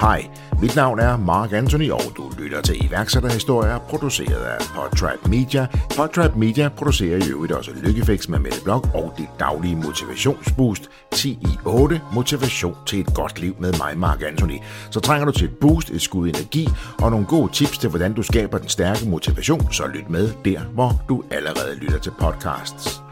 Hej, 0.00 0.28
mit 0.62 0.76
navn 0.76 0.98
er 0.98 1.16
Mark 1.16 1.52
Anthony, 1.52 1.90
og 1.90 2.00
du 2.16 2.32
lytter 2.38 2.60
til 2.62 2.86
iværksætterhistorier, 2.86 3.78
produceret 3.78 4.44
af 4.44 4.58
Podtrap 4.74 5.28
Media. 5.28 5.66
Podtrap 5.96 6.36
Media 6.36 6.68
producerer 6.68 7.24
i 7.26 7.30
øvrigt 7.30 7.52
også 7.52 7.70
Lykkefix 7.82 8.28
med 8.28 8.38
Mette 8.38 8.62
Blok 8.64 8.88
og 8.94 9.14
det 9.18 9.26
daglige 9.40 9.76
motivationsboost 9.76 10.90
10 11.12 11.30
i 11.30 11.58
8 11.64 12.00
Motivation 12.12 12.76
til 12.86 13.00
et 13.00 13.14
godt 13.14 13.40
liv 13.40 13.56
med 13.60 13.72
mig, 13.78 13.98
Mark 13.98 14.22
Anthony. 14.22 14.58
Så 14.90 15.00
trænger 15.00 15.26
du 15.26 15.32
til 15.32 15.44
et 15.44 15.58
boost, 15.60 15.90
et 15.90 16.02
skud 16.02 16.28
energi 16.28 16.68
og 17.02 17.10
nogle 17.10 17.26
gode 17.26 17.52
tips 17.52 17.78
til, 17.78 17.90
hvordan 17.90 18.12
du 18.12 18.22
skaber 18.22 18.58
den 18.58 18.68
stærke 18.68 19.08
motivation, 19.08 19.72
så 19.72 19.86
lyt 19.86 20.10
med 20.10 20.30
der, 20.44 20.60
hvor 20.60 21.02
du 21.08 21.22
allerede 21.30 21.76
lytter 21.80 21.98
til 21.98 22.12
podcasts. 22.20 23.05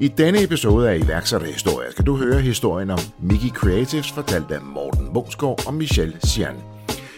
I 0.00 0.08
denne 0.08 0.42
episode 0.42 0.90
af 0.90 0.98
iværksætterhistorie 0.98 1.90
skal 1.90 2.06
du 2.06 2.16
høre 2.16 2.40
historien 2.40 2.90
om 2.90 2.98
Mickey 3.20 3.48
Creatives, 3.48 4.12
fortalt 4.12 4.50
af 4.50 4.60
Morten 4.62 5.12
Mongsgaard 5.12 5.66
og 5.66 5.74
Michelle 5.74 6.16
Sian. 6.24 6.56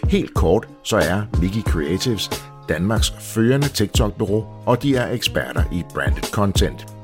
Helt 0.04 0.34
kort, 0.34 0.68
så 0.84 0.96
er 0.96 1.22
Mickey 1.40 1.62
Creatives 1.62 2.30
Danmarks 2.68 3.10
førende 3.20 3.68
TikTok-bureau, 3.68 4.44
og 4.66 4.82
de 4.82 4.96
er 4.96 5.12
eksperter 5.12 5.62
i 5.72 5.82
branded 5.94 6.22
content. 6.22 6.97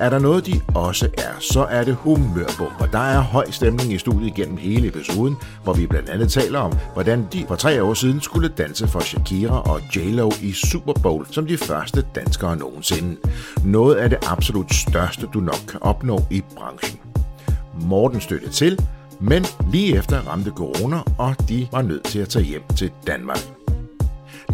Er 0.00 0.10
der 0.10 0.18
noget, 0.18 0.46
de 0.46 0.60
også 0.74 1.08
er, 1.18 1.40
så 1.40 1.64
er 1.64 1.84
det 1.84 1.94
humørbomber. 1.94 2.86
Der 2.92 2.98
er 2.98 3.20
høj 3.20 3.50
stemning 3.50 3.92
i 3.92 3.98
studiet 3.98 4.34
gennem 4.34 4.56
hele 4.56 4.88
episoden, 4.88 5.36
hvor 5.64 5.72
vi 5.72 5.86
blandt 5.86 6.08
andet 6.08 6.32
taler 6.32 6.58
om, 6.58 6.72
hvordan 6.92 7.28
de 7.32 7.44
for 7.48 7.54
tre 7.54 7.82
år 7.82 7.94
siden 7.94 8.20
skulle 8.20 8.48
danse 8.48 8.88
for 8.88 9.00
Shakira 9.00 9.70
og 9.70 9.80
J-Lo 9.96 10.32
i 10.42 10.52
Super 10.52 10.92
Bowl 11.02 11.26
som 11.30 11.46
de 11.46 11.58
første 11.58 12.04
danskere 12.14 12.56
nogensinde. 12.56 13.16
Noget 13.64 13.94
af 13.94 14.10
det 14.10 14.18
absolut 14.26 14.74
største, 14.74 15.26
du 15.34 15.40
nok 15.40 15.60
kan 15.68 15.82
opnå 15.82 16.20
i 16.30 16.42
branchen. 16.56 17.00
Morten 17.80 18.20
støtte 18.20 18.50
til, 18.50 18.86
men 19.20 19.44
lige 19.70 19.98
efter 19.98 20.20
ramte 20.20 20.50
corona, 20.50 21.00
og 21.18 21.48
de 21.48 21.68
var 21.72 21.82
nødt 21.82 22.04
til 22.04 22.18
at 22.18 22.28
tage 22.28 22.44
hjem 22.44 22.62
til 22.76 22.90
Danmark. 23.06 23.61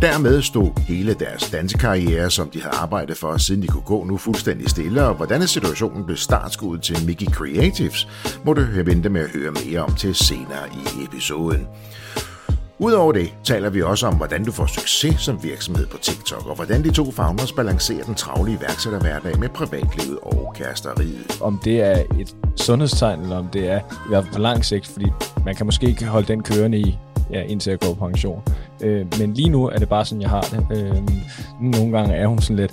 Dermed 0.02 0.42
stod 0.42 0.80
hele 0.80 1.14
deres 1.14 1.50
dansekarriere, 1.50 2.30
som 2.30 2.50
de 2.50 2.62
havde 2.62 2.76
arbejdet 2.76 3.16
for, 3.16 3.36
siden 3.36 3.62
de 3.62 3.66
kunne 3.66 3.82
gå 3.82 4.04
nu 4.04 4.16
fuldstændig 4.16 4.70
stille, 4.70 5.04
og 5.04 5.14
hvordan 5.14 5.46
situationen 5.46 6.04
blev 6.04 6.16
startskuddet 6.16 6.82
til 6.82 7.06
Mickey 7.06 7.26
Creatives, 7.26 8.08
må 8.44 8.52
du 8.52 8.62
vente 8.84 9.08
med 9.08 9.20
at 9.20 9.30
høre 9.30 9.52
mere 9.66 9.80
om 9.80 9.94
til 9.94 10.14
senere 10.14 10.68
i 10.72 11.04
episoden. 11.04 11.66
Udover 12.78 13.12
det 13.12 13.34
taler 13.44 13.70
vi 13.70 13.82
også 13.82 14.06
om, 14.06 14.14
hvordan 14.14 14.44
du 14.44 14.52
får 14.52 14.66
succes 14.66 15.20
som 15.20 15.42
virksomhed 15.42 15.86
på 15.86 15.98
TikTok, 15.98 16.46
og 16.46 16.54
hvordan 16.54 16.84
de 16.84 16.90
to 16.90 17.10
founders 17.10 17.52
balancerer 17.52 18.04
den 18.04 18.14
travle 18.14 18.52
iværksætterhverdag 18.52 19.38
med 19.38 19.48
privatlivet 19.48 20.18
og 20.22 20.54
kæresteriet. 20.56 21.38
Om 21.40 21.60
det 21.64 21.80
er 21.80 22.02
et 22.18 22.36
sundhedstegn, 22.56 23.20
eller 23.20 23.38
om 23.38 23.48
det 23.48 23.70
er 23.70 23.78
i 23.78 24.08
hvert 24.08 24.24
fald 24.24 24.34
på 24.34 24.40
lang 24.40 24.64
sigt, 24.64 24.86
fordi 24.86 25.06
man 25.44 25.54
kan 25.54 25.66
måske 25.66 25.86
ikke 25.86 26.06
holde 26.06 26.28
den 26.28 26.42
kørende 26.42 26.78
i, 26.78 26.98
ja, 27.32 27.42
indtil 27.42 27.70
jeg 27.70 27.80
går 27.80 27.94
på 27.94 28.06
pension. 28.08 28.42
Øh, 28.80 29.06
men 29.18 29.34
lige 29.34 29.48
nu 29.48 29.66
er 29.68 29.78
det 29.78 29.88
bare 29.88 30.04
sådan, 30.04 30.22
jeg 30.22 30.30
har 30.30 30.40
det. 30.40 30.66
Øh, 30.70 30.96
nogle 31.60 31.98
gange 31.98 32.14
er 32.14 32.26
hun 32.26 32.38
sådan 32.38 32.56
lidt, 32.56 32.72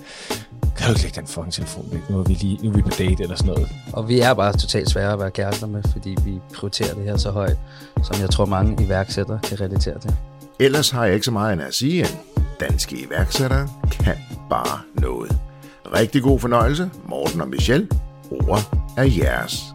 kan 0.77 0.87
du 0.87 0.91
ikke 0.91 1.01
lægge 1.01 1.19
den 1.19 1.27
fucking 1.27 1.53
telefon 1.53 1.85
væk? 1.91 2.09
Nu 2.09 2.19
er 2.19 2.23
vi, 2.23 2.33
lige, 2.33 2.59
nu 2.63 2.69
er 2.69 2.75
vi 2.75 2.81
på 2.81 2.89
date 2.89 3.23
eller 3.23 3.35
sådan 3.35 3.53
noget. 3.53 3.69
Og 3.93 4.09
vi 4.09 4.19
er 4.19 4.33
bare 4.33 4.53
totalt 4.53 4.89
svære 4.89 5.13
at 5.13 5.19
være 5.19 5.31
kærester 5.31 5.67
med, 5.67 5.83
fordi 5.91 6.15
vi 6.25 6.39
prioriterer 6.55 6.93
det 6.93 7.03
her 7.03 7.17
så 7.17 7.31
højt, 7.31 7.57
som 8.03 8.21
jeg 8.21 8.29
tror 8.29 8.45
mange 8.45 8.85
iværksættere 8.85 9.39
kan 9.43 9.61
relatere 9.61 9.99
til. 9.99 10.15
Ellers 10.59 10.89
har 10.89 11.05
jeg 11.05 11.13
ikke 11.13 11.25
så 11.25 11.31
meget 11.31 11.53
end 11.53 11.61
at 11.61 11.73
sige, 11.73 12.03
at 12.03 12.17
danske 12.59 12.95
iværksættere 13.07 13.67
kan 13.91 14.15
bare 14.49 14.79
noget. 14.93 15.37
Rigtig 15.93 16.21
god 16.21 16.39
fornøjelse, 16.39 16.89
Morten 17.09 17.41
og 17.41 17.47
Michelle. 17.47 17.87
Ordet 18.31 18.65
er 18.97 19.03
jeres. 19.03 19.74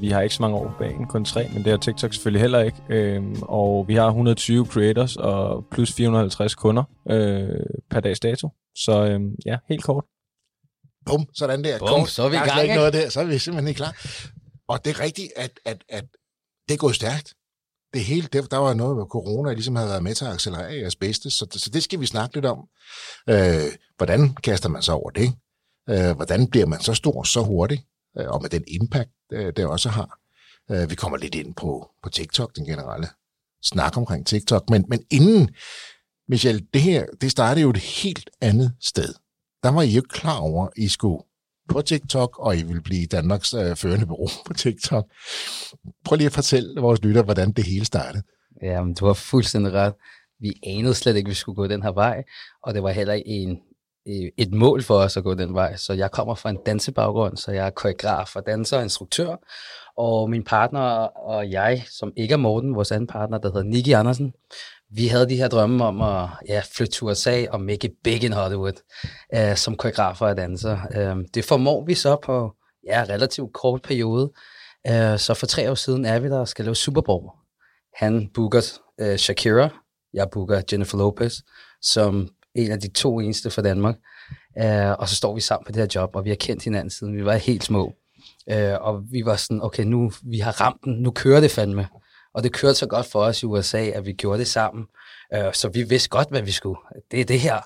Vi 0.00 0.08
har 0.08 0.20
ikke 0.20 0.34
så 0.34 0.42
mange 0.42 0.56
år 0.56 0.68
på 0.68 0.74
banen, 0.78 1.06
kun 1.06 1.24
tre, 1.24 1.48
men 1.48 1.64
det 1.64 1.70
har 1.70 1.76
TikTok 1.76 2.12
selvfølgelig 2.12 2.40
heller 2.40 2.60
ikke. 2.60 2.78
Øhm, 2.88 3.42
og 3.42 3.88
vi 3.88 3.94
har 3.94 4.06
120 4.06 4.66
creators 4.66 5.16
og 5.16 5.64
plus 5.72 5.92
450 5.92 6.54
kunder 6.54 6.84
øh, 7.10 7.48
per 7.90 8.00
dags 8.00 8.20
dato. 8.20 8.48
Så 8.76 9.04
øhm, 9.04 9.34
ja, 9.46 9.56
helt 9.68 9.84
kort. 9.84 10.04
Bum, 11.06 11.26
sådan 11.34 11.64
der. 11.64 11.78
Bum, 11.78 11.88
Kort. 11.88 12.08
så 12.08 12.22
er 12.22 12.28
vi 12.28 12.36
i 12.36 12.38
der 12.38 12.46
gang, 12.46 12.62
ikke 12.62 12.74
noget 12.74 12.92
der, 12.92 13.08
så 13.08 13.20
er 13.20 13.24
vi 13.24 13.38
simpelthen 13.38 13.68
ikke 13.68 13.78
klar. 13.78 14.06
Og 14.68 14.84
det 14.84 14.90
er 14.90 15.00
rigtigt, 15.00 15.32
at, 15.36 15.60
at, 15.64 15.84
at 15.88 16.04
det 16.68 16.74
er 16.74 16.78
gået 16.78 16.94
stærkt. 16.94 17.34
Det 17.94 18.04
hele, 18.04 18.28
det, 18.32 18.50
der 18.50 18.56
var 18.56 18.74
noget 18.74 18.96
med 18.96 19.04
corona, 19.04 19.52
ligesom 19.52 19.76
havde 19.76 19.88
været 19.88 20.02
med 20.02 20.14
til 20.14 20.24
at 20.24 20.32
accelerere 20.32 20.74
jeres 20.74 20.96
bedste, 20.96 21.30
så, 21.30 21.46
så 21.52 21.70
det 21.70 21.82
skal 21.82 22.00
vi 22.00 22.06
snakke 22.06 22.34
lidt 22.36 22.46
om. 22.46 22.58
Øh, 23.28 23.72
hvordan 23.96 24.34
kaster 24.34 24.68
man 24.68 24.82
sig 24.82 24.94
over 24.94 25.10
det? 25.10 25.32
Øh, 25.90 26.16
hvordan 26.16 26.50
bliver 26.50 26.66
man 26.66 26.80
så 26.80 26.94
stor 26.94 27.22
så 27.22 27.42
hurtigt? 27.42 27.82
Øh, 28.18 28.28
og 28.28 28.42
med 28.42 28.50
den 28.50 28.64
impact, 28.66 29.10
øh, 29.32 29.52
det 29.56 29.66
også 29.66 29.88
har. 29.88 30.18
Øh, 30.70 30.90
vi 30.90 30.94
kommer 30.94 31.18
lidt 31.18 31.34
ind 31.34 31.54
på, 31.54 31.90
på 32.02 32.08
TikTok, 32.08 32.56
den 32.56 32.66
generelle 32.66 33.08
snak 33.62 33.96
omkring 33.96 34.26
TikTok. 34.26 34.70
Men, 34.70 34.84
men 34.88 35.04
inden, 35.10 35.54
Michelle, 36.28 36.66
det 36.74 36.82
her, 36.82 37.06
det 37.20 37.30
startede 37.30 37.62
jo 37.62 37.70
et 37.70 37.76
helt 37.76 38.30
andet 38.40 38.72
sted. 38.80 39.14
Der 39.62 39.68
var 39.68 39.82
I 39.82 39.90
jo 39.90 40.02
klar 40.08 40.38
over, 40.38 40.66
at 40.66 40.72
I 40.76 40.88
skulle 40.88 41.22
på 41.68 41.82
TikTok, 41.82 42.38
og 42.38 42.56
I 42.56 42.62
vil 42.62 42.82
blive 42.82 43.06
Danmarks 43.06 43.54
øh, 43.54 43.76
førende 43.76 44.06
bureau 44.06 44.28
på 44.46 44.52
TikTok. 44.52 45.06
Prøv 46.04 46.16
lige 46.16 46.26
at 46.26 46.32
fortælle 46.32 46.80
vores 46.80 47.02
lytter, 47.02 47.22
hvordan 47.22 47.52
det 47.52 47.64
hele 47.64 47.84
startede. 47.84 48.22
Jamen, 48.62 48.94
du 48.94 49.06
har 49.06 49.12
fuldstændig 49.12 49.72
ret. 49.72 49.94
Vi 50.40 50.52
anede 50.66 50.94
slet 50.94 51.16
ikke, 51.16 51.28
at 51.28 51.30
vi 51.30 51.34
skulle 51.34 51.56
gå 51.56 51.66
den 51.66 51.82
her 51.82 51.92
vej, 51.92 52.22
og 52.62 52.74
det 52.74 52.82
var 52.82 52.90
heller 52.90 53.14
ikke 53.14 53.28
en, 53.28 53.58
et 54.36 54.52
mål 54.52 54.82
for 54.82 54.94
os 54.94 55.16
at 55.16 55.24
gå 55.24 55.34
den 55.34 55.54
vej. 55.54 55.76
Så 55.76 55.92
jeg 55.92 56.10
kommer 56.10 56.34
fra 56.34 56.50
en 56.50 56.58
dansebaggrund, 56.66 57.36
så 57.36 57.52
jeg 57.52 57.66
er 57.66 57.70
koreograf 57.70 58.36
og 58.36 58.46
danser 58.46 58.76
og 58.76 58.82
instruktør. 58.82 59.36
Og 59.96 60.30
min 60.30 60.44
partner 60.44 60.80
og 61.04 61.50
jeg, 61.50 61.84
som 61.90 62.12
ikke 62.16 62.32
er 62.32 62.36
Morten, 62.36 62.74
vores 62.74 62.92
anden 62.92 63.06
partner, 63.06 63.38
der 63.38 63.48
hedder 63.48 63.62
Nicky 63.62 63.94
Andersen, 63.94 64.32
vi 64.92 65.06
havde 65.06 65.28
de 65.28 65.36
her 65.36 65.48
drømme 65.48 65.84
om 65.84 66.02
at 66.02 66.28
ja, 66.48 66.62
flytte 66.72 66.92
til 66.92 67.04
USA 67.04 67.46
og 67.50 67.60
make 67.60 67.88
it 67.88 67.92
big 68.04 68.24
in 68.24 68.32
Hollywood 68.32 68.82
uh, 69.36 69.56
som 69.56 69.76
koreografer 69.76 70.26
og 70.26 70.36
danser. 70.36 70.78
Uh, 70.96 71.24
det 71.34 71.44
formår 71.44 71.84
vi 71.84 71.94
så 71.94 72.16
på 72.16 72.52
ja, 72.86 73.04
relativt 73.08 73.52
kort 73.52 73.82
periode. 73.82 74.32
Uh, 74.90 75.18
så 75.18 75.34
for 75.34 75.46
tre 75.46 75.70
år 75.70 75.74
siden 75.74 76.04
er 76.04 76.18
vi 76.18 76.28
der 76.28 76.38
og 76.38 76.48
skal 76.48 76.64
lave 76.64 76.74
Super 76.74 77.00
Bowl. 77.00 77.30
Han 77.94 78.30
booker 78.34 78.60
uh, 79.02 79.16
Shakira, 79.16 79.68
jeg 80.14 80.28
booker 80.32 80.62
Jennifer 80.72 80.98
Lopez, 80.98 81.34
som 81.82 82.28
en 82.54 82.70
af 82.70 82.80
de 82.80 82.88
to 82.88 83.20
eneste 83.20 83.50
fra 83.50 83.62
Danmark. 83.62 83.96
Øh, 84.58 84.90
og 84.98 85.08
så 85.08 85.16
står 85.16 85.34
vi 85.34 85.40
sammen 85.40 85.64
på 85.66 85.72
det 85.72 85.80
her 85.82 85.88
job, 85.94 86.16
og 86.16 86.24
vi 86.24 86.30
har 86.30 86.36
kendt 86.36 86.64
hinanden 86.64 86.90
siden 86.90 87.16
vi 87.16 87.24
var 87.24 87.34
helt 87.34 87.64
små. 87.64 87.92
Øh, 88.50 88.74
og 88.80 89.02
vi 89.10 89.24
var 89.24 89.36
sådan, 89.36 89.62
okay, 89.62 89.82
nu 89.84 90.12
vi 90.22 90.38
har 90.38 90.60
ramt 90.60 90.84
den, 90.84 90.92
nu 90.94 91.10
kører 91.10 91.40
det 91.40 91.50
fandme. 91.50 91.88
Og 92.34 92.42
det 92.42 92.52
kørte 92.52 92.74
så 92.74 92.86
godt 92.86 93.06
for 93.06 93.20
os 93.20 93.42
i 93.42 93.46
USA, 93.46 93.78
at 93.78 94.06
vi 94.06 94.12
gjorde 94.12 94.38
det 94.38 94.46
sammen. 94.46 94.84
Øh, 95.34 95.52
så 95.52 95.68
vi 95.68 95.82
vidste 95.82 96.08
godt, 96.08 96.28
hvad 96.30 96.42
vi 96.42 96.50
skulle. 96.50 96.80
Det 97.10 97.20
er 97.20 97.24
det 97.24 97.40
her. 97.40 97.58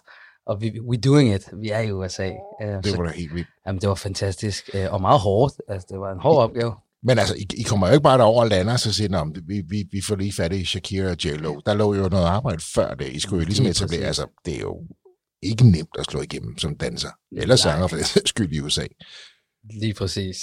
Og 0.47 0.61
vi, 0.61 0.81
we 0.81 0.97
doing 0.97 1.35
it. 1.35 1.49
Vi 1.53 1.71
er 1.71 1.79
i 1.81 1.93
USA. 1.93 2.31
Øh, 2.63 2.69
Det 2.69 2.87
så, 2.87 2.97
var 2.97 3.05
da 3.05 3.11
helt 3.13 3.35
vildt. 3.35 3.49
jamen, 3.67 3.81
det 3.81 3.89
var 3.89 3.95
fantastisk. 3.95 4.71
Øh, 4.75 4.93
og 4.93 5.01
meget 5.01 5.21
hårdt. 5.21 5.55
Altså, 5.69 5.87
det 5.91 6.01
var 6.01 6.13
en 6.13 6.19
hård 6.19 6.43
opgave. 6.43 6.75
Men 7.05 7.19
altså, 7.19 7.35
I, 7.35 7.47
I 7.57 7.63
kommer 7.63 7.87
jo 7.87 7.93
ikke 7.93 8.03
bare 8.03 8.19
derover 8.19 8.43
og 8.43 8.49
lander, 8.49 8.73
og 8.73 8.81
så 8.81 8.93
siger 8.93 9.19
om 9.19 9.35
vi, 9.47 9.63
vi, 9.69 9.85
vi 9.93 10.01
får 10.01 10.17
lige 10.17 10.33
fat 10.33 10.53
i 10.53 10.65
Shakira 10.65 11.11
og 11.11 11.17
J-Lo. 11.25 11.61
Der 11.67 11.75
lå 11.75 11.95
jo 11.95 12.09
noget 12.09 12.27
arbejde 12.27 12.63
før 12.75 12.95
det. 12.95 13.09
I 13.09 13.21
skulle 13.21 13.41
jo 13.43 13.47
ligesom 13.47 13.65
Lige 13.65 13.71
etablere, 13.71 14.07
altså, 14.07 14.27
det 14.45 14.55
er 14.55 14.61
jo 14.61 14.77
ikke 15.43 15.71
nemt 15.71 15.97
at 15.99 16.05
slå 16.05 16.23
igennem 16.23 16.59
som 16.59 16.77
danser. 16.77 17.11
Eller 17.37 17.57
sanger 17.57 17.87
for 17.87 17.97
sags 17.97 18.29
skyld 18.35 18.53
i 18.53 18.61
USA. 18.61 18.87
Lige 19.81 19.95
præcis. 19.95 20.37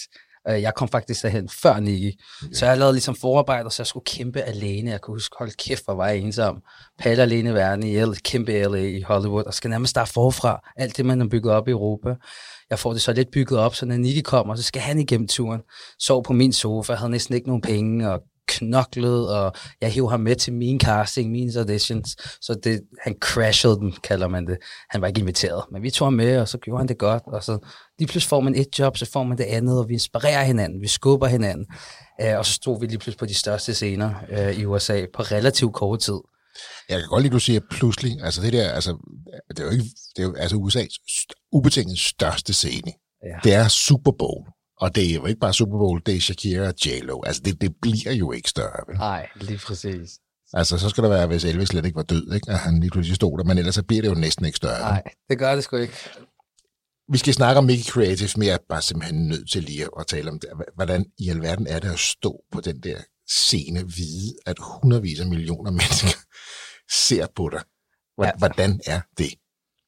Øh, 0.49 0.61
Jeg 0.61 0.73
kom 0.75 0.87
faktisk 0.87 1.23
derhen 1.23 1.49
før 1.49 1.79
Nicky, 1.79 2.19
så 2.53 2.65
jeg 2.65 2.77
lavede 2.77 2.93
ligesom 2.93 3.15
forarbejde, 3.15 3.71
så 3.71 3.81
jeg 3.81 3.87
skulle 3.87 4.05
kæmpe 4.05 4.41
alene. 4.41 4.91
Jeg 4.91 5.01
kunne 5.01 5.15
huske, 5.15 5.35
hold 5.39 5.51
kæft, 5.57 5.85
hvor 5.85 5.93
var 5.93 6.07
jeg 6.07 6.17
ensom. 6.17 6.61
Palle 6.99 7.23
alene 7.23 7.53
verden 7.53 7.83
i 7.83 8.15
kæmpe 8.23 8.51
LA 8.51 8.77
i 8.77 9.01
Hollywood, 9.01 9.43
og 9.43 9.53
skal 9.53 9.69
nærmest 9.69 9.89
starte 9.89 10.11
forfra. 10.13 10.69
Alt 10.77 10.97
det, 10.97 11.05
man 11.05 11.19
har 11.19 11.27
bygget 11.27 11.53
op 11.53 11.67
i 11.67 11.71
Europa. 11.71 12.15
Jeg 12.71 12.79
får 12.79 12.93
det 12.93 13.01
så 13.01 13.13
lidt 13.13 13.31
bygget 13.31 13.59
op, 13.59 13.75
så 13.75 13.85
når 13.85 13.97
Nicky 13.97 14.21
kommer, 14.21 14.55
så 14.55 14.63
skal 14.63 14.81
han 14.81 14.99
igennem 14.99 15.27
turen. 15.27 15.61
Sov 15.99 16.23
på 16.23 16.33
min 16.33 16.53
sofa, 16.53 16.93
havde 16.93 17.11
næsten 17.11 17.35
ikke 17.35 17.47
nogen 17.47 17.61
penge, 17.61 18.11
og 18.11 18.21
knoklet, 18.47 19.29
og 19.37 19.53
jeg 19.81 19.91
hiver 19.91 20.09
ham 20.09 20.19
med 20.19 20.35
til 20.35 20.53
min 20.53 20.79
casting, 20.79 21.31
mine 21.31 21.51
auditions, 21.59 22.15
så 22.41 22.59
det, 22.63 22.81
han 23.01 23.15
crashede 23.21 23.75
dem, 23.75 23.91
kalder 23.91 24.27
man 24.27 24.47
det. 24.47 24.57
Han 24.89 25.01
var 25.01 25.07
ikke 25.07 25.19
inviteret, 25.19 25.63
men 25.71 25.83
vi 25.83 25.89
tog 25.89 26.05
ham 26.05 26.13
med, 26.13 26.37
og 26.37 26.47
så 26.47 26.57
gjorde 26.57 26.79
han 26.79 26.87
det 26.87 26.97
godt, 26.97 27.23
og 27.25 27.43
så 27.43 27.57
lige 27.99 28.07
pludselig 28.07 28.29
får 28.29 28.39
man 28.39 28.55
et 28.55 28.79
job, 28.79 28.97
så 28.97 29.11
får 29.13 29.23
man 29.23 29.37
det 29.37 29.43
andet, 29.43 29.79
og 29.79 29.89
vi 29.89 29.93
inspirerer 29.93 30.43
hinanden, 30.43 30.81
vi 30.81 30.87
skubber 30.87 31.27
hinanden, 31.27 31.65
øh, 32.21 32.37
og 32.37 32.45
så 32.45 32.53
stod 32.53 32.79
vi 32.79 32.85
lige 32.85 32.97
pludselig 32.97 33.19
på 33.19 33.25
de 33.25 33.35
største 33.35 33.73
scener 33.73 34.13
øh, 34.29 34.59
i 34.59 34.65
USA 34.65 35.05
på 35.13 35.21
relativt 35.21 35.73
kort 35.73 35.99
tid. 35.99 36.19
Jeg 36.89 36.99
kan 36.99 37.07
godt 37.09 37.21
lide, 37.23 37.31
at 37.31 37.33
du 37.33 37.39
siger 37.39 37.59
pludselig. 37.71 38.21
Altså 38.23 38.41
det 38.41 38.53
der, 38.53 38.69
altså, 38.71 38.91
det 39.49 39.59
er 39.59 39.63
jo 39.63 39.69
ikke, 39.71 39.83
det 40.15 40.23
er 40.23 40.27
jo 40.27 40.33
altså 40.35 40.55
USA's 40.55 40.95
st- 41.11 41.49
ubetinget 41.51 41.99
største 41.99 42.53
scene. 42.53 42.91
Ja. 43.23 43.39
Det 43.43 43.53
er 43.53 43.67
Super 43.67 44.11
Bowl. 44.19 44.47
Og 44.77 44.95
det 44.95 45.09
er 45.09 45.13
jo 45.13 45.25
ikke 45.25 45.39
bare 45.39 45.53
Super 45.53 45.77
Bowl, 45.77 46.01
det 46.05 46.15
er 46.15 46.19
Shakira 46.21 46.67
og 46.67 46.73
J-Lo. 46.85 47.21
Altså 47.23 47.41
det, 47.45 47.61
det 47.61 47.75
bliver 47.81 48.11
jo 48.11 48.31
ikke 48.31 48.49
større. 48.49 48.83
Vel? 48.87 48.97
Nej, 48.97 49.27
lige 49.41 49.59
præcis. 49.65 50.09
Altså 50.53 50.77
så 50.77 50.89
skal 50.89 51.03
der 51.03 51.09
være, 51.09 51.27
hvis 51.27 51.43
Elvis 51.45 51.67
slet 51.69 51.85
ikke 51.85 51.95
var 51.95 52.03
død, 52.03 52.33
ikke? 52.33 52.51
at 52.51 52.57
han 52.59 52.79
lige 52.79 52.89
pludselig 52.91 53.15
stod 53.15 53.37
der. 53.37 53.43
Men 53.43 53.57
ellers 53.57 53.75
så 53.75 53.83
bliver 53.83 54.01
det 54.01 54.09
jo 54.09 54.13
næsten 54.13 54.45
ikke 54.45 54.55
større. 54.57 54.79
Nej, 54.79 55.03
det 55.29 55.39
gør 55.39 55.55
det 55.55 55.63
sgu 55.63 55.75
ikke. 55.77 55.93
Vi 57.11 57.17
skal 57.17 57.33
snakke 57.33 57.57
om 57.57 57.63
Mickey 57.65 57.91
Creative, 57.91 58.29
men 58.37 58.47
jeg 58.47 58.53
er 58.53 58.57
bare 58.69 58.81
simpelthen 58.81 59.27
nødt 59.27 59.51
til 59.51 59.63
lige 59.63 59.87
at 59.99 60.07
tale 60.07 60.31
om 60.31 60.39
det. 60.39 60.49
Hvordan 60.75 61.05
i 61.19 61.29
alverden 61.29 61.67
er 61.67 61.79
det 61.79 61.91
at 61.91 61.99
stå 61.99 62.41
på 62.51 62.61
den 62.61 62.79
der 62.79 62.97
scene, 63.27 63.79
vide, 63.79 64.35
at 64.45 64.57
hundredvis 64.59 65.19
af 65.19 65.27
millioner 65.27 65.71
mennesker 65.79 66.17
ser 67.07 67.27
på 67.35 67.49
dig. 67.49 67.63
Hvordan 68.37 68.79
er 68.85 69.01
det? 69.17 69.33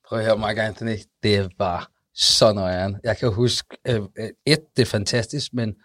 Prøv 0.08 0.20
at 0.20 0.26
høre, 0.26 0.38
Mark 0.38 0.58
Anthony, 0.58 0.98
det 1.24 1.52
bare 1.60 1.86
så 2.16 2.54
nøjeren. 2.54 2.96
Jeg 3.04 3.18
kan 3.18 3.34
huske, 3.34 3.78
øh, 3.88 4.02
øh, 4.18 4.30
et, 4.46 4.60
det 4.76 4.82
er 4.82 4.86
fantastisk, 4.86 5.54
men 5.54 5.76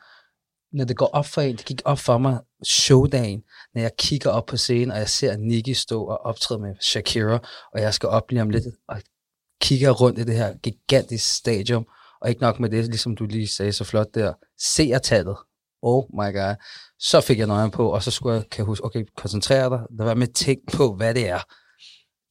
når 0.73 0.85
det 0.85 0.97
går 0.97 1.07
op 1.07 1.27
for 1.27 1.41
en, 1.41 1.57
det 1.57 1.65
gik 1.65 1.83
op 1.85 1.99
for 1.99 2.19
mig 2.19 2.41
showdagen, 2.65 3.43
når 3.75 3.81
jeg 3.81 3.91
kigger 3.99 4.31
op 4.31 4.47
på 4.47 4.57
scenen, 4.57 4.91
og 4.91 4.99
jeg 4.99 5.09
ser 5.09 5.37
Nicki 5.37 5.75
stå 5.75 6.05
og 6.05 6.21
optræde 6.21 6.61
med 6.61 6.75
Shakira, 6.81 7.39
og 7.75 7.81
jeg 7.81 7.95
skal 7.95 8.09
op 8.09 8.31
lige 8.31 8.43
om 8.43 8.51
lidt, 8.51 8.65
og 8.89 9.03
kigger 9.61 9.91
rundt 9.91 10.19
i 10.19 10.25
det 10.25 10.35
her 10.35 10.57
gigantiske 10.63 11.29
stadion, 11.29 11.85
og 12.21 12.29
ikke 12.29 12.41
nok 12.41 12.61
med 12.61 12.71
det, 12.71 12.85
ligesom 12.85 13.17
du 13.17 13.25
lige 13.25 13.49
sagde 13.49 13.73
så 13.73 13.85
flot 13.85 14.15
der, 14.15 14.33
seertallet, 14.59 15.37
oh 15.83 16.05
my 16.13 16.33
god, 16.33 16.55
så 16.99 17.21
fik 17.21 17.39
jeg 17.39 17.47
nøjen 17.47 17.71
på, 17.71 17.93
og 17.93 18.03
så 18.03 18.11
skulle 18.11 18.35
jeg, 18.35 18.45
kan 18.51 18.59
jeg 18.59 18.67
huske, 18.67 18.85
okay, 18.85 19.05
koncentrere 19.17 19.71
dig, 19.71 19.81
lad 19.99 20.05
være 20.05 20.15
med 20.15 20.29
at 20.29 20.35
tænke 20.35 20.63
på, 20.73 20.95
hvad 20.95 21.15
det 21.15 21.29
er. 21.29 21.41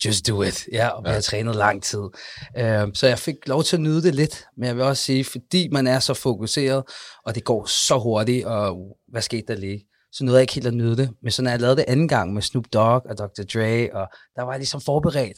Just 0.06 0.28
do 0.28 0.42
it. 0.42 0.68
Ja, 0.72 0.88
og 0.88 1.04
vi 1.04 1.10
har 1.10 1.22
trænet 1.22 1.56
lang 1.56 1.84
tid. 1.84 2.00
Uh, 2.00 2.94
så 2.94 3.08
jeg 3.08 3.20
fik 3.20 3.36
lov 3.48 3.64
til 3.64 3.76
at 3.76 3.82
nyde 3.82 4.04
det 4.04 4.16
lidt, 4.16 4.46
men 4.58 4.68
jeg 4.68 4.76
vil 4.76 4.84
også 4.84 5.04
sige, 5.04 5.24
fordi 5.24 5.68
man 5.72 5.88
er 5.88 6.00
så 6.00 6.14
fokuseret, 6.14 6.84
og 7.26 7.36
det 7.36 7.44
går 7.44 7.66
så 7.66 8.00
hurtigt, 8.00 8.46
og 8.46 8.98
hvad 9.08 9.22
skete 9.22 9.54
der 9.54 9.56
lige? 9.60 9.88
Så 10.12 10.24
nåede 10.24 10.38
jeg 10.38 10.42
ikke 10.42 10.54
helt 10.54 10.68
at 10.68 10.74
nyde 10.74 10.98
det. 10.98 11.10
Men 11.22 11.32
så 11.32 11.42
når 11.42 11.50
jeg 11.50 11.60
lavede 11.60 11.76
det 11.76 11.86
anden 11.88 12.08
gang 12.08 12.34
med 12.34 12.42
Snoop 12.42 12.66
Dogg 12.74 13.06
og 13.06 13.18
Dr. 13.18 13.44
Dre, 13.54 13.94
og 13.94 14.08
der 14.36 14.42
var 14.42 14.52
jeg 14.52 14.60
ligesom 14.60 14.82
forberedt. 14.82 15.38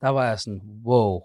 Der 0.00 0.08
var 0.08 0.28
jeg 0.28 0.40
sådan, 0.40 0.60
wow, 0.86 1.20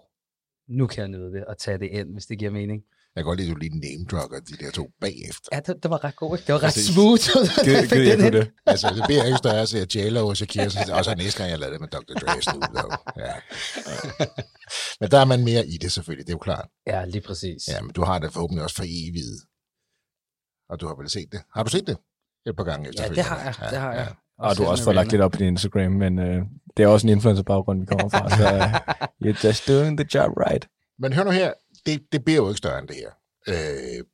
nu 0.68 0.86
kan 0.86 1.00
jeg 1.00 1.08
nyde 1.08 1.32
det 1.32 1.44
og 1.44 1.58
tage 1.58 1.78
det 1.78 1.88
ind, 1.90 2.12
hvis 2.12 2.26
det 2.26 2.38
giver 2.38 2.50
mening. 2.50 2.82
Jeg 3.16 3.22
kan 3.24 3.28
godt 3.30 3.38
lide, 3.40 3.50
at 3.50 3.54
du 3.54 3.58
lige 3.58 3.78
name-drugger 3.86 4.40
de 4.40 4.64
der 4.64 4.70
to 4.70 4.84
bagefter. 5.00 5.48
Ja, 5.52 5.60
det, 5.66 5.82
det 5.82 5.90
var 5.90 6.04
ret 6.04 6.16
godt? 6.16 6.46
Det 6.46 6.52
var 6.54 6.62
ret 6.62 6.74
det- 6.74 6.84
smooth. 6.84 7.26
Gid, 7.64 7.72
Jeg 7.72 7.82
fik 7.82 7.90
gid 7.90 7.98
den 8.00 8.08
jeg 8.08 8.18
kunne 8.18 8.38
det. 8.40 8.50
Altså, 8.66 8.86
det 8.96 9.02
bliver 9.06 9.24
ikke 9.24 9.38
større 9.38 9.60
at 9.60 9.68
se 9.68 9.86
J-Lo 9.94 10.28
og 10.28 10.36
Shakira, 10.36 10.68
så- 10.68 10.92
og 10.98 11.04
så 11.04 11.14
næste 11.14 11.38
gang, 11.38 11.50
jeg 11.50 11.58
lavede 11.58 11.74
det 11.74 11.80
med 11.80 11.88
Dr. 11.88 12.14
Dre 12.22 12.34
og. 12.84 12.90
Ja. 13.26 13.34
Men 15.00 15.10
der 15.10 15.18
er 15.20 15.24
man 15.24 15.44
mere 15.44 15.66
i 15.66 15.76
det 15.82 15.92
selvfølgelig, 15.92 16.26
det 16.26 16.32
er 16.32 16.34
jo 16.34 16.38
klart. 16.38 16.68
Ja, 16.86 17.04
lige 17.04 17.20
præcis. 17.28 17.68
Ja, 17.68 17.80
men 17.82 17.90
du 17.92 18.04
har 18.04 18.18
det 18.18 18.32
forhåbentlig 18.32 18.62
også 18.64 18.76
for 18.76 18.84
evigt. 18.86 19.26
Og 20.70 20.80
du 20.80 20.86
har 20.86 20.94
vel 21.00 21.10
set 21.10 21.28
det? 21.32 21.40
Har 21.54 21.62
du 21.62 21.70
set 21.70 21.86
det? 21.86 21.96
Et 22.46 22.56
par 22.56 22.64
gange 22.64 22.84
Ja, 22.84 22.90
efterfølgende. 22.90 23.16
det 23.16 23.24
har 23.24 23.38
jeg. 23.44 23.70
Det 23.70 23.78
har 23.78 23.92
jeg. 23.94 24.14
Og 24.38 24.56
du 24.56 24.62
har 24.62 24.70
også 24.70 24.84
fået 24.84 24.96
lagt 24.96 25.10
lidt 25.10 25.22
op 25.22 25.32
på 25.32 25.38
din 25.38 25.46
Instagram, 25.46 25.92
men 25.92 26.18
øh, 26.18 26.42
det 26.76 26.82
er 26.82 26.86
også 26.86 27.06
en 27.06 27.12
influencer-baggrund, 27.12 27.80
vi 27.80 27.86
kommer 27.86 28.08
fra, 28.08 28.30
så 28.30 28.44
øh, 28.56 28.74
you're 29.24 29.46
just 29.46 29.68
doing 29.68 29.98
the 29.98 30.06
job 30.14 30.30
right. 30.46 30.68
Men 30.98 31.12
hør 31.12 31.24
nu 31.24 31.30
her, 31.30 31.52
det, 31.86 32.02
det 32.12 32.24
bliver 32.24 32.36
jo 32.36 32.48
ikke 32.48 32.58
større 32.58 32.78
end 32.78 32.88
det 32.88 32.96
her. 32.96 33.10
Øh, 33.48 34.04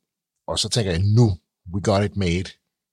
og 0.47 0.59
så 0.59 0.69
tænker 0.69 0.91
jeg, 0.91 1.01
nu, 1.01 1.37
we 1.73 1.81
got 1.81 2.03
it 2.03 2.17
made. 2.17 2.49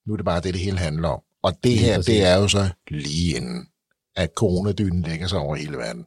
Nu 0.07 0.13
er 0.13 0.17
det 0.17 0.25
bare 0.25 0.41
det, 0.41 0.55
det 0.55 0.61
hele 0.63 0.79
handler 0.79 1.09
om. 1.09 1.21
Og 1.43 1.53
det 1.53 1.65
Lige 1.65 1.79
her, 1.79 1.97
præcis. 1.97 2.07
det 2.07 2.25
er 2.25 2.37
jo 2.37 2.49
så 2.49 2.71
lige 2.89 3.37
inden, 3.37 3.69
at 4.17 4.31
coronadynen 4.37 5.03
lægger 5.03 5.27
sig 5.27 5.39
over 5.39 5.57
hele 5.57 5.77
verden. 5.77 6.07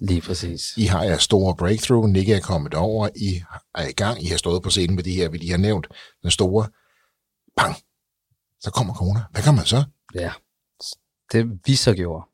Lige 0.00 0.20
præcis. 0.20 0.76
I 0.76 0.84
har 0.84 1.04
jeres 1.04 1.22
store 1.22 1.56
breakthrough, 1.56 2.10
Nicky 2.10 2.30
er 2.30 2.40
kommet 2.40 2.74
over, 2.74 3.08
I 3.16 3.42
er 3.74 3.88
i 3.88 3.92
gang, 3.92 4.22
I 4.22 4.26
har 4.26 4.36
stået 4.36 4.62
på 4.62 4.70
scenen 4.70 4.96
med 4.96 5.04
de 5.04 5.14
her, 5.14 5.28
vi 5.28 5.38
lige 5.38 5.50
har 5.50 5.58
nævnt, 5.58 5.86
den 6.22 6.30
store, 6.30 6.68
bang, 7.56 7.74
så 8.60 8.70
kommer 8.70 8.94
corona. 8.94 9.20
Hvad 9.30 9.42
gør 9.42 9.52
man 9.52 9.64
så? 9.66 9.84
Ja. 10.14 10.32
Det 11.32 11.58
vi 11.66 11.74
så 11.76 11.94
gjorde. 11.94 12.24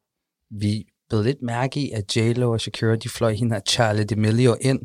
Vi 0.50 0.87
blev 1.08 1.23
lidt 1.23 1.43
mærke 1.43 1.81
i, 1.81 1.90
at 1.90 2.16
J-Lo 2.16 2.52
og 2.52 2.61
Shakira, 2.61 2.96
de 2.96 3.08
fløj 3.08 3.32
hende 3.34 3.55
her 3.55 3.61
Charlie 3.69 4.06
D'Amelio 4.12 4.56
ind, 4.61 4.81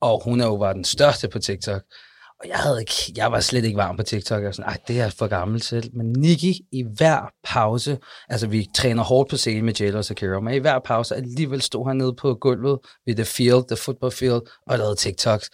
og 0.00 0.22
hun 0.24 0.40
er 0.40 0.46
jo 0.46 0.54
var 0.54 0.72
den 0.72 0.84
største 0.84 1.28
på 1.28 1.38
TikTok. 1.38 1.82
Og 2.42 2.48
jeg, 2.48 2.56
havde 2.56 2.80
ikke, 2.80 3.12
jeg 3.16 3.32
var 3.32 3.40
slet 3.40 3.64
ikke 3.64 3.76
varm 3.76 3.96
på 3.96 4.02
TikTok. 4.02 4.38
Jeg 4.38 4.46
var 4.46 4.52
sådan, 4.52 4.76
det 4.88 4.98
er 4.98 5.02
jeg 5.02 5.12
for 5.12 5.26
gammel 5.26 5.60
til. 5.60 5.90
Men 5.92 6.12
Nikki, 6.12 6.60
i 6.72 6.84
hver 6.96 7.32
pause, 7.44 7.98
altså 8.28 8.46
vi 8.46 8.68
træner 8.74 9.02
hårdt 9.02 9.30
på 9.30 9.36
scenen 9.36 9.64
med 9.64 9.74
Jailer 9.80 9.98
og 9.98 10.04
Shakira, 10.04 10.40
men 10.40 10.54
i 10.54 10.58
hver 10.58 10.78
pause 10.78 11.16
alligevel 11.16 11.62
stod 11.62 11.86
han 11.86 11.96
nede 11.96 12.14
på 12.14 12.34
gulvet 12.34 12.78
ved 13.06 13.14
the 13.14 13.24
field, 13.24 13.64
the 13.68 13.76
football 13.76 14.12
field, 14.12 14.40
og 14.66 14.78
lavede 14.78 14.96
TikToks. 14.96 15.50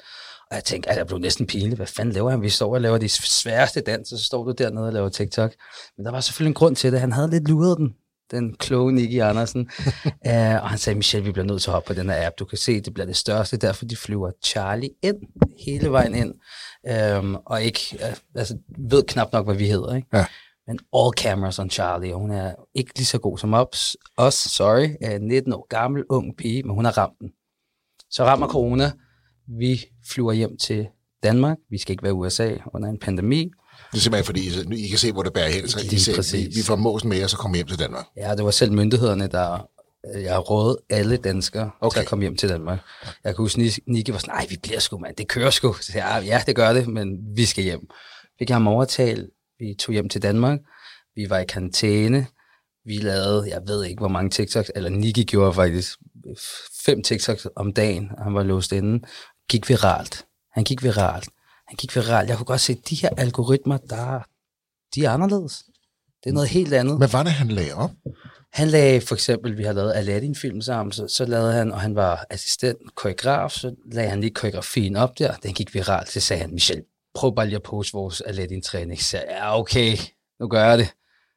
Og 0.50 0.56
jeg 0.56 0.64
tænkte, 0.64 0.90
at 0.90 0.96
jeg 0.96 1.06
blev 1.06 1.18
næsten 1.18 1.46
pinlig. 1.46 1.76
Hvad 1.76 1.86
fanden 1.86 2.14
laver 2.14 2.30
han? 2.30 2.42
Vi 2.42 2.48
står 2.48 2.74
og 2.74 2.80
laver 2.80 2.98
de 2.98 3.08
sværeste 3.08 3.80
danser, 3.80 4.16
så 4.16 4.24
står 4.24 4.44
du 4.44 4.54
dernede 4.58 4.86
og 4.86 4.92
laver 4.92 5.08
TikTok. 5.08 5.52
Men 5.96 6.06
der 6.06 6.12
var 6.12 6.20
selvfølgelig 6.20 6.50
en 6.50 6.54
grund 6.54 6.76
til 6.76 6.92
det. 6.92 7.00
Han 7.00 7.12
havde 7.12 7.30
lidt 7.30 7.48
luret 7.48 7.78
den, 7.78 7.94
den 8.32 8.54
kloge 8.54 8.92
Nicky 8.92 9.20
Andersen. 9.20 9.70
uh, 10.06 10.62
og 10.62 10.68
han 10.68 10.78
sagde, 10.78 10.96
Michelle, 10.96 11.26
vi 11.26 11.32
bliver 11.32 11.46
nødt 11.46 11.62
til 11.62 11.70
at 11.70 11.74
hoppe 11.74 11.86
på 11.86 11.94
den 12.00 12.10
her 12.10 12.26
app. 12.26 12.38
Du 12.38 12.44
kan 12.44 12.58
se, 12.58 12.80
det 12.80 12.94
bliver 12.94 13.06
det 13.06 13.16
største. 13.16 13.56
Derfor 13.56 13.84
de 13.84 13.96
flyver 13.96 14.30
Charlie 14.44 14.90
ind, 15.02 15.16
hele 15.66 15.90
vejen 15.90 16.14
ind. 16.14 16.34
Um, 17.18 17.36
og 17.46 17.62
ikke, 17.62 17.80
uh, 17.94 18.16
altså, 18.34 18.58
ved 18.78 19.02
knap 19.02 19.32
nok, 19.32 19.46
hvad 19.46 19.54
vi 19.54 19.66
hedder. 19.66 19.94
Ikke? 19.94 20.08
Ja. 20.12 20.26
Men 20.66 20.78
all 20.96 21.12
cameras 21.16 21.58
on 21.58 21.70
Charlie, 21.70 22.14
og 22.14 22.20
hun 22.20 22.30
er 22.30 22.54
ikke 22.74 22.92
lige 22.96 23.06
så 23.06 23.18
god 23.18 23.38
som 23.38 23.54
os, 23.54 23.96
os 24.16 24.34
sorry, 24.34 25.14
uh, 25.14 25.20
19 25.20 25.52
år 25.52 25.66
gammel, 25.68 26.04
ung 26.10 26.36
pige, 26.36 26.62
men 26.62 26.74
hun 26.74 26.84
har 26.84 26.98
ramt 26.98 27.18
den. 27.20 27.30
Så 28.10 28.24
rammer 28.24 28.48
corona, 28.48 28.92
vi 29.58 29.84
flyver 30.12 30.32
hjem 30.32 30.56
til 30.56 30.88
Danmark, 31.22 31.58
vi 31.70 31.78
skal 31.78 31.92
ikke 31.92 32.02
være 32.02 32.12
i 32.12 32.14
USA 32.14 32.54
under 32.74 32.88
en 32.88 32.98
pandemi, 32.98 33.50
Det 33.92 33.98
er 33.98 34.02
simpelthen 34.02 34.24
fordi, 34.24 34.74
I, 34.76 34.84
I 34.84 34.88
kan 34.88 34.98
se, 34.98 35.12
hvor 35.12 35.22
det 35.22 35.32
bærer 35.32 35.48
hen, 35.48 35.68
så 35.68 35.80
I 35.80 35.98
ser, 35.98 36.12
vi, 36.12 36.16
præcis. 36.16 36.56
vi 36.56 36.62
får 36.62 36.76
måsen 36.76 37.08
med, 37.08 37.24
og 37.24 37.30
så 37.30 37.36
kommer 37.36 37.56
hjem 37.56 37.66
til 37.66 37.78
Danmark. 37.78 38.06
Ja, 38.16 38.34
det 38.34 38.44
var 38.44 38.50
selv 38.50 38.72
myndighederne, 38.72 39.26
der 39.26 39.68
øh, 40.14 40.22
jeg 40.22 40.50
rådet 40.50 40.76
alle 40.90 41.16
danskere 41.16 41.70
okay. 41.80 41.94
Til 41.96 42.00
at 42.00 42.06
komme 42.06 42.22
hjem 42.22 42.36
til 42.36 42.48
Danmark. 42.48 42.78
Jeg 43.24 43.34
kan 43.34 43.42
huske, 43.42 43.58
Ni- 43.58 43.78
Nicky 43.86 44.10
var 44.10 44.18
sådan, 44.18 44.34
nej, 44.34 44.46
vi 44.50 44.56
bliver 44.62 44.80
sgu, 44.80 44.98
mand, 44.98 45.16
det 45.16 45.28
kører 45.28 45.50
sgu. 45.50 45.72
Så 45.72 45.92
jeg, 45.94 46.22
ja, 46.26 46.42
det 46.46 46.56
gør 46.56 46.72
det, 46.72 46.88
men 46.88 47.18
vi 47.36 47.44
skal 47.44 47.64
hjem. 47.64 47.80
Fik 48.38 48.48
jeg 48.48 48.54
ham 48.54 48.66
overtalt, 48.68 49.30
vi 49.58 49.74
tog 49.78 49.92
hjem 49.92 50.08
til 50.08 50.22
Danmark, 50.22 50.58
vi 51.14 51.30
var 51.30 51.38
i 51.38 51.44
karantæne, 51.44 52.26
vi 52.84 52.96
lavede, 52.96 53.50
jeg 53.50 53.60
ved 53.66 53.84
ikke, 53.84 54.00
hvor 54.00 54.08
mange 54.08 54.30
TikToks, 54.30 54.70
eller 54.74 54.90
Nicky 54.90 55.24
gjorde 55.26 55.52
faktisk 55.54 55.98
fem 56.84 57.02
TikToks 57.02 57.46
om 57.56 57.72
dagen, 57.72 58.10
og 58.18 58.24
han 58.24 58.34
var 58.34 58.42
låst 58.42 58.72
inde. 58.72 59.06
Gik 59.48 59.68
viralt. 59.68 60.24
Han 60.52 60.64
gik 60.64 60.82
viralt. 60.82 61.28
Han 61.72 61.76
gik 61.76 61.96
viralt. 61.96 62.28
Jeg 62.28 62.36
kunne 62.36 62.46
godt 62.46 62.60
se, 62.60 62.72
at 62.72 62.88
de 62.90 62.94
her 62.94 63.08
algoritmer, 63.16 63.76
der, 63.76 64.20
de 64.94 65.04
er 65.04 65.10
anderledes. 65.10 65.64
Det 66.24 66.30
er 66.30 66.34
noget 66.34 66.48
helt 66.48 66.74
andet. 66.74 66.96
Hvad 66.98 67.08
var 67.08 67.22
det, 67.22 67.32
han 67.32 67.48
lagde 67.48 67.74
op? 67.74 67.90
Han 68.52 68.68
lagde 68.68 69.00
for 69.00 69.14
eksempel, 69.14 69.58
vi 69.58 69.64
har 69.64 69.72
lavet 69.72 69.92
Aladdin-film 69.92 70.60
sammen, 70.60 70.92
så, 70.92 71.08
så 71.08 71.24
lavede 71.24 71.52
han, 71.52 71.72
og 71.72 71.80
han 71.80 71.94
var 71.94 72.26
assistent, 72.30 72.94
koreograf, 72.94 73.50
så 73.50 73.74
lagde 73.92 74.10
han 74.10 74.20
lige 74.20 74.34
koreografien 74.34 74.96
op 74.96 75.18
der, 75.18 75.34
den 75.34 75.54
gik 75.54 75.74
viralt, 75.74 76.10
så 76.10 76.20
sagde 76.20 76.40
han, 76.40 76.50
Michel, 76.50 76.82
prøv 77.14 77.34
bare 77.34 77.46
lige 77.46 77.56
at 77.56 77.62
poste 77.62 77.92
vores 77.92 78.20
Aladdin-træning. 78.20 79.02
Så 79.02 79.24
ja 79.30 79.58
okay, 79.58 79.96
nu 80.40 80.48
gør 80.48 80.64
jeg 80.64 80.78
det. 80.78 80.88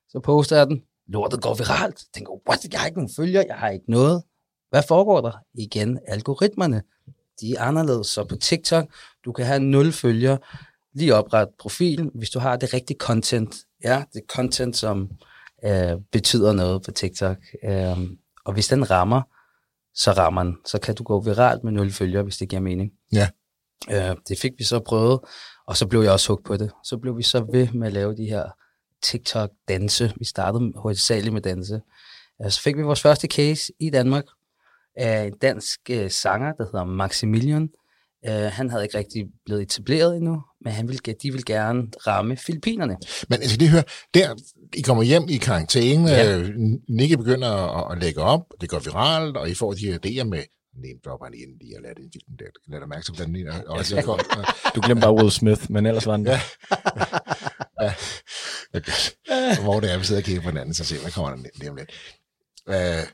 Så 0.09 0.19
poster 0.19 0.57
jeg 0.57 0.67
den, 0.67 0.81
lortet 1.07 1.41
går 1.41 1.53
viralt. 1.53 1.99
Jeg 1.99 2.13
tænker, 2.13 2.33
what, 2.49 2.65
jeg 2.71 2.79
har 2.79 2.87
ikke 2.87 2.97
nogen 2.97 3.13
følger, 3.15 3.43
jeg 3.47 3.55
har 3.55 3.69
ikke 3.69 3.91
noget. 3.91 4.23
Hvad 4.69 4.83
foregår 4.87 5.21
der? 5.21 5.31
Igen, 5.53 5.99
algoritmerne, 6.07 6.81
de 7.41 7.55
er 7.55 7.61
anderledes. 7.61 8.07
Så 8.07 8.23
på 8.23 8.35
TikTok, 8.35 8.85
du 9.25 9.31
kan 9.31 9.45
have 9.45 9.59
nul 9.59 9.91
følger, 9.91 10.37
lige 10.93 11.15
opret 11.15 11.47
profil, 11.59 12.09
hvis 12.15 12.29
du 12.29 12.39
har 12.39 12.55
det 12.55 12.73
rigtige 12.73 12.97
content. 12.97 13.55
Ja, 13.83 14.03
det 14.13 14.19
er 14.19 14.25
content, 14.27 14.77
som 14.77 15.09
øh, 15.65 15.97
betyder 16.11 16.53
noget 16.53 16.83
på 16.83 16.91
TikTok. 16.91 17.37
Øh, 17.63 17.97
og 18.45 18.53
hvis 18.53 18.67
den 18.67 18.91
rammer, 18.91 19.21
så 19.93 20.11
rammer 20.11 20.43
den. 20.43 20.57
Så 20.65 20.79
kan 20.79 20.95
du 20.95 21.03
gå 21.03 21.21
viralt 21.21 21.63
med 21.63 21.71
nul 21.71 21.91
følgere, 21.91 22.23
hvis 22.23 22.37
det 22.37 22.49
giver 22.49 22.61
mening. 22.61 22.91
Ja. 23.13 23.29
Øh, 23.91 24.15
det 24.27 24.39
fik 24.39 24.51
vi 24.57 24.63
så 24.63 24.79
prøvet, 24.79 25.19
og 25.67 25.77
så 25.77 25.87
blev 25.87 26.01
jeg 26.01 26.11
også 26.11 26.27
hugt 26.33 26.45
på 26.45 26.57
det. 26.57 26.71
Så 26.83 26.97
blev 26.97 27.17
vi 27.17 27.23
så 27.23 27.47
ved 27.51 27.67
med 27.73 27.87
at 27.87 27.93
lave 27.93 28.17
de 28.17 28.25
her 28.25 28.49
TikTok-danse. 29.01 30.13
Vi 30.17 30.25
startede 30.25 30.73
hovedsageligt 30.75 31.33
med 31.33 31.41
danse. 31.41 31.81
Øh, 32.43 32.51
så 32.51 32.61
fik 32.61 32.77
vi 32.77 32.81
vores 32.81 33.01
første 33.01 33.27
case 33.27 33.73
i 33.79 33.89
Danmark 33.89 34.25
af 34.95 35.23
en 35.23 35.37
dansk 35.37 35.79
øh, 35.89 36.11
sanger, 36.11 36.53
der 36.53 36.63
hedder 36.63 36.83
Maximilian. 36.83 37.69
Uh, 38.29 38.33
han 38.33 38.69
havde 38.69 38.83
ikke 38.83 38.97
rigtig 38.97 39.25
blevet 39.45 39.61
etableret 39.61 40.17
endnu, 40.17 40.41
men 40.61 40.73
han 40.73 40.87
ville, 40.87 40.99
de 41.23 41.31
ville 41.31 41.43
gerne 41.45 41.87
ramme 42.07 42.37
Filippinerne. 42.37 42.97
Men 43.29 43.41
jeg 43.41 43.49
skal 43.49 43.59
lige 43.59 43.69
høre, 43.71 43.83
der, 44.13 44.35
I 44.75 44.81
kommer 44.81 45.03
hjem 45.03 45.23
i 45.29 45.37
karantæne, 45.37 46.09
Ja. 46.09 46.37
ja. 46.37 46.47
Nicky 46.89 47.13
begynder 47.13 47.49
at, 47.49 47.91
at 47.97 48.03
lægge 48.03 48.21
op, 48.21 48.41
det 48.61 48.69
går 48.69 48.79
viralt, 48.79 49.37
og 49.37 49.49
I 49.49 49.53
får 49.53 49.73
de 49.73 49.85
her 49.85 49.97
idéer 50.05 50.23
med 50.23 50.43
name 50.83 50.99
dropper 51.05 51.25
han 51.25 51.33
igen 51.33 51.57
lige 51.61 51.77
og 51.77 51.81
lad 51.83 51.95
det 51.95 52.21
der, 52.39 52.45
lad 52.67 52.79
det 52.79 52.89
mærke 52.89 53.05
til, 53.05 53.13
hvordan 53.15 53.33
den 53.33 53.47
og 53.67 53.79
det 53.79 54.05
kom. 54.05 54.19
Du 54.75 54.81
glemte 54.81 55.01
bare 55.01 55.13
Will 55.13 55.31
Smith, 55.31 55.71
men 55.71 55.85
ellers 55.85 56.05
var 56.05 56.17
den 56.17 56.25
Ja. 56.27 56.39
ja. 57.81 59.61
Hvor 59.63 59.79
det 59.79 59.91
er, 59.93 59.97
vi 59.97 60.05
sidder 60.05 60.21
og 60.21 60.25
kigger 60.25 60.41
på 60.41 60.49
hinanden, 60.49 60.73
så 60.73 60.83
ser 60.83 61.01
hvad 61.01 61.11
kommer 61.11 61.35
der 61.35 61.43
lige 61.55 61.69
om 61.69 61.75
lidt. 61.75 61.91
Uh, 62.67 63.07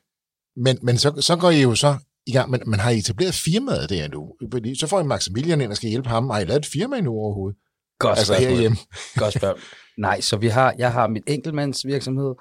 men, 0.64 0.78
men 0.82 0.98
så, 0.98 1.22
så 1.22 1.36
går 1.36 1.50
I 1.50 1.62
jo 1.62 1.76
så 1.76 1.98
i 2.26 2.32
gang, 2.32 2.50
men, 2.52 2.62
men 2.66 2.80
har 2.80 2.90
I 2.92 2.98
etableret 2.98 3.34
firmaet 3.34 3.90
der 3.90 4.08
nu? 4.08 4.34
Fordi 4.52 4.80
Så 4.80 4.88
får 4.88 5.02
I 5.02 5.04
Maximilian 5.04 5.62
ind 5.62 5.72
og 5.72 5.78
skal 5.78 5.90
hjælpe 5.90 6.10
ham. 6.10 6.30
Har 6.30 6.40
I 6.40 6.46
lavet 6.46 6.60
et 6.60 6.66
firma 6.66 6.98
endnu 6.98 7.12
overhovedet? 7.12 7.58
Godt 8.00 8.18
altså 8.18 8.34
spørgsmål. 8.34 8.52
herhjemme. 8.54 8.78
Godt 9.16 9.34
spørgsmål. 9.34 9.60
Nej, 9.98 10.22
så 10.22 10.38
vi 10.38 10.48
har, 10.48 10.76
jeg 10.78 10.92
har 10.94 11.08
mit 11.08 11.24
enkeltmandsvirksomhed, 11.28 12.34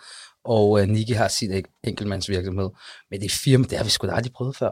og 0.44 0.70
uh, 0.70 0.82
Niki 0.82 1.12
har 1.12 1.28
sin 1.28 1.52
en- 1.52 1.64
enkeltmandsvirksomhed. 1.84 2.68
Men 3.10 3.20
det 3.20 3.32
firma, 3.32 3.64
det 3.70 3.78
har 3.78 3.84
vi 3.84 3.90
sgu 3.90 4.06
da 4.06 4.12
aldrig 4.12 4.32
prøvet 4.32 4.56
før. 4.56 4.70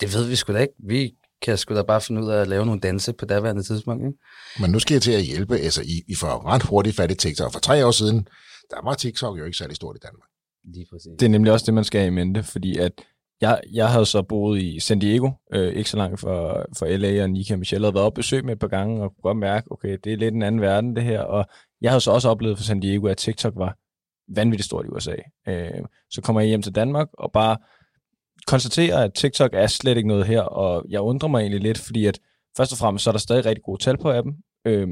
Det 0.00 0.14
ved 0.14 0.24
vi 0.28 0.36
sgu 0.36 0.52
da 0.52 0.58
ikke. 0.58 0.74
Vi 0.88 1.12
kan 1.42 1.58
sgu 1.58 1.74
da 1.74 1.82
bare 1.82 2.00
finde 2.00 2.22
ud 2.24 2.30
af 2.30 2.40
at 2.40 2.48
lave 2.48 2.66
nogle 2.66 2.80
danse 2.80 3.12
på 3.12 3.24
daværende 3.24 3.62
tidspunkt. 3.62 4.02
Ikke? 4.06 4.18
Men 4.60 4.70
nu 4.70 4.78
skal 4.78 4.94
jeg 4.94 5.02
til 5.02 5.12
at 5.12 5.22
hjælpe. 5.22 5.56
Altså, 5.56 5.82
I, 5.82 6.02
I 6.08 6.14
får 6.14 6.46
ret 6.46 6.62
hurtigt 6.62 6.96
fat 6.96 7.10
i 7.10 7.14
TikTok. 7.14 7.52
For 7.52 7.60
tre 7.60 7.86
år 7.86 7.90
siden, 7.90 8.28
der 8.70 8.84
var 8.84 8.94
TikTok 8.94 9.38
jo 9.38 9.44
ikke 9.44 9.58
særlig 9.58 9.76
stort 9.76 9.96
i 9.96 10.00
Danmark. 10.06 10.28
Lige 10.74 10.86
præcis. 10.92 11.10
Det 11.18 11.26
er 11.26 11.30
nemlig 11.30 11.52
også 11.52 11.66
det, 11.66 11.74
man 11.74 11.84
skal 11.84 12.00
have 12.00 12.06
i 12.08 12.10
mente, 12.10 12.42
fordi 12.42 12.78
at 12.78 12.92
jeg, 13.40 13.60
jeg 13.72 13.88
havde 13.88 14.06
så 14.06 14.22
boet 14.22 14.62
i 14.62 14.80
San 14.80 14.98
Diego, 14.98 15.30
øh, 15.54 15.72
ikke 15.72 15.90
så 15.90 15.96
langt 15.96 16.20
fra, 16.20 16.64
fra 16.78 16.88
LA, 16.96 17.22
og 17.22 17.30
Nika 17.30 17.54
og 17.54 17.58
Michelle 17.58 17.86
havde 17.86 17.94
været 17.94 18.06
op 18.06 18.14
besøg 18.14 18.44
med 18.44 18.52
et 18.52 18.58
par 18.58 18.68
gange, 18.68 19.02
og 19.02 19.08
kunne 19.10 19.22
godt 19.22 19.38
mærke, 19.38 19.72
okay, 19.72 19.98
det 20.04 20.12
er 20.12 20.16
lidt 20.16 20.34
en 20.34 20.42
anden 20.42 20.60
verden, 20.60 20.96
det 20.96 21.04
her, 21.04 21.20
og 21.20 21.46
jeg 21.80 21.90
havde 21.90 22.00
så 22.00 22.10
også 22.10 22.28
oplevet 22.28 22.58
fra 22.58 22.64
San 22.64 22.80
Diego, 22.80 23.06
at 23.06 23.16
TikTok 23.16 23.52
var 23.56 23.76
vanvittigt 24.34 24.66
stort 24.66 24.86
i 24.86 24.88
USA. 24.88 25.14
Øh, 25.48 25.84
så 26.10 26.22
kommer 26.22 26.40
jeg 26.40 26.48
hjem 26.48 26.62
til 26.62 26.74
Danmark, 26.74 27.08
og 27.12 27.32
bare 27.32 27.56
konstaterer, 28.46 29.04
at 29.04 29.14
TikTok 29.14 29.50
er 29.54 29.66
slet 29.66 29.96
ikke 29.96 30.08
noget 30.08 30.26
her, 30.26 30.42
og 30.42 30.84
jeg 30.88 31.00
undrer 31.00 31.28
mig 31.28 31.40
egentlig 31.40 31.60
lidt, 31.60 31.78
fordi 31.78 32.06
at 32.06 32.18
først 32.56 32.72
og 32.72 32.78
fremmest, 32.78 33.04
så 33.04 33.10
er 33.10 33.12
der 33.12 33.18
stadig 33.18 33.46
rigtig 33.46 33.64
gode 33.64 33.82
tal 33.82 33.98
på 33.98 34.12
appen, 34.12 34.36
øh, 34.64 34.88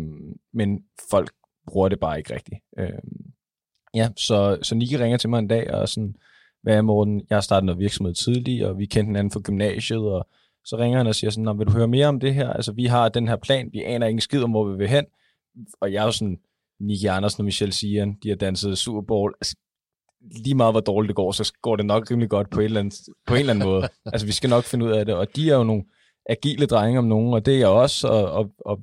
men 0.55 0.81
folk 1.11 1.31
bruger 1.67 1.88
det 1.88 2.00
bare 2.00 2.19
ikke 2.19 2.35
rigtigt. 2.35 2.61
Øh, 2.78 2.99
ja, 3.95 4.09
så, 4.17 4.59
så 4.62 4.75
Niki 4.75 4.99
ringer 4.99 5.19
til 5.19 5.31
mig 5.31 5.38
en 5.38 5.49
dag, 5.49 5.75
og 5.75 5.88
sådan, 5.88 6.14
hvad 6.62 6.77
er 6.77 6.83
Morten, 6.83 7.23
jeg 7.31 7.37
har 7.37 7.41
startet 7.41 7.67
noget 7.67 7.79
virksomhed 7.79 8.15
tidligt, 8.15 8.65
og 8.65 8.79
vi 8.79 8.87
kendte 8.87 9.09
hinanden 9.09 9.31
fra 9.31 9.41
gymnasiet, 9.41 10.00
og 10.00 10.27
så 10.65 10.77
ringer 10.77 10.99
han 10.99 11.07
og 11.07 11.15
siger 11.15 11.31
sådan, 11.31 11.45
"Nå, 11.45 11.53
vil 11.53 11.67
du 11.67 11.73
høre 11.73 11.88
mere 11.88 12.07
om 12.07 12.21
det 12.21 12.35
her? 12.35 12.50
Altså, 12.53 12.73
vi 12.73 12.85
har 12.87 13.09
den 13.09 13.29
her 13.29 13.37
plan, 13.37 13.69
vi 13.73 13.83
aner 13.83 14.07
ikke 14.07 14.17
en 14.17 14.21
skid 14.21 14.43
om, 14.43 14.50
hvor 14.50 14.65
vi 14.71 14.77
vil 14.77 14.88
hen. 14.88 15.05
Og 15.81 15.93
jeg 15.93 16.00
er 16.00 16.05
jo 16.05 16.11
sådan, 16.12 16.38
Nicky 16.81 17.05
Andersen 17.07 17.41
og 17.41 17.45
Michelle 17.45 17.73
Sian, 17.73 18.17
de 18.23 18.29
har 18.29 18.37
danset 18.37 18.79
Super 18.79 19.00
Bowl. 19.03 19.35
Altså, 19.41 19.57
lige 20.45 20.55
meget 20.55 20.73
hvor 20.73 20.81
dårligt 20.81 21.09
det 21.09 21.17
går, 21.17 21.33
så 21.33 21.53
går 21.62 21.77
det 21.77 21.87
nok 21.87 22.11
rimelig 22.11 22.31
godt 22.31 22.50
på, 22.50 22.61
et 22.61 22.65
eller 22.65 22.81
andet, 22.81 22.95
på 23.27 23.35
en 23.35 23.41
eller 23.41 23.53
anden 23.53 23.69
måde. 23.69 23.88
Altså, 24.12 24.27
vi 24.27 24.33
skal 24.33 24.50
nok 24.50 24.65
finde 24.65 24.85
ud 24.87 24.91
af 24.91 25.07
det, 25.07 25.15
og 25.15 25.37
de 25.37 25.50
er 25.50 25.55
jo 25.57 25.65
nogle 25.65 25.85
agile 26.31 26.67
drenge 26.67 26.99
om 26.99 27.05
nogen, 27.05 27.35
og 27.35 27.47
det 27.47 27.55
er 27.55 27.59
jeg 27.59 27.69
også, 27.69 28.09
og, 28.09 28.31
og, 28.33 28.50
og 28.65 28.81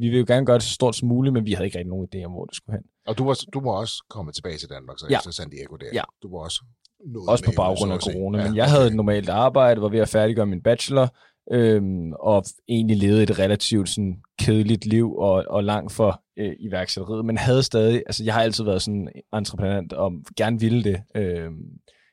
vi 0.00 0.08
vil 0.08 0.18
jo 0.18 0.24
gerne 0.28 0.46
gøre 0.46 0.54
det 0.54 0.62
så 0.62 0.72
stort 0.74 0.96
som 0.96 1.08
muligt, 1.08 1.32
men 1.32 1.46
vi 1.46 1.52
havde 1.52 1.66
ikke 1.66 1.78
rigtig 1.78 1.90
nogen 1.90 2.08
idé 2.14 2.24
om, 2.24 2.32
hvor 2.32 2.44
det 2.44 2.56
skulle 2.56 2.76
hen. 2.78 2.84
Og 3.06 3.18
du 3.18 3.24
var, 3.24 3.36
du 3.54 3.60
var 3.60 3.72
også 3.72 4.04
kommet 4.10 4.34
tilbage 4.34 4.56
til 4.58 4.68
Danmark, 4.68 4.98
så 4.98 5.06
Ja. 5.10 5.16
efter 5.16 5.30
San 5.30 5.50
Diego 5.50 5.76
der. 5.76 5.86
Ja. 5.94 6.02
Du 6.22 6.30
var 6.30 6.38
også 6.44 6.64
nået 7.06 7.28
Også 7.28 7.44
på 7.44 7.52
baggrund 7.56 7.92
af 7.92 7.96
at 7.96 8.02
corona. 8.02 8.38
Ja, 8.38 8.46
Men 8.46 8.56
jeg 8.56 8.70
havde 8.70 8.86
et 8.86 8.94
normalt 8.94 9.28
arbejde, 9.28 9.80
var 9.80 9.88
ved 9.88 9.98
at 9.98 10.08
færdiggøre 10.08 10.46
min 10.46 10.62
bachelor, 10.62 11.08
øhm, 11.52 12.12
og 12.12 12.44
egentlig 12.68 12.96
levede 12.96 13.22
et 13.22 13.38
relativt 13.38 13.88
sådan, 13.88 14.22
kedeligt 14.38 14.86
liv 14.86 15.16
og, 15.16 15.44
og 15.50 15.64
langt 15.64 15.92
for 15.92 16.22
øh, 16.38 16.52
iværksætteriet, 16.58 17.24
men 17.24 17.38
havde 17.38 17.62
stadig, 17.62 18.02
altså 18.06 18.24
jeg 18.24 18.34
har 18.34 18.42
altid 18.42 18.64
været 18.64 18.82
sådan 18.82 19.08
entreprenant 19.32 19.92
og 19.92 20.12
gerne 20.36 20.60
ville 20.60 20.84
det. 20.84 21.00
Øhm, 21.14 21.62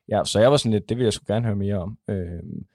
ja, 0.10 0.22
så 0.24 0.40
jeg 0.40 0.52
var 0.52 0.58
sådan 0.58 0.72
lidt, 0.72 0.90
det 0.90 0.98
vil 0.98 1.04
jeg 1.04 1.14
sgu 1.14 1.24
gerne 1.28 1.46
høre 1.46 1.56
mere 1.56 1.80
om. 1.80 1.98
Øhm, 2.10 2.66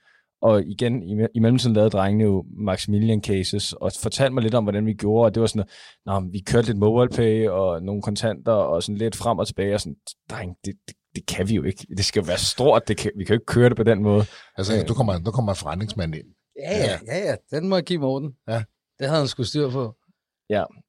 og 0.43 0.65
igen, 0.67 1.03
i, 1.03 1.27
i 1.35 1.41
mellemtiden 1.41 1.75
lavede 1.75 1.91
drengene 1.91 2.25
jo 2.25 2.45
Maximilian 2.57 3.23
Cases, 3.23 3.73
og 3.73 3.91
fortalte 4.03 4.35
mig 4.35 4.43
lidt 4.43 4.55
om, 4.55 4.65
hvordan 4.65 4.87
vi 4.87 4.95
gjorde, 4.95 5.27
og 5.27 5.35
det 5.35 5.41
var 5.41 5.47
sådan, 5.47 5.67
men 6.07 6.33
vi 6.33 6.39
kørte 6.39 6.67
lidt 6.67 6.79
mobile 6.79 7.17
pay 7.17 7.49
og 7.49 7.83
nogle 7.83 8.03
kontanter, 8.03 8.53
og 8.53 8.83
sådan 8.83 8.99
lidt 8.99 9.17
frem 9.17 9.39
og 9.39 9.47
tilbage, 9.47 9.75
og 9.75 9.81
sådan, 9.81 9.97
dreng, 10.31 10.57
det, 10.65 10.75
det, 10.89 10.97
det 11.21 11.37
kan 11.37 11.49
vi 11.49 11.55
jo 11.55 11.63
ikke. 11.63 11.87
Det 11.97 12.05
skal 12.05 12.21
jo 12.21 12.27
være 12.27 12.39
stort, 12.39 12.89
det 12.89 12.97
kan, 12.97 13.11
vi 13.17 13.25
kan 13.25 13.35
jo 13.35 13.37
ikke 13.37 13.47
køre 13.47 13.69
det 13.69 13.77
på 13.77 13.83
den 13.83 14.03
måde. 14.03 14.25
Altså, 14.57 14.77
Øh. 14.77 14.89
du 14.89 14.95
kommer, 14.95 15.19
nu 15.19 15.31
kommer 15.31 15.53
en 15.53 15.57
forretningsmand 15.57 16.15
ind. 16.15 16.27
Ja, 16.59 16.77
ja, 16.79 16.99
ja, 17.07 17.19
ja. 17.29 17.35
Den 17.57 17.69
må 17.69 17.77
jeg 17.77 17.85
give 17.85 17.99
Morten. 17.99 18.33
Ja. 18.49 18.63
Det 18.99 19.07
havde 19.09 19.19
han 19.19 19.29
sgu 19.29 19.43
styr 19.45 19.71
på. 19.71 19.95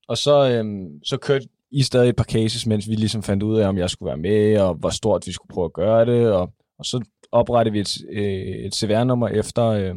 Og 0.08 0.18
så, 0.18 0.50
øhm, 0.50 1.04
så 1.04 1.18
kørte 1.18 1.48
I 1.72 1.84
stadig 1.84 2.10
et 2.10 2.16
par 2.16 2.24
cases, 2.24 2.66
mens 2.66 2.90
vi 2.90 2.96
ligesom 2.96 3.24
fandt 3.24 3.44
ud 3.44 3.60
af, 3.60 3.68
om 3.68 3.78
jeg 3.78 3.90
skulle 3.90 4.08
være 4.08 4.18
med, 4.18 4.58
og 4.60 4.76
hvor 4.76 4.90
stort 4.90 5.28
vi 5.28 5.32
skulle 5.32 5.54
prøve 5.54 5.66
at 5.66 5.74
gøre 5.74 6.06
det, 6.06 6.32
og, 6.32 6.54
og 6.80 6.86
så 6.86 7.06
oprettede 7.32 7.74
vi 7.74 7.80
et, 7.80 7.98
øh, 8.10 8.66
et 8.66 8.76
CVR-nummer 8.76 9.28
efter, 9.28 9.66
øh, 9.66 9.96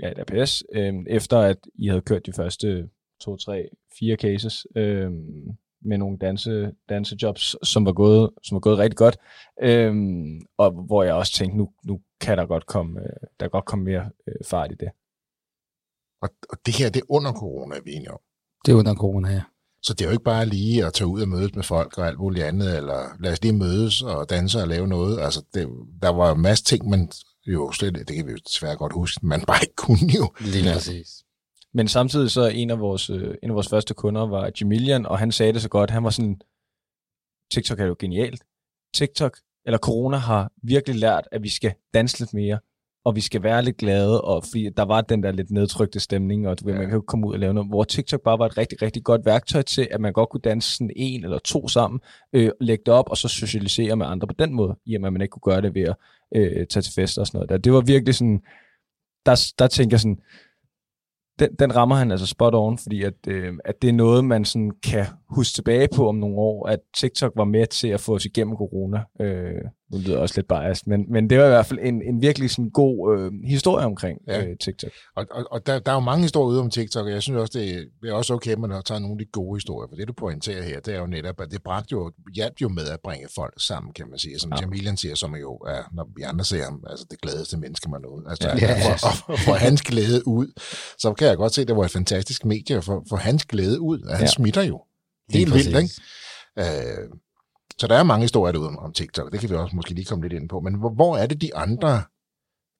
ja, 0.00 0.10
et 0.10 0.18
APS, 0.18 0.62
øh, 0.74 0.94
efter 1.06 1.38
at 1.38 1.56
I 1.74 1.88
havde 1.88 2.00
kørt 2.00 2.26
de 2.26 2.32
første 2.32 2.88
to, 3.20 3.36
tre, 3.36 3.68
fire 3.98 4.16
cases 4.16 4.66
øh, 4.76 5.10
med 5.86 5.98
nogle 5.98 6.18
danse, 6.18 6.72
dansejobs, 6.88 7.56
som 7.62 7.86
var 7.86 7.92
gået, 7.92 8.30
som 8.42 8.54
var 8.54 8.60
gået 8.60 8.78
rigtig 8.78 8.96
godt, 8.96 9.16
øh, 9.62 9.94
og 10.58 10.70
hvor 10.70 11.02
jeg 11.02 11.14
også 11.14 11.32
tænkte, 11.32 11.58
nu, 11.58 11.68
nu 11.84 12.00
kan 12.20 12.38
der 12.38 12.46
godt 12.46 12.66
komme, 12.66 13.00
øh, 13.00 13.28
der 13.40 13.48
godt 13.48 13.64
komme 13.64 13.84
mere 13.84 14.10
øh, 14.28 14.34
fart 14.44 14.72
i 14.72 14.74
det. 14.74 14.88
Og, 16.22 16.28
og 16.50 16.58
det 16.66 16.74
her, 16.74 16.90
det 16.90 17.00
er 17.00 17.06
under 17.08 17.32
corona, 17.32 17.76
er 17.76 17.80
vi 17.84 17.92
enige 17.92 18.10
om. 18.10 18.20
Det 18.64 18.72
er 18.72 18.76
under 18.76 18.94
corona, 18.94 19.30
ja. 19.30 19.42
Så 19.82 19.94
det 19.94 20.00
er 20.00 20.08
jo 20.08 20.12
ikke 20.12 20.24
bare 20.24 20.46
lige 20.46 20.86
at 20.86 20.92
tage 20.92 21.08
ud 21.08 21.22
og 21.22 21.28
mødes 21.28 21.54
med 21.54 21.62
folk 21.64 21.98
og 21.98 22.06
alt 22.06 22.18
muligt 22.18 22.44
andet, 22.44 22.76
eller 22.76 23.16
lad 23.20 23.32
os 23.32 23.42
lige 23.42 23.56
mødes 23.56 24.02
og 24.02 24.30
danse 24.30 24.58
og 24.62 24.68
lave 24.68 24.88
noget. 24.88 25.20
Altså, 25.20 25.44
det, 25.54 25.68
der 26.02 26.08
var 26.08 26.34
en 26.34 26.42
masse 26.42 26.64
ting, 26.64 26.88
man 26.88 27.10
jo 27.46 27.72
slet, 27.72 28.08
det 28.08 28.16
kan 28.16 28.26
vi 28.26 28.30
jo 28.30 28.38
desværre 28.46 28.76
godt 28.76 28.92
huske, 28.92 29.26
man 29.26 29.44
bare 29.46 29.58
ikke 29.62 29.74
kunne 29.76 30.08
jo. 30.18 30.32
Lige 30.40 30.72
præcis. 30.72 31.25
Men 31.76 31.88
samtidig 31.88 32.30
så 32.30 32.46
en 32.54 32.70
af 32.70 32.80
vores, 32.80 33.10
øh, 33.10 33.34
en 33.42 33.50
af 33.50 33.54
vores 33.54 33.68
første 33.68 33.94
kunder 33.94 34.26
var 34.26 34.50
Jamilian, 34.60 35.06
og 35.06 35.18
han 35.18 35.32
sagde 35.32 35.52
det 35.52 35.62
så 35.62 35.68
godt. 35.68 35.90
Han 35.90 36.04
var 36.04 36.10
sådan, 36.10 36.40
TikTok 37.52 37.80
er 37.80 37.84
jo 37.86 37.96
genialt. 37.98 38.42
TikTok, 38.94 39.36
eller 39.66 39.78
corona, 39.78 40.16
har 40.16 40.52
virkelig 40.62 41.00
lært, 41.00 41.28
at 41.32 41.42
vi 41.42 41.48
skal 41.48 41.74
danse 41.94 42.18
lidt 42.18 42.34
mere, 42.34 42.58
og 43.04 43.16
vi 43.16 43.20
skal 43.20 43.42
være 43.42 43.62
lidt 43.62 43.76
glade, 43.76 44.20
og 44.20 44.44
fordi 44.44 44.68
der 44.76 44.82
var 44.82 45.00
den 45.00 45.22
der 45.22 45.32
lidt 45.32 45.50
nedtrykte 45.50 46.00
stemning, 46.00 46.48
og 46.48 46.60
du 46.60 46.64
ved, 46.64 46.72
Ja. 46.74 46.78
man 46.78 46.88
kan 46.88 46.96
jo 46.96 47.04
komme 47.06 47.26
ud 47.26 47.32
og 47.32 47.38
lave 47.38 47.54
noget, 47.54 47.68
hvor 47.70 47.84
TikTok 47.84 48.20
bare 48.20 48.38
var 48.38 48.46
et 48.46 48.58
rigtig, 48.58 48.82
rigtig 48.82 49.04
godt 49.04 49.24
værktøj 49.26 49.62
til, 49.62 49.88
at 49.90 50.00
man 50.00 50.12
godt 50.12 50.28
kunne 50.28 50.40
danse 50.40 50.76
sådan 50.76 50.90
en 50.96 51.24
eller 51.24 51.38
to 51.38 51.68
sammen, 51.68 52.00
øh, 52.32 52.50
lægge 52.60 52.82
det 52.86 52.94
op, 52.94 53.10
og 53.10 53.16
så 53.16 53.28
socialisere 53.28 53.96
med 53.96 54.06
andre 54.06 54.26
på 54.26 54.34
den 54.38 54.54
måde, 54.54 54.76
i 54.86 54.94
og 54.94 55.00
med, 55.00 55.06
at 55.08 55.12
man 55.12 55.22
ikke 55.22 55.32
kunne 55.32 55.52
gøre 55.52 55.62
det 55.62 55.74
ved 55.74 55.82
at 55.82 55.96
øh, 56.36 56.66
tage 56.66 56.82
til 56.82 56.92
fester 56.92 57.20
og 57.20 57.26
sådan 57.26 57.38
noget. 57.38 57.48
Der. 57.48 57.56
Det 57.58 57.72
var 57.72 57.80
virkelig 57.80 58.14
sådan, 58.14 58.42
der, 59.26 59.52
der 59.58 59.66
tænker 59.66 59.94
jeg 59.94 60.00
sådan, 60.00 60.20
den, 61.38 61.54
den 61.58 61.76
rammer 61.76 61.96
han 61.96 62.10
altså 62.10 62.26
spot 62.26 62.54
on, 62.54 62.78
fordi 62.78 63.02
at, 63.02 63.14
øh, 63.28 63.54
at 63.64 63.82
det 63.82 63.88
er 63.88 63.92
noget, 63.92 64.24
man 64.24 64.44
sådan 64.44 64.70
kan 64.82 65.06
huske 65.28 65.54
tilbage 65.54 65.88
på 65.96 66.08
om 66.08 66.14
nogle 66.14 66.36
år, 66.36 66.68
at 66.68 66.78
TikTok 66.96 67.32
var 67.36 67.44
med 67.44 67.66
til 67.66 67.88
at 67.88 68.00
få 68.00 68.14
os 68.14 68.24
igennem 68.24 68.56
corona. 68.56 69.00
Øh, 69.20 69.62
nu 69.92 69.98
lyder 69.98 70.18
også 70.18 70.34
lidt 70.38 70.48
biased, 70.48 70.86
men, 70.86 71.04
men 71.12 71.30
det 71.30 71.38
var 71.38 71.44
i 71.44 71.48
hvert 71.48 71.66
fald 71.66 71.78
en, 71.82 72.02
en 72.02 72.22
virkelig 72.22 72.50
sådan 72.50 72.70
god 72.70 73.18
øh, 73.18 73.32
historie 73.44 73.84
omkring 73.86 74.18
Ja. 74.28 74.44
øh, 74.44 74.56
TikTok. 74.60 74.90
Og, 75.16 75.26
og, 75.30 75.44
og 75.50 75.66
der, 75.66 75.78
der 75.78 75.90
er 75.90 75.94
jo 75.94 76.00
mange 76.00 76.22
historier 76.22 76.48
ude 76.52 76.60
om 76.60 76.70
TikTok, 76.70 77.06
og 77.06 77.12
jeg 77.12 77.22
synes 77.22 77.38
også, 77.40 77.58
det 77.58 77.88
er, 78.08 78.12
også 78.12 78.34
okay, 78.34 78.52
at 78.52 78.58
man 78.58 78.70
tager 78.86 78.98
nogle 78.98 79.12
af 79.14 79.18
de 79.18 79.24
gode 79.32 79.56
historier. 79.56 79.88
For 79.88 79.96
det, 79.96 80.08
du 80.08 80.12
pointerer 80.12 80.62
her, 80.62 80.80
det 80.80 80.94
er 80.94 80.98
jo 80.98 81.06
netop, 81.06 81.40
at 81.40 81.50
det 81.50 81.62
bragte 81.62 81.88
jo, 81.92 82.12
hjalp 82.34 82.54
jo 82.62 82.68
med 82.68 82.86
at 82.88 82.98
bringe 83.04 83.28
folk 83.34 83.54
sammen, 83.58 83.92
kan 83.92 84.06
man 84.10 84.18
sige. 84.18 84.38
Som 84.38 84.50
Ja. 84.50 84.56
ja. 84.56 84.60
Jamilian 84.60 84.96
siger, 84.96 85.14
som 85.14 85.34
jo 85.36 85.52
er, 85.54 85.82
når 85.94 86.08
vi 86.16 86.22
andre 86.22 86.44
ser 86.44 86.64
ham, 86.64 86.84
altså 86.90 87.06
det 87.10 87.20
gladeste 87.20 87.56
menneske, 87.56 87.90
man 87.90 88.00
nåede. 88.02 88.24
Altså, 88.28 88.48
Ja. 88.48 88.66
ja. 88.66 88.92
for, 88.94 89.32
at 89.32 89.38
få 89.38 89.52
hans 89.52 89.82
glæde 89.82 90.28
ud, 90.28 90.60
så 90.98 91.12
kan 91.12 91.28
jeg 91.28 91.36
godt 91.36 91.54
se, 91.54 91.60
at 91.62 91.68
det 91.68 91.76
var 91.76 91.84
et 91.84 91.90
fantastisk 91.90 92.44
medie 92.44 92.82
for, 92.82 93.04
for 93.08 93.16
hans 93.16 93.44
glæde 93.44 93.80
ud. 93.80 94.00
At 94.08 94.16
han 94.16 94.26
ja. 94.26 94.30
smitter 94.30 94.62
jo. 94.62 94.80
Helt 95.30 95.54
vildt, 95.54 95.66
ikke? 95.66 95.94
Øh, 96.58 97.08
så 97.78 97.86
der 97.86 97.96
er 97.96 98.02
mange 98.02 98.24
historier 98.24 98.52
derude 98.52 98.68
om, 98.68 98.78
om 98.78 98.92
TikTok, 98.92 99.32
det 99.32 99.40
kan 99.40 99.50
vi 99.50 99.54
også 99.54 99.76
måske 99.76 99.94
lige 99.94 100.04
komme 100.04 100.24
lidt 100.24 100.32
ind 100.32 100.48
på. 100.48 100.60
Men 100.60 100.74
hvor, 100.74 100.90
hvor 100.90 101.16
er 101.16 101.26
det, 101.26 101.40
de 101.40 101.56
andre 101.56 102.02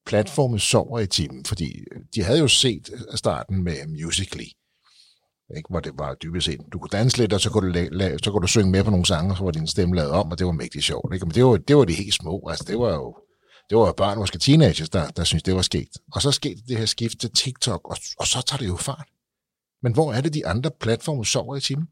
platforme 0.06 0.58
sover 0.58 0.98
i 0.98 1.06
timen? 1.06 1.44
Fordi 1.44 1.78
øh, 1.92 2.00
de 2.14 2.22
havde 2.22 2.38
jo 2.38 2.48
set 2.48 2.90
øh, 2.92 3.00
starten 3.14 3.64
med 3.64 3.76
Musical.ly, 3.86 4.44
ikke? 5.56 5.68
hvor 5.70 5.80
det 5.80 5.92
var 5.98 6.14
dybest 6.14 6.44
set, 6.44 6.60
du 6.72 6.78
kunne 6.78 6.88
danse 6.92 7.18
lidt, 7.18 7.32
og 7.32 7.40
så 7.40 7.50
kunne 7.50 7.68
du, 7.68 7.78
la- 7.78 8.02
la- 8.02 8.18
så 8.22 8.30
kunne 8.30 8.42
du 8.42 8.46
synge 8.46 8.70
med 8.70 8.84
på 8.84 8.90
nogle 8.90 9.06
sange, 9.06 9.36
så 9.36 9.44
var 9.44 9.50
din 9.50 9.66
stemme 9.66 9.96
lavet 9.96 10.10
om, 10.10 10.30
og 10.30 10.38
det 10.38 10.46
var 10.46 10.52
mægtig 10.52 10.82
sjovt. 10.82 11.14
Ikke? 11.14 11.26
Men 11.26 11.34
det 11.34 11.44
var, 11.44 11.56
det 11.56 11.76
var 11.76 11.84
de 11.84 11.94
helt 11.94 12.14
små, 12.14 12.48
altså 12.48 12.64
det 12.68 12.78
var 12.78 12.94
jo 12.94 13.16
det 13.70 13.78
var 13.78 13.86
jo 13.86 13.92
børn, 13.92 14.18
måske 14.18 14.38
teenagers, 14.38 14.88
der, 14.88 15.08
der 15.08 15.24
synes 15.24 15.42
det 15.42 15.54
var 15.54 15.62
sket. 15.62 15.88
Og 16.12 16.22
så 16.22 16.30
skete 16.32 16.60
det 16.68 16.78
her 16.78 16.86
skift 16.86 17.20
til 17.20 17.30
TikTok, 17.30 17.88
og, 17.90 17.96
og 18.18 18.26
så 18.26 18.42
tager 18.46 18.58
det 18.58 18.66
jo 18.66 18.76
fart. 18.76 19.08
Men 19.82 19.92
hvor 19.92 20.12
er 20.12 20.20
det, 20.20 20.34
de 20.34 20.46
andre 20.46 20.70
platforme 20.80 21.24
sover 21.24 21.56
i 21.56 21.60
timen? 21.60 21.86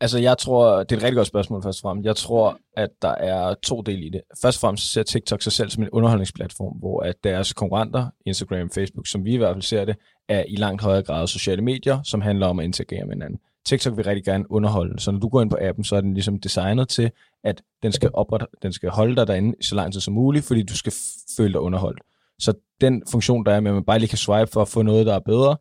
Altså, 0.00 0.18
jeg 0.18 0.38
tror, 0.38 0.82
det 0.82 0.92
er 0.92 0.96
et 0.96 1.02
rigtig 1.02 1.16
godt 1.16 1.26
spørgsmål 1.26 1.62
først 1.62 1.78
og 1.78 1.82
fremmest. 1.88 2.06
Jeg 2.06 2.16
tror, 2.16 2.58
at 2.76 2.90
der 3.02 3.08
er 3.08 3.54
to 3.54 3.80
dele 3.80 4.06
i 4.06 4.08
det. 4.08 4.20
Først 4.42 4.58
og 4.58 4.60
fremmest 4.60 4.92
ser 4.92 5.02
TikTok 5.02 5.42
sig 5.42 5.52
selv 5.52 5.70
som 5.70 5.82
en 5.82 5.90
underholdningsplatform, 5.90 6.78
hvor 6.78 7.00
at 7.00 7.14
deres 7.24 7.52
konkurrenter, 7.52 8.06
Instagram, 8.26 8.70
Facebook, 8.70 9.06
som 9.06 9.24
vi 9.24 9.34
i 9.34 9.36
hvert 9.36 9.54
fald 9.54 9.62
ser 9.62 9.84
det, 9.84 9.96
er 10.28 10.44
i 10.48 10.56
langt 10.56 10.82
højere 10.82 11.02
grad 11.02 11.26
sociale 11.26 11.62
medier, 11.62 12.02
som 12.02 12.20
handler 12.20 12.46
om 12.46 12.58
at 12.58 12.64
interagere 12.64 13.04
med 13.04 13.14
hinanden. 13.14 13.38
TikTok 13.66 13.96
vil 13.96 14.04
rigtig 14.04 14.24
gerne 14.24 14.50
underholde, 14.50 15.00
så 15.00 15.10
når 15.10 15.18
du 15.18 15.28
går 15.28 15.42
ind 15.42 15.50
på 15.50 15.58
appen, 15.60 15.84
så 15.84 15.96
er 15.96 16.00
den 16.00 16.14
ligesom 16.14 16.40
designet 16.40 16.88
til, 16.88 17.10
at 17.44 17.62
den 17.82 17.92
skal, 17.92 18.10
oprette, 18.14 18.46
den 18.62 18.72
skal 18.72 18.90
holde 18.90 19.16
dig 19.16 19.26
derinde 19.26 19.64
så 19.64 19.74
lang 19.74 19.92
tid 19.92 20.00
som 20.00 20.14
muligt, 20.14 20.44
fordi 20.44 20.62
du 20.62 20.76
skal 20.76 20.92
føle 21.36 21.52
dig 21.52 21.60
underholdt. 21.60 22.00
Så 22.38 22.54
den 22.80 23.02
funktion, 23.10 23.46
der 23.46 23.52
er 23.52 23.60
med, 23.60 23.70
at 23.70 23.74
man 23.74 23.84
bare 23.84 23.98
lige 23.98 24.08
kan 24.08 24.18
swipe 24.18 24.50
for 24.52 24.62
at 24.62 24.68
få 24.68 24.82
noget, 24.82 25.06
der 25.06 25.14
er 25.14 25.18
bedre, 25.18 25.56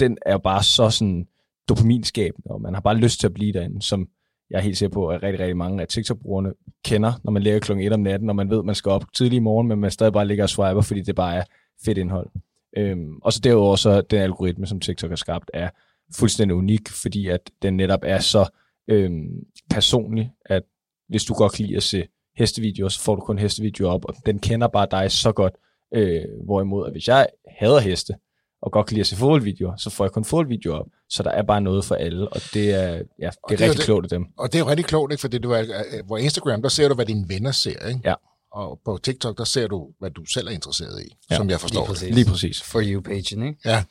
den 0.00 0.18
er 0.26 0.38
bare 0.38 0.62
så 0.62 0.90
sådan 0.90 1.26
dopaminskabende, 1.68 2.50
og 2.50 2.60
man 2.60 2.74
har 2.74 2.80
bare 2.80 2.96
lyst 2.96 3.20
til 3.20 3.26
at 3.26 3.34
blive 3.34 3.52
derinde, 3.52 3.82
som 3.82 4.08
jeg 4.50 4.58
er 4.58 4.62
helt 4.62 4.78
sikker 4.78 4.94
på, 4.94 5.08
at 5.08 5.22
rigtig, 5.22 5.40
rigtig 5.40 5.56
mange 5.56 5.82
af 5.82 5.88
TikTok-brugerne 5.88 6.52
kender, 6.84 7.12
når 7.24 7.32
man 7.32 7.42
ligger 7.42 7.60
klokken 7.60 7.86
1 7.86 7.92
om 7.92 8.00
natten, 8.00 8.28
og 8.28 8.36
man 8.36 8.50
ved, 8.50 8.58
at 8.58 8.64
man 8.64 8.74
skal 8.74 8.90
op 8.90 9.04
tidlig 9.14 9.36
i 9.36 9.40
morgen, 9.40 9.68
men 9.68 9.78
man 9.78 9.90
stadig 9.90 10.12
bare 10.12 10.26
ligger 10.26 10.44
og 10.44 10.50
swiper, 10.50 10.80
fordi 10.80 11.00
det 11.00 11.14
bare 11.14 11.36
er 11.36 11.44
fedt 11.84 11.98
indhold. 11.98 12.30
Øhm, 12.76 13.18
og 13.22 13.32
så 13.32 13.40
derudover 13.40 13.76
så 13.76 14.00
den 14.00 14.20
algoritme, 14.20 14.66
som 14.66 14.80
TikTok 14.80 15.10
har 15.10 15.16
skabt, 15.16 15.50
er 15.54 15.70
fuldstændig 16.14 16.56
unik, 16.56 16.88
fordi 16.88 17.28
at 17.28 17.50
den 17.62 17.76
netop 17.76 18.00
er 18.02 18.18
så 18.18 18.48
øhm, 18.88 19.44
personlig, 19.70 20.32
at 20.46 20.62
hvis 21.08 21.24
du 21.24 21.34
godt 21.34 21.52
kan 21.52 21.64
lide 21.64 21.76
at 21.76 21.82
se 21.82 22.06
hestevideoer, 22.36 22.88
så 22.88 23.00
får 23.00 23.14
du 23.14 23.20
kun 23.20 23.38
hestevideoer 23.38 23.92
op, 23.92 24.04
og 24.04 24.14
den 24.26 24.38
kender 24.38 24.68
bare 24.68 24.86
dig 24.90 25.10
så 25.10 25.32
godt, 25.32 25.54
øh, 25.94 26.24
hvorimod 26.44 26.86
at 26.86 26.92
hvis 26.92 27.08
jeg 27.08 27.26
hader 27.58 27.80
heste, 27.80 28.14
og 28.64 28.72
godt 28.72 28.86
kan 28.86 28.94
lide 28.94 29.00
at 29.00 29.06
se 29.06 29.16
fodboldvideoer, 29.16 29.76
så 29.76 29.90
får 29.90 30.04
jeg 30.04 30.12
kun 30.12 30.24
fodboldvideoer 30.24 30.78
op. 30.78 30.86
Så 31.08 31.22
der 31.22 31.30
er 31.30 31.42
bare 31.42 31.60
noget 31.60 31.84
for 31.84 31.94
alle, 31.94 32.28
og 32.28 32.40
det 32.54 32.70
er, 32.70 32.86
ja, 32.88 32.94
det 32.94 33.02
er, 33.18 33.30
det 33.48 33.60
er 33.60 33.60
rigtig 33.60 33.76
det, 33.76 33.84
klogt 33.84 34.04
af 34.04 34.08
dem. 34.08 34.26
Og 34.38 34.52
det 34.52 34.58
er 34.58 34.64
jo 34.64 34.68
rigtig 34.68 34.86
klogt, 34.86 35.12
ikke? 35.12 35.20
fordi 35.20 35.38
du 35.38 35.50
er, 35.50 35.60
øh, 35.60 36.06
hvor 36.06 36.18
Instagram, 36.18 36.62
der 36.62 36.68
ser 36.68 36.88
du, 36.88 36.94
hvad 36.94 37.06
dine 37.06 37.24
venner 37.28 37.52
ser, 37.52 37.88
ikke? 37.88 38.00
Ja. 38.04 38.14
Og 38.52 38.80
på 38.84 38.98
TikTok, 39.02 39.38
der 39.38 39.44
ser 39.44 39.66
du, 39.66 39.88
hvad 39.98 40.10
du 40.10 40.24
selv 40.24 40.48
er 40.48 40.52
interesseret 40.52 41.02
i, 41.02 41.16
ja. 41.30 41.36
som 41.36 41.50
jeg 41.50 41.60
forstår 41.60 41.80
Lige 41.80 41.88
præcis. 41.88 42.14
Lige 42.14 42.26
præcis. 42.26 42.62
For 42.62 42.82
you-pagen, 42.84 43.42
ikke? 43.42 43.58
Ja, 43.64 43.84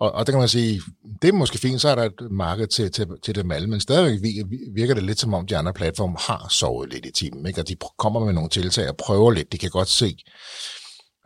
og, 0.00 0.12
og 0.12 0.26
der 0.26 0.32
kan 0.32 0.38
man 0.38 0.48
sige, 0.48 0.80
det 1.22 1.28
er 1.28 1.32
måske 1.32 1.58
fint, 1.58 1.80
så 1.80 1.88
er 1.88 1.94
der 1.94 2.02
et 2.02 2.30
marked 2.30 2.66
til, 2.66 2.92
til, 2.92 3.06
til 3.22 3.34
dem 3.34 3.50
alle, 3.50 3.68
men 3.68 3.80
stadigvæk 3.80 4.44
virker 4.74 4.94
det 4.94 5.02
lidt 5.02 5.20
som 5.20 5.34
om, 5.34 5.46
de 5.46 5.56
andre 5.56 5.72
platforme 5.72 6.16
har 6.18 6.46
sovet 6.50 6.92
lidt 6.92 7.06
i 7.06 7.12
timen, 7.12 7.46
ikke? 7.46 7.60
og 7.60 7.68
de 7.68 7.76
kommer 7.98 8.24
med 8.24 8.32
nogle 8.32 8.48
tiltag 8.48 8.88
og 8.88 8.96
prøver 8.96 9.30
lidt. 9.30 9.52
De 9.52 9.58
kan 9.58 9.70
godt 9.70 9.88
se, 9.88 10.16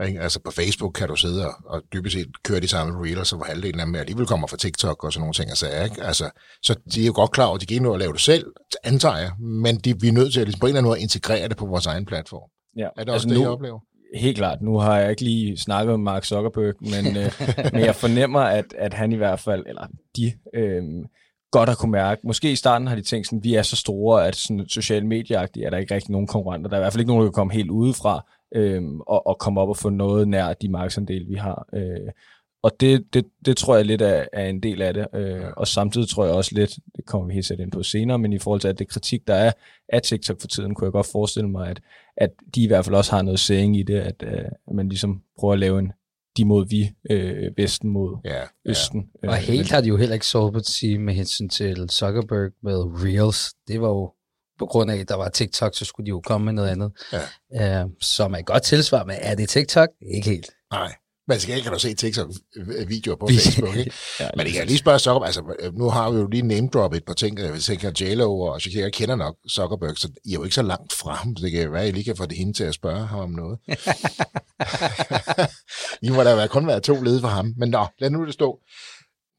ikke? 0.07 0.21
Altså 0.21 0.41
på 0.41 0.51
Facebook 0.51 0.93
kan 0.93 1.09
du 1.09 1.17
sidde 1.17 1.47
og, 1.47 1.55
og 1.65 1.83
dybest 1.93 2.17
set 2.17 2.29
køre 2.45 2.61
de 2.61 2.69
samme 2.69 3.05
reels, 3.05 3.31
hvor 3.31 3.45
halvdelen 3.45 3.81
af 3.81 3.87
dem 3.87 3.95
alligevel 3.95 4.27
kommer 4.27 4.47
fra 4.47 4.57
TikTok 4.57 5.05
og 5.05 5.13
sådan 5.13 5.21
nogle 5.21 5.35
ting. 5.35 5.49
Altså, 5.49 5.67
ikke? 5.85 6.03
Altså, 6.03 6.31
så 6.63 6.75
de 6.95 7.03
er 7.03 7.07
jo 7.07 7.13
godt 7.15 7.31
klar 7.31 7.47
over, 7.47 7.55
at 7.55 7.61
de 7.61 7.67
kan 7.67 7.75
ikke 7.75 7.85
nå 7.85 7.93
at 7.93 7.99
lave 7.99 8.13
det 8.13 8.21
selv, 8.21 8.47
antager 8.85 9.17
jeg, 9.17 9.31
men 9.39 9.77
de, 9.77 10.01
vi 10.01 10.09
er 10.09 10.13
nødt 10.13 10.33
til 10.33 10.41
at 10.41 10.47
ligesom 10.47 10.61
på 10.61 10.67
en 10.67 10.69
eller 10.69 10.79
anden 10.79 10.91
måde 10.91 11.01
integrere 11.01 11.49
det 11.49 11.57
på 11.57 11.67
vores 11.67 11.87
egen 11.87 12.07
platform. 12.07 12.51
Ja. 12.77 12.89
Er 12.97 13.05
det 13.05 13.09
også 13.09 13.13
altså 13.13 13.29
det, 13.29 13.37
nu, 13.37 13.43
jeg 13.43 13.51
oplever? 13.51 13.81
Helt 14.15 14.37
klart. 14.37 14.63
Nu 14.63 14.79
har 14.79 14.99
jeg 14.99 15.11
ikke 15.11 15.25
lige 15.25 15.57
snakket 15.59 15.93
med 15.93 16.05
Mark 16.05 16.25
Zuckerberg, 16.25 16.75
men, 16.81 17.17
øh, 17.17 17.33
men 17.73 17.85
jeg 17.85 17.95
fornemmer, 17.95 18.41
at, 18.41 18.65
at 18.79 18.95
han 18.95 19.13
i 19.13 19.17
hvert 19.17 19.41
fald, 19.41 19.65
eller 19.67 19.87
de, 20.17 20.33
øh, 20.55 20.83
godt 21.51 21.69
at 21.69 21.79
kunne 21.79 21.93
mærke. 21.93 22.21
Måske 22.25 22.53
i 22.53 22.57
starten 22.57 22.89
har 22.89 22.97
de 22.97 23.03
tænkt 23.03 23.27
sådan, 23.27 23.45
vi 23.45 23.55
er 23.55 23.63
så 23.63 23.77
store, 23.77 24.27
at 24.27 24.37
sådan 24.37 24.69
sociale 24.69 25.07
medieagtigt 25.07 25.67
er 25.67 25.71
der 25.71 25.79
ikke 25.79 25.95
rigtig 25.95 26.11
nogen 26.11 26.27
konkurrenter. 26.27 26.69
Der 26.69 26.77
er 26.77 26.81
i 26.81 26.83
hvert 26.83 26.93
fald 26.93 27.01
ikke 27.01 27.11
nogen, 27.11 27.23
der 27.23 27.31
kan 27.31 27.35
komme 27.35 27.53
helt 27.53 27.71
udefra 27.71 28.27
øh, 28.55 28.83
og, 29.07 29.27
og 29.27 29.39
komme 29.39 29.61
op 29.61 29.69
og 29.69 29.77
få 29.77 29.91
noget 29.91 30.29
nær 30.29 30.53
de 30.53 30.69
markedsandel, 30.69 31.29
vi 31.29 31.35
har. 31.35 31.69
Øh, 31.75 32.13
og 32.63 32.81
det, 32.81 33.15
det, 33.15 33.25
det 33.45 33.57
tror 33.57 33.77
jeg 33.77 33.85
lidt 33.85 34.03
er, 34.03 34.25
er 34.33 34.47
en 34.47 34.63
del 34.63 34.83
af 34.83 34.95
det. 34.95 35.07
Øh, 35.15 35.45
og 35.57 35.69
samtidig 35.69 36.09
tror 36.09 36.25
jeg 36.25 36.35
også 36.35 36.55
lidt, 36.55 36.79
det 36.97 37.07
kommer 37.07 37.27
vi 37.27 37.35
helt 37.35 37.47
sætte 37.47 37.63
ind 37.63 37.73
på 37.73 37.83
senere, 37.83 38.19
men 38.19 38.33
i 38.33 38.39
forhold 38.39 38.61
til 38.61 38.69
at 38.69 38.79
det 38.79 38.89
kritik, 38.89 39.27
der 39.27 39.35
er 39.35 39.53
af 39.89 40.03
TikTok 40.03 40.41
for 40.41 40.49
tiden, 40.49 40.75
kunne 40.75 40.85
jeg 40.85 40.93
godt 40.93 41.09
forestille 41.13 41.49
mig, 41.49 41.69
at, 41.69 41.81
at 42.17 42.31
de 42.55 42.63
i 42.63 42.67
hvert 42.67 42.85
fald 42.85 42.97
også 42.97 43.13
har 43.13 43.23
noget 43.23 43.41
særing 43.41 43.77
i 43.77 43.83
det, 43.83 44.01
at, 44.01 44.23
øh, 44.23 44.45
at 44.69 44.75
man 44.75 44.89
ligesom 44.89 45.23
prøver 45.39 45.53
at 45.53 45.59
lave 45.59 45.79
en 45.79 45.93
de 46.37 46.45
mod 46.45 46.69
vi, 46.69 46.91
øh, 47.11 47.53
Vesten 47.57 47.91
mod 47.91 48.17
Ja, 48.25 48.43
Østen. 48.65 49.11
Og 49.23 49.37
helt 49.37 49.71
har 49.71 49.81
de 49.81 49.89
jo 49.89 49.97
heller 49.97 50.15
ikke 50.15 50.27
sovet 50.27 50.53
på 50.53 50.61
sige 50.63 50.99
med 50.99 51.15
hensyn 51.15 51.49
til 51.49 51.91
Zuckerberg 51.91 52.53
med 52.63 52.77
Reels. 53.05 53.55
Det 53.69 53.81
var 53.81 53.89
jo 53.89 54.13
på 54.59 54.67
grund 54.67 54.91
af, 54.91 54.97
at 54.97 55.09
der 55.09 55.15
var 55.15 55.29
TikTok, 55.29 55.75
så 55.77 55.85
skulle 55.85 56.05
de 56.05 56.09
jo 56.11 56.21
komme 56.21 56.45
med 56.45 56.53
noget 56.53 56.69
andet. 56.69 56.93
Ja. 57.53 57.85
Uh, 57.85 57.91
som 58.01 58.35
er 58.35 58.41
godt 58.43 58.63
tilsvar, 58.63 59.05
men 59.05 59.17
er 59.21 59.35
det 59.35 59.49
TikTok? 59.49 59.89
Ikke 60.15 60.31
helt. 60.31 60.51
Nej. 60.73 60.95
Men 61.31 61.41
skal 61.41 61.55
ikke 61.55 61.63
kan 61.65 61.73
du 61.73 61.79
se 61.79 61.95
TikTok-videoer 61.95 63.17
på 63.17 63.27
Vi- 63.31 63.35
Facebook, 63.39 63.77
ikke? 63.77 63.93
ja, 64.21 64.29
Men 64.37 64.47
jeg 64.47 64.55
kan 64.55 64.67
lige 64.67 64.79
spørge 64.79 64.99
Zuckerberg, 64.99 65.27
altså 65.27 65.71
nu 65.73 65.91
har 65.91 66.11
vi 66.11 66.19
jo 66.19 66.27
lige 66.27 66.43
name 66.43 66.69
drop 66.69 66.95
et 66.95 67.05
par 67.05 67.15
ting, 67.15 67.39
jeg 67.39 67.61
tænker 67.63 67.91
J-Lo 68.01 68.41
og 68.41 68.61
Shakira 68.61 68.89
kender 68.91 69.17
nok 69.17 69.35
Zuckerberg, 69.51 69.97
så 69.99 70.09
I 70.25 70.31
er 70.31 70.35
jo 70.35 70.45
ikke 70.45 70.55
så 70.55 70.63
langt 70.63 70.93
fra 70.93 71.15
ham, 71.15 71.37
så 71.37 71.45
det 71.45 71.53
kan 71.53 71.73
være, 71.73 71.83
at 71.83 71.89
I 71.89 71.91
lige 71.93 72.05
kan 72.05 72.17
få 72.17 72.27
det 72.27 72.39
hende 72.39 72.53
til 72.53 72.65
at 72.65 72.75
spørge 72.75 73.07
ham 73.07 73.19
om 73.21 73.31
noget. 73.31 73.59
I 76.03 76.09
må 76.11 76.23
da 76.23 76.35
være, 76.35 76.49
kun 76.49 76.67
være 76.67 76.81
to 76.81 77.03
led 77.03 77.21
for 77.21 77.29
ham, 77.29 77.55
men 77.57 77.71
nå, 77.71 77.87
lad 77.99 78.11
nu 78.11 78.27
det 78.27 78.35
stå. 78.35 78.59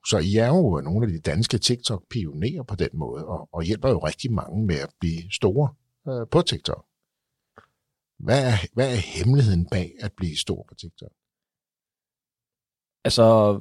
Så 0.06 0.18
I 0.18 0.36
er 0.36 0.48
jo 0.48 0.82
nogle 0.82 1.06
af 1.06 1.12
de 1.12 1.20
danske 1.20 1.58
TikTok-pionerer 1.58 2.64
på 2.64 2.76
den 2.76 2.90
måde, 2.94 3.26
og, 3.26 3.50
og 3.52 3.64
hjælper 3.64 3.90
jo 3.90 3.98
rigtig 3.98 4.32
mange 4.34 4.66
med 4.66 4.76
at 4.76 4.94
blive 5.00 5.32
store 5.32 5.74
øh, 6.10 6.28
på 6.32 6.42
TikTok. 6.42 6.86
Hvad 8.20 8.44
er, 8.48 8.58
hvad 8.74 8.92
er 8.92 9.02
hemmeligheden 9.16 9.70
bag 9.70 9.96
at 10.00 10.14
blive 10.14 10.38
stor 10.38 10.66
på 10.70 10.76
TikTok? 10.76 11.12
altså, 13.04 13.60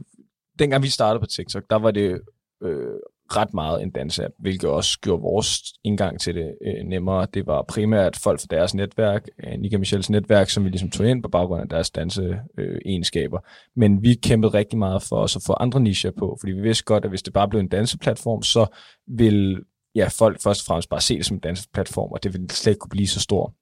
dengang 0.58 0.82
vi 0.82 0.88
startede 0.88 1.20
på 1.20 1.26
TikTok, 1.26 1.64
der 1.70 1.76
var 1.76 1.90
det 1.90 2.20
øh, 2.62 3.00
ret 3.36 3.54
meget 3.54 3.82
en 3.82 3.90
dansapp, 3.90 4.34
hvilket 4.38 4.70
også 4.70 4.98
gjorde 5.00 5.22
vores 5.22 5.62
indgang 5.84 6.20
til 6.20 6.34
det 6.34 6.54
øh, 6.66 6.84
nemmere. 6.84 7.26
Det 7.34 7.46
var 7.46 7.64
primært 7.68 8.16
folk 8.16 8.40
fra 8.40 8.46
deres 8.50 8.74
netværk, 8.74 9.26
øh, 9.44 9.58
Nika 9.58 9.78
Michels 9.78 10.10
netværk, 10.10 10.48
som 10.48 10.64
vi 10.64 10.68
ligesom 10.68 10.90
tog 10.90 11.08
ind 11.08 11.22
på 11.22 11.28
baggrund 11.28 11.62
af 11.62 11.68
deres 11.68 11.90
danse 11.90 12.38
øh. 12.58 13.30
Men 13.76 14.02
vi 14.02 14.14
kæmpede 14.14 14.54
rigtig 14.54 14.78
meget 14.78 15.02
for 15.02 15.16
os 15.16 15.36
at 15.36 15.42
få 15.46 15.52
andre 15.52 15.80
nicher 15.80 16.10
på, 16.18 16.36
fordi 16.40 16.52
vi 16.52 16.60
vidste 16.60 16.84
godt, 16.84 17.04
at 17.04 17.10
hvis 17.10 17.22
det 17.22 17.32
bare 17.32 17.48
blev 17.48 17.60
en 17.60 17.68
danseplatform, 17.68 18.42
så 18.42 18.66
vil 19.06 19.58
ja, 19.94 20.08
folk 20.08 20.40
først 20.40 20.62
og 20.62 20.66
fremmest 20.66 20.88
bare 20.88 21.00
se 21.00 21.16
det 21.16 21.26
som 21.26 21.36
en 21.36 21.40
danseplatform, 21.40 22.12
og 22.12 22.22
det 22.22 22.32
ville 22.32 22.50
slet 22.50 22.70
ikke 22.70 22.78
kunne 22.78 22.90
blive 22.90 23.08
så 23.08 23.20
stor. 23.20 23.54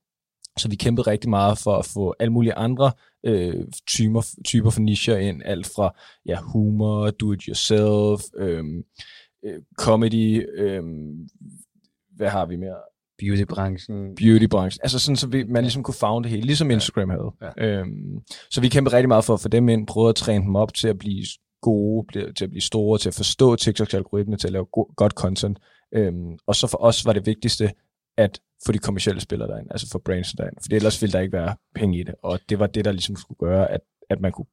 Så 0.59 0.69
vi 0.69 0.77
kæmpede 0.77 1.11
rigtig 1.11 1.31
meget 1.31 1.59
for 1.59 1.77
at 1.77 1.87
få 1.95 2.15
alle 2.19 2.33
mulige 2.33 2.55
andre 2.55 2.93
øh, 3.27 3.65
typer, 3.87 4.23
typer 4.45 4.71
for 4.71 4.81
nicher 4.81 5.17
ind, 5.17 5.43
alt 5.45 5.67
fra 5.67 5.95
ja, 6.27 6.39
humor, 6.41 7.11
do-it-yourself, 7.11 8.23
øh, 8.39 8.65
øh, 9.47 9.63
comedy, 9.79 10.47
øh, 10.59 10.83
hvad 12.17 12.29
har 12.29 12.47
vi 12.47 12.57
mere? 12.57 12.77
Beautybranchen. 13.19 14.15
Beautybranchen. 14.15 14.81
Altså 14.83 14.99
sådan, 14.99 15.17
så 15.17 15.27
vi, 15.27 15.45
man 15.45 15.63
ligesom 15.63 15.83
kunne 15.83 15.95
found 15.95 16.25
det 16.25 16.31
hele, 16.31 16.47
ligesom 16.47 16.71
Instagram 16.71 17.11
havde. 17.11 17.33
Ja. 17.43 17.67
Øhm, 17.67 18.21
så 18.51 18.61
vi 18.61 18.69
kæmpede 18.69 18.97
rigtig 18.97 19.09
meget 19.09 19.25
for 19.25 19.35
at 19.35 19.41
få 19.41 19.49
dem 19.49 19.69
ind, 19.69 19.87
prøvede 19.87 20.09
at 20.09 20.15
træne 20.15 20.45
dem 20.45 20.57
op 20.57 20.75
til 20.75 20.89
at 20.89 20.99
blive 20.99 21.25
gode, 21.63 22.33
til 22.33 22.45
at 22.45 22.51
blive 22.51 22.63
store, 22.63 22.99
til 22.99 23.09
at 23.09 23.15
forstå 23.15 23.57
TikToks 23.57 23.95
algoritme, 23.95 24.37
til 24.37 24.49
at 24.49 24.53
lave 24.53 24.67
go- 24.73 24.93
godt 24.97 25.13
content. 25.13 25.59
Øhm, 25.95 26.39
og 26.47 26.57
så 26.57 26.67
for 26.67 26.79
os 26.83 27.07
var 27.07 27.13
det 27.13 27.27
vigtigste, 27.27 27.73
at 28.17 28.41
få 28.67 28.73
de 28.73 28.79
kommercielle 28.79 29.21
spillere 29.21 29.49
derind, 29.49 29.67
altså 29.71 29.89
få 29.93 29.99
brands 29.99 30.33
derind, 30.33 30.57
for 30.63 30.75
ellers 30.75 31.03
ville 31.03 31.13
der 31.13 31.21
ikke 31.21 31.33
være 31.33 31.57
penge 31.75 31.99
i 32.01 32.03
det, 32.03 32.15
og 32.23 32.41
det 32.49 32.59
var 32.59 32.67
det, 32.67 32.85
der 32.85 32.93
ligesom 32.93 33.17
skulle 33.17 33.39
gøre, 33.39 33.71
at, 33.71 33.81
at 34.11 34.21
man 34.21 34.33
kunne 34.33 34.47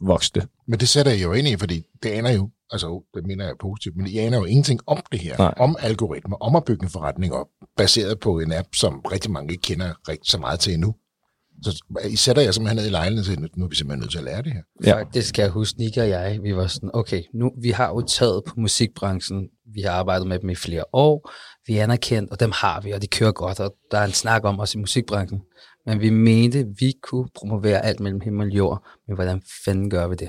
vokse 0.00 0.32
det. 0.34 0.48
Men 0.66 0.80
det 0.80 0.88
sætter 0.88 1.12
I 1.12 1.22
jo 1.22 1.32
ind 1.32 1.48
i, 1.48 1.56
fordi 1.56 1.86
det 2.02 2.08
aner 2.08 2.30
jo, 2.30 2.50
altså 2.70 3.02
det 3.14 3.26
mener 3.26 3.44
jeg 3.46 3.54
positivt, 3.60 3.96
men 3.96 4.06
I 4.06 4.18
aner 4.18 4.38
jo 4.38 4.44
ingenting 4.44 4.80
om 4.86 5.00
det 5.12 5.20
her, 5.20 5.38
Nej. 5.38 5.54
om 5.58 5.76
algoritmer, 5.80 6.36
om 6.36 6.56
at 6.56 6.64
bygge 6.64 6.82
en 6.84 6.90
forretning 6.90 7.34
op, 7.34 7.46
baseret 7.76 8.20
på 8.20 8.38
en 8.40 8.52
app, 8.52 8.68
som 8.74 9.00
rigtig 9.00 9.30
mange 9.30 9.52
ikke 9.52 9.62
kender 9.62 10.08
rigtig 10.08 10.30
så 10.30 10.38
meget 10.38 10.60
til 10.60 10.74
endnu. 10.74 10.94
Så 11.62 11.82
I 12.10 12.16
sætter 12.16 12.42
jer 12.42 12.50
simpelthen 12.50 12.76
ned 12.76 12.86
i 12.86 12.90
lejligheden 12.90 13.24
til, 13.32 13.40
nu- 13.40 13.48
nu 13.56 13.64
er 13.64 13.68
vi 13.68 13.74
simpelthen 13.76 14.00
nødt 14.00 14.10
til 14.10 14.18
at 14.18 14.24
lære 14.24 14.42
det 14.42 14.52
her. 14.52 14.62
Ja. 14.84 14.98
Faktisk 14.98 15.34
kan 15.34 15.44
jeg 15.44 15.50
huske, 15.50 15.78
Nika 15.78 16.02
og 16.02 16.08
jeg, 16.08 16.38
vi 16.42 16.56
var 16.56 16.66
sådan, 16.66 16.90
okay, 16.94 17.22
nu, 17.34 17.50
vi 17.62 17.70
har 17.70 17.88
jo 17.88 18.00
taget 18.00 18.42
på 18.46 18.54
musikbranchen, 18.56 19.48
vi 19.74 19.80
har 19.80 19.90
arbejdet 19.90 20.26
med 20.26 20.38
dem 20.38 20.50
i 20.50 20.54
flere 20.54 20.84
år, 20.92 21.30
vi 21.66 21.78
er 21.78 21.82
anerkendt, 21.82 22.30
og 22.30 22.40
dem 22.40 22.50
har 22.54 22.80
vi, 22.80 22.90
og 22.92 23.02
de 23.02 23.06
kører 23.06 23.32
godt, 23.32 23.60
og 23.60 23.74
der 23.90 23.98
er 23.98 24.04
en 24.04 24.12
snak 24.12 24.44
om 24.44 24.60
os 24.60 24.74
i 24.74 24.78
musikbranchen. 24.78 25.40
Men 25.86 26.00
vi 26.00 26.10
mente, 26.10 26.66
vi 26.80 26.92
kunne 27.02 27.28
promovere 27.34 27.84
alt 27.84 28.00
mellem 28.00 28.20
himmel 28.20 28.46
og 28.50 28.56
jord, 28.56 28.86
men 29.08 29.14
hvordan 29.14 29.42
fanden 29.64 29.90
gør 29.90 30.08
vi 30.08 30.14
det? 30.14 30.28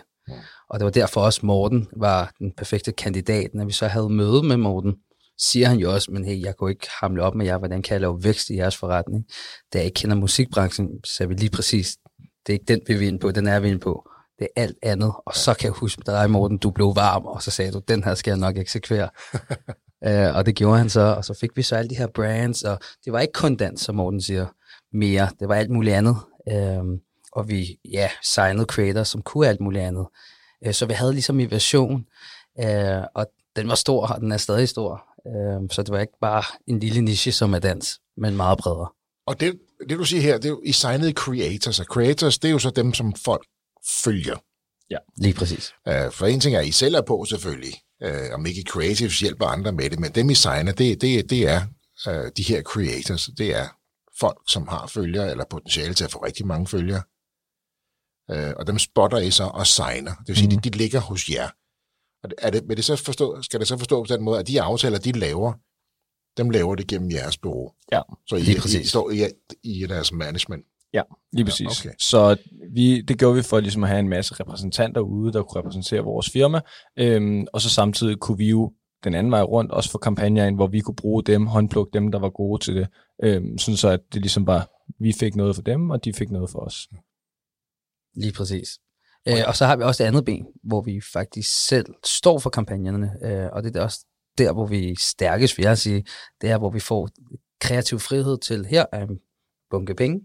Og 0.69 0.79
det 0.79 0.85
var 0.85 0.91
derfor 0.91 1.21
også 1.21 1.45
Morten 1.45 1.87
var 1.97 2.31
den 2.39 2.51
perfekte 2.57 2.91
kandidat. 2.91 3.49
Når 3.53 3.65
vi 3.65 3.71
så 3.71 3.87
havde 3.87 4.09
møde 4.09 4.43
med 4.43 4.57
Morten, 4.57 4.95
siger 5.39 5.67
han 5.67 5.77
jo 5.77 5.93
også, 5.93 6.11
men 6.11 6.25
hey, 6.25 6.41
jeg 6.41 6.55
kunne 6.55 6.71
ikke 6.71 6.87
hamle 7.01 7.23
op 7.23 7.35
med 7.35 7.45
jer, 7.45 7.57
hvordan 7.57 7.81
kan 7.81 7.93
jeg 7.93 8.01
lave 8.01 8.23
vækst 8.23 8.49
i 8.49 8.57
jeres 8.57 8.77
forretning? 8.77 9.25
Da 9.73 9.77
jeg 9.77 9.85
ikke 9.85 9.95
kender 9.95 10.15
musikbranchen, 10.15 10.89
så 11.03 11.23
er 11.23 11.27
vi 11.27 11.33
lige 11.33 11.49
præcis, 11.49 11.97
det 12.47 12.53
er 12.53 12.53
ikke 12.53 12.65
den, 12.65 12.81
vi 12.87 12.93
vil 12.93 13.07
ind 13.07 13.19
på, 13.19 13.31
den 13.31 13.47
er 13.47 13.59
vi 13.59 13.69
ind 13.69 13.79
på. 13.79 14.09
Det 14.39 14.47
er 14.55 14.61
alt 14.61 14.77
andet. 14.83 15.13
Og 15.25 15.35
så 15.35 15.53
kan 15.53 15.65
jeg 15.65 15.73
huske 15.73 16.01
dig, 16.05 16.31
Morten, 16.31 16.57
du 16.57 16.71
blev 16.71 16.95
varm, 16.95 17.25
og 17.25 17.43
så 17.43 17.51
sagde 17.51 17.71
du, 17.71 17.81
den 17.87 18.03
her 18.03 18.15
skal 18.15 18.31
jeg 18.31 18.37
nok 18.39 18.57
eksekvere. 18.57 19.09
uh, 20.07 20.35
og 20.37 20.45
det 20.45 20.55
gjorde 20.55 20.77
han 20.77 20.89
så, 20.89 21.01
og 21.01 21.25
så 21.25 21.33
fik 21.33 21.49
vi 21.55 21.61
så 21.61 21.75
alle 21.75 21.89
de 21.89 21.97
her 21.97 22.07
brands, 22.07 22.63
og 22.63 22.79
det 23.05 23.13
var 23.13 23.19
ikke 23.19 23.33
kun 23.33 23.55
dans, 23.55 23.81
som 23.81 23.95
Morten 23.95 24.21
siger, 24.21 24.45
mere. 24.93 25.29
Det 25.39 25.47
var 25.47 25.55
alt 25.55 25.69
muligt 25.69 25.95
andet. 25.95 26.15
Um, 26.79 26.99
og 27.31 27.49
vi, 27.49 27.79
ja, 27.91 28.09
signede 28.23 28.65
creators, 28.65 29.07
som 29.07 29.21
kunne 29.21 29.47
alt 29.47 29.61
muligt 29.61 29.83
andet. 29.83 30.07
Uh, 30.67 30.71
så 30.71 30.85
vi 30.85 30.93
havde 30.93 31.13
ligesom 31.13 31.39
i 31.39 31.45
version, 31.45 32.05
uh, 32.63 33.03
og 33.15 33.27
den 33.55 33.67
var 33.67 33.75
stor, 33.75 34.07
og 34.07 34.21
den 34.21 34.31
er 34.31 34.37
stadig 34.37 34.69
stor. 34.69 35.09
Øh, 35.27 35.69
så 35.71 35.83
det 35.83 35.91
var 35.91 35.99
ikke 35.99 36.19
bare 36.21 36.43
en 36.67 36.79
lille 36.79 37.01
niche 37.01 37.31
som 37.31 37.53
er 37.53 37.59
dans, 37.59 37.99
men 38.17 38.35
meget 38.35 38.57
bredere. 38.57 38.89
Og 39.27 39.39
det, 39.39 39.59
det 39.89 39.97
du 39.97 40.03
siger 40.03 40.21
her, 40.21 40.35
det 40.35 40.45
er 40.45 40.49
jo, 40.49 40.61
I 40.65 40.71
signede 40.71 41.11
creators, 41.11 41.79
og 41.79 41.85
creators, 41.85 42.39
det 42.39 42.47
er 42.47 42.51
jo 42.51 42.59
så 42.59 42.69
dem, 42.69 42.93
som 42.93 43.13
folk 43.25 43.47
følger. 44.03 44.35
Lige 45.17 45.33
præcis. 45.33 45.73
Uh, 45.89 46.11
for 46.11 46.25
en 46.25 46.39
ting 46.39 46.55
er, 46.55 46.59
at 46.59 46.67
I 46.67 46.71
selv 46.71 46.95
er 46.95 47.01
på 47.01 47.25
selvfølgelig, 47.29 47.73
uh, 48.05 48.33
om 48.33 48.45
ikke 48.45 48.63
creatives 48.69 49.19
hjælper 49.19 49.45
andre 49.45 49.71
med 49.71 49.89
det, 49.89 49.99
men 49.99 50.11
dem 50.11 50.29
I 50.29 50.35
signer, 50.35 50.71
det, 50.71 51.01
det, 51.01 51.29
det 51.29 51.47
er 51.47 51.61
uh, 52.07 52.29
de 52.37 52.43
her 52.43 52.61
creators, 52.61 53.29
det 53.37 53.55
er 53.55 53.67
folk, 54.19 54.37
som 54.47 54.67
har 54.67 54.87
følgere, 54.87 55.31
eller 55.31 55.45
potentiale 55.49 55.93
til 55.93 56.03
at 56.03 56.11
få 56.11 56.25
rigtig 56.25 56.47
mange 56.47 56.67
følgere. 56.67 57.01
Uh, 58.33 58.53
og 58.57 58.67
dem 58.67 58.79
spotter 58.79 59.17
I 59.17 59.31
så 59.31 59.43
og 59.43 59.67
signer. 59.67 60.11
Det 60.11 60.27
vil 60.27 60.35
sige, 60.37 60.55
mm. 60.55 60.61
de, 60.61 60.69
de 60.69 60.77
ligger 60.77 60.99
hos 60.99 61.29
jer. 61.29 61.49
Og 62.23 62.29
er 62.37 62.49
det, 62.49 62.63
vil 62.67 62.77
det 62.77 62.85
så 62.85 62.95
forstå, 62.95 63.41
skal 63.41 63.59
det 63.59 63.67
så 63.67 63.77
forstå 63.77 64.03
på 64.03 64.13
den 64.13 64.23
måde, 64.23 64.39
at 64.39 64.47
de 64.47 64.61
aftaler, 64.61 64.97
de 64.97 65.11
laver, 65.11 65.53
dem 66.37 66.49
laver 66.49 66.75
det 66.75 66.87
gennem 66.87 67.11
jeres 67.11 67.37
bureau. 67.37 67.71
Ja, 67.91 68.01
Så 68.27 68.35
I, 68.35 68.41
lige 68.41 68.61
præcis. 68.61 68.85
I 68.85 68.87
står 68.89 69.11
i, 69.11 69.17
i 69.63 69.85
deres 69.89 70.11
management. 70.11 70.65
Ja, 70.93 71.01
lige 71.33 71.45
præcis. 71.45 71.85
okay. 71.85 71.95
Så 71.99 72.37
vi, 72.73 73.01
det 73.01 73.19
gjorde 73.19 73.35
vi 73.35 73.41
for 73.41 73.59
ligesom 73.59 73.83
at 73.83 73.89
have 73.89 73.99
en 73.99 74.09
masse 74.09 74.35
repræsentanter 74.39 75.01
ude, 75.01 75.33
der 75.33 75.43
kunne 75.43 75.59
repræsentere 75.59 76.01
vores 76.01 76.29
firma, 76.29 76.61
øhm, 76.97 77.45
og 77.53 77.61
så 77.61 77.69
samtidig 77.69 78.17
kunne 78.17 78.37
vi 78.37 78.49
jo 78.49 78.73
den 79.03 79.15
anden 79.15 79.31
vej 79.31 79.41
rundt 79.41 79.71
også 79.71 79.91
få 79.91 79.97
kampagner 79.97 80.45
ind, 80.45 80.55
hvor 80.55 80.67
vi 80.67 80.79
kunne 80.79 80.95
bruge 80.95 81.23
dem, 81.23 81.47
håndplukke 81.47 81.91
dem, 81.93 82.11
der 82.11 82.19
var 82.19 82.29
gode 82.29 82.63
til 82.63 82.75
det, 82.75 82.87
øhm, 83.23 83.57
sådan 83.57 83.77
så 83.77 83.89
at 83.89 83.99
det 84.13 84.21
ligesom 84.21 84.45
bare, 84.45 84.63
vi 84.99 85.13
fik 85.19 85.35
noget 85.35 85.55
for 85.55 85.61
dem, 85.61 85.89
og 85.89 86.05
de 86.05 86.13
fik 86.13 86.31
noget 86.31 86.49
for 86.49 86.59
os. 86.59 86.87
Lige 88.19 88.34
præcis. 88.34 88.69
Øh, 89.27 89.43
og 89.47 89.55
så 89.55 89.65
har 89.65 89.75
vi 89.75 89.84
også 89.84 90.03
det 90.03 90.08
andet 90.08 90.25
ben, 90.25 90.45
hvor 90.63 90.82
vi 90.82 91.01
faktisk 91.13 91.67
selv 91.67 91.86
står 92.05 92.39
for 92.39 92.49
kampagnerne, 92.49 93.12
øh, 93.23 93.49
og 93.51 93.63
det 93.63 93.75
er 93.75 93.82
også 93.82 94.05
der, 94.38 94.53
hvor 94.53 94.65
vi 94.65 94.95
stærkest, 94.95 95.58
vil 95.58 95.63
jeg 95.63 95.77
sige. 95.77 96.05
Det 96.41 96.49
er, 96.49 96.58
hvor 96.58 96.69
vi 96.69 96.79
får 96.79 97.10
kreativ 97.62 97.99
frihed 97.99 98.38
til, 98.38 98.65
her 98.65 98.86
er 98.91 99.01
en 99.01 99.19
bunke 99.69 99.95
penge. 99.95 100.19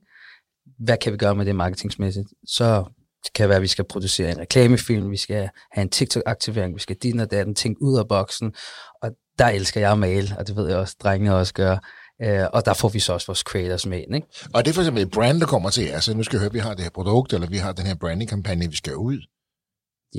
Hvad 0.78 0.96
kan 0.96 1.12
vi 1.12 1.18
gøre 1.18 1.34
med 1.34 1.46
det 1.46 1.56
marketingsmæssigt? 1.56 2.28
Så 2.46 2.84
det 3.24 3.32
kan 3.32 3.48
være, 3.48 3.56
at 3.56 3.62
vi 3.62 3.66
skal 3.66 3.84
producere 3.84 4.30
en 4.30 4.38
reklamefilm, 4.38 5.10
vi 5.10 5.16
skal 5.16 5.48
have 5.72 5.82
en 5.82 5.90
TikTok-aktivering, 5.90 6.74
vi 6.74 6.80
skal 6.80 6.96
din 6.96 7.20
og 7.20 7.30
datten, 7.30 7.54
tænke 7.54 7.82
ud 7.82 7.98
af 7.98 8.08
boksen, 8.08 8.54
og 9.02 9.10
der 9.38 9.46
elsker 9.46 9.80
jeg 9.80 9.92
at 9.92 9.98
male, 9.98 10.28
og 10.38 10.46
det 10.46 10.56
ved 10.56 10.68
jeg 10.68 10.78
også, 10.78 10.96
drengene 11.02 11.34
også 11.34 11.54
gør. 11.54 11.76
Øh, 12.22 12.46
og 12.52 12.64
der 12.64 12.74
får 12.74 12.88
vi 12.88 12.98
så 13.00 13.12
også 13.12 13.26
vores 13.26 13.38
creators 13.38 13.86
med 13.86 13.98
ind, 13.98 14.14
ikke? 14.14 14.26
Og 14.54 14.64
det 14.64 14.70
er 14.70 14.74
for 14.74 14.80
eksempel 14.82 15.02
et 15.02 15.10
brand, 15.10 15.40
der 15.40 15.46
kommer 15.46 15.70
til 15.70 15.84
jer. 15.84 16.00
Så 16.00 16.14
nu 16.16 16.22
skal 16.22 16.36
jeg 16.36 16.40
høre, 16.40 16.46
at 16.48 16.54
vi 16.54 16.58
har 16.58 16.74
det 16.74 16.82
her 16.82 16.90
produkt, 16.90 17.32
eller 17.32 17.48
vi 17.48 17.56
har 17.56 17.72
den 17.72 17.86
her 17.86 17.94
branding-kampagne, 17.94 18.70
vi 18.70 18.76
skal 18.76 18.96
ud. 18.96 19.18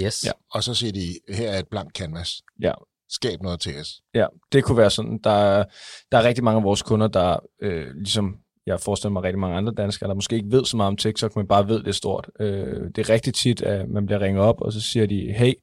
Yes. 0.04 0.26
Ja. 0.26 0.32
Og 0.52 0.64
så 0.64 0.74
siger 0.74 0.92
de, 0.94 1.36
her 1.36 1.52
er 1.52 1.60
et 1.60 1.68
blankt 1.72 1.98
canvas. 1.98 2.42
Ja. 2.62 2.72
Skab 3.10 3.42
noget 3.42 3.60
til 3.60 3.80
os. 3.80 3.94
Ja, 4.14 4.26
det 4.52 4.64
kunne 4.64 4.78
være 4.78 4.90
sådan. 4.90 5.20
Der, 5.24 5.30
er- 5.32 5.64
der 6.12 6.18
er 6.18 6.24
rigtig 6.24 6.44
mange 6.44 6.58
af 6.58 6.64
vores 6.64 6.82
kunder, 6.82 7.08
der 7.08 7.40
øh, 7.62 7.88
ligesom 7.96 8.36
jeg 8.66 8.80
forestiller 8.80 9.12
mig 9.14 9.24
rigtig 9.24 9.40
mange 9.40 9.58
andre 9.58 9.74
danskere, 9.78 10.08
der 10.10 10.16
måske 10.16 10.36
ikke 10.36 10.52
ved 10.52 10.66
så 10.66 10.78
meget 10.78 10.88
om 10.88 10.98
TikTok, 10.98 11.36
men 11.36 11.48
bare 11.48 11.68
ved, 11.68 11.84
det 11.84 11.96
stort. 11.96 12.30
Øh, 12.40 12.82
det 12.96 12.98
er 12.98 13.10
rigtig 13.10 13.34
tit, 13.34 13.62
at 13.62 13.90
man 13.90 14.06
bliver 14.06 14.20
ringet 14.20 14.44
op, 14.44 14.62
og 14.62 14.74
så 14.74 14.82
siger 14.82 15.06
de, 15.06 15.34
hey, 15.38 15.54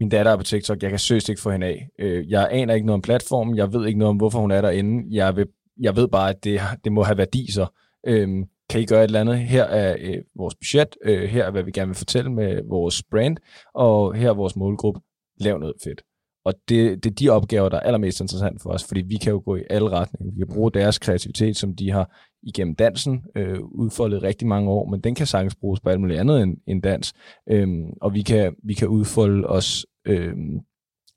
min 0.00 0.08
datter 0.08 0.32
er 0.32 0.36
på 0.36 0.42
TikTok, 0.42 0.82
jeg 0.82 0.90
kan 0.90 0.98
søst 0.98 1.28
ikke 1.28 1.40
få 1.40 1.50
hende 1.50 1.66
af. 1.66 1.88
Øh, 1.98 2.30
jeg 2.30 2.48
aner 2.50 2.74
ikke 2.74 2.86
noget 2.86 2.96
om 2.96 3.02
platformen, 3.02 3.56
jeg 3.56 3.72
ved 3.72 3.86
ikke 3.86 3.98
noget 3.98 4.10
om, 4.10 4.16
hvorfor 4.16 4.38
hun 4.38 4.50
er 4.50 4.60
derinde. 4.60 5.16
Jeg, 5.16 5.36
vil, 5.36 5.46
jeg 5.80 5.96
ved 5.96 6.08
bare, 6.08 6.30
at 6.30 6.44
det, 6.44 6.60
det 6.84 6.92
må 6.92 7.02
have 7.02 7.18
værdi 7.18 7.52
så. 7.52 7.66
Øh, 8.06 8.28
kan 8.70 8.80
I 8.80 8.86
gøre 8.86 9.04
et 9.04 9.08
eller 9.08 9.20
andet? 9.20 9.38
Her 9.38 9.64
er 9.64 9.96
øh, 10.00 10.18
vores 10.36 10.54
budget, 10.54 10.96
øh, 11.04 11.28
her 11.28 11.44
er, 11.44 11.50
hvad 11.50 11.62
vi 11.62 11.70
gerne 11.70 11.88
vil 11.88 11.96
fortælle 11.96 12.32
med 12.32 12.60
vores 12.68 13.02
brand, 13.10 13.36
og 13.74 14.14
her 14.14 14.30
er 14.30 14.34
vores 14.34 14.56
målgruppe. 14.56 15.00
Lav 15.40 15.58
noget 15.58 15.74
fedt. 15.84 16.02
Og 16.44 16.54
det, 16.68 17.04
det 17.04 17.10
er 17.10 17.14
de 17.14 17.28
opgaver, 17.28 17.68
der 17.68 17.76
er 17.76 17.80
allermest 17.80 18.20
interessant 18.20 18.62
for 18.62 18.70
os, 18.70 18.84
fordi 18.84 19.00
vi 19.00 19.16
kan 19.16 19.32
jo 19.32 19.42
gå 19.44 19.56
i 19.56 19.62
alle 19.70 19.90
retninger. 19.90 20.32
Vi 20.32 20.38
kan 20.38 20.54
bruge 20.54 20.70
deres 20.70 20.98
kreativitet, 20.98 21.56
som 21.56 21.76
de 21.76 21.90
har 21.90 22.16
igennem 22.46 22.74
dansen 22.74 23.24
øh, 23.36 23.60
udfoldet 23.62 24.22
rigtig 24.22 24.46
mange 24.46 24.70
år, 24.70 24.88
men 24.88 25.00
den 25.00 25.14
kan 25.14 25.26
sagtens 25.26 25.54
bruges 25.54 25.80
på 25.80 25.88
alt 25.88 26.00
muligt 26.00 26.20
andet 26.20 26.42
end, 26.42 26.56
end 26.66 26.82
dans. 26.82 27.12
Øhm, 27.50 27.90
og 28.00 28.14
vi 28.14 28.22
kan, 28.22 28.54
vi 28.64 28.74
kan 28.74 28.88
udfolde 28.88 29.46
os 29.46 29.86
øh, 30.06 30.34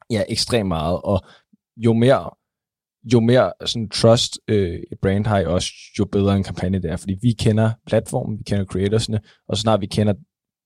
ja, 0.09 0.23
ekstremt 0.29 0.67
meget, 0.67 1.01
og 1.03 1.21
jo 1.77 1.93
mere 1.93 2.29
jo 3.13 3.19
mere 3.19 3.53
sådan 3.65 3.89
trust 3.89 4.39
øh, 4.47 4.79
et 4.91 4.99
brand 5.01 5.25
har 5.25 5.39
i 5.39 5.45
os, 5.45 5.71
jo 5.99 6.05
bedre 6.05 6.35
en 6.35 6.43
kampagne 6.43 6.81
det 6.81 6.91
er, 6.91 6.97
fordi 6.97 7.17
vi 7.21 7.31
kender 7.31 7.71
platformen, 7.87 8.39
vi 8.39 8.43
kender 8.43 8.65
creatorsne, 8.65 9.19
og 9.47 9.57
så 9.57 9.61
snart 9.61 9.81
vi 9.81 9.85
kender 9.85 10.13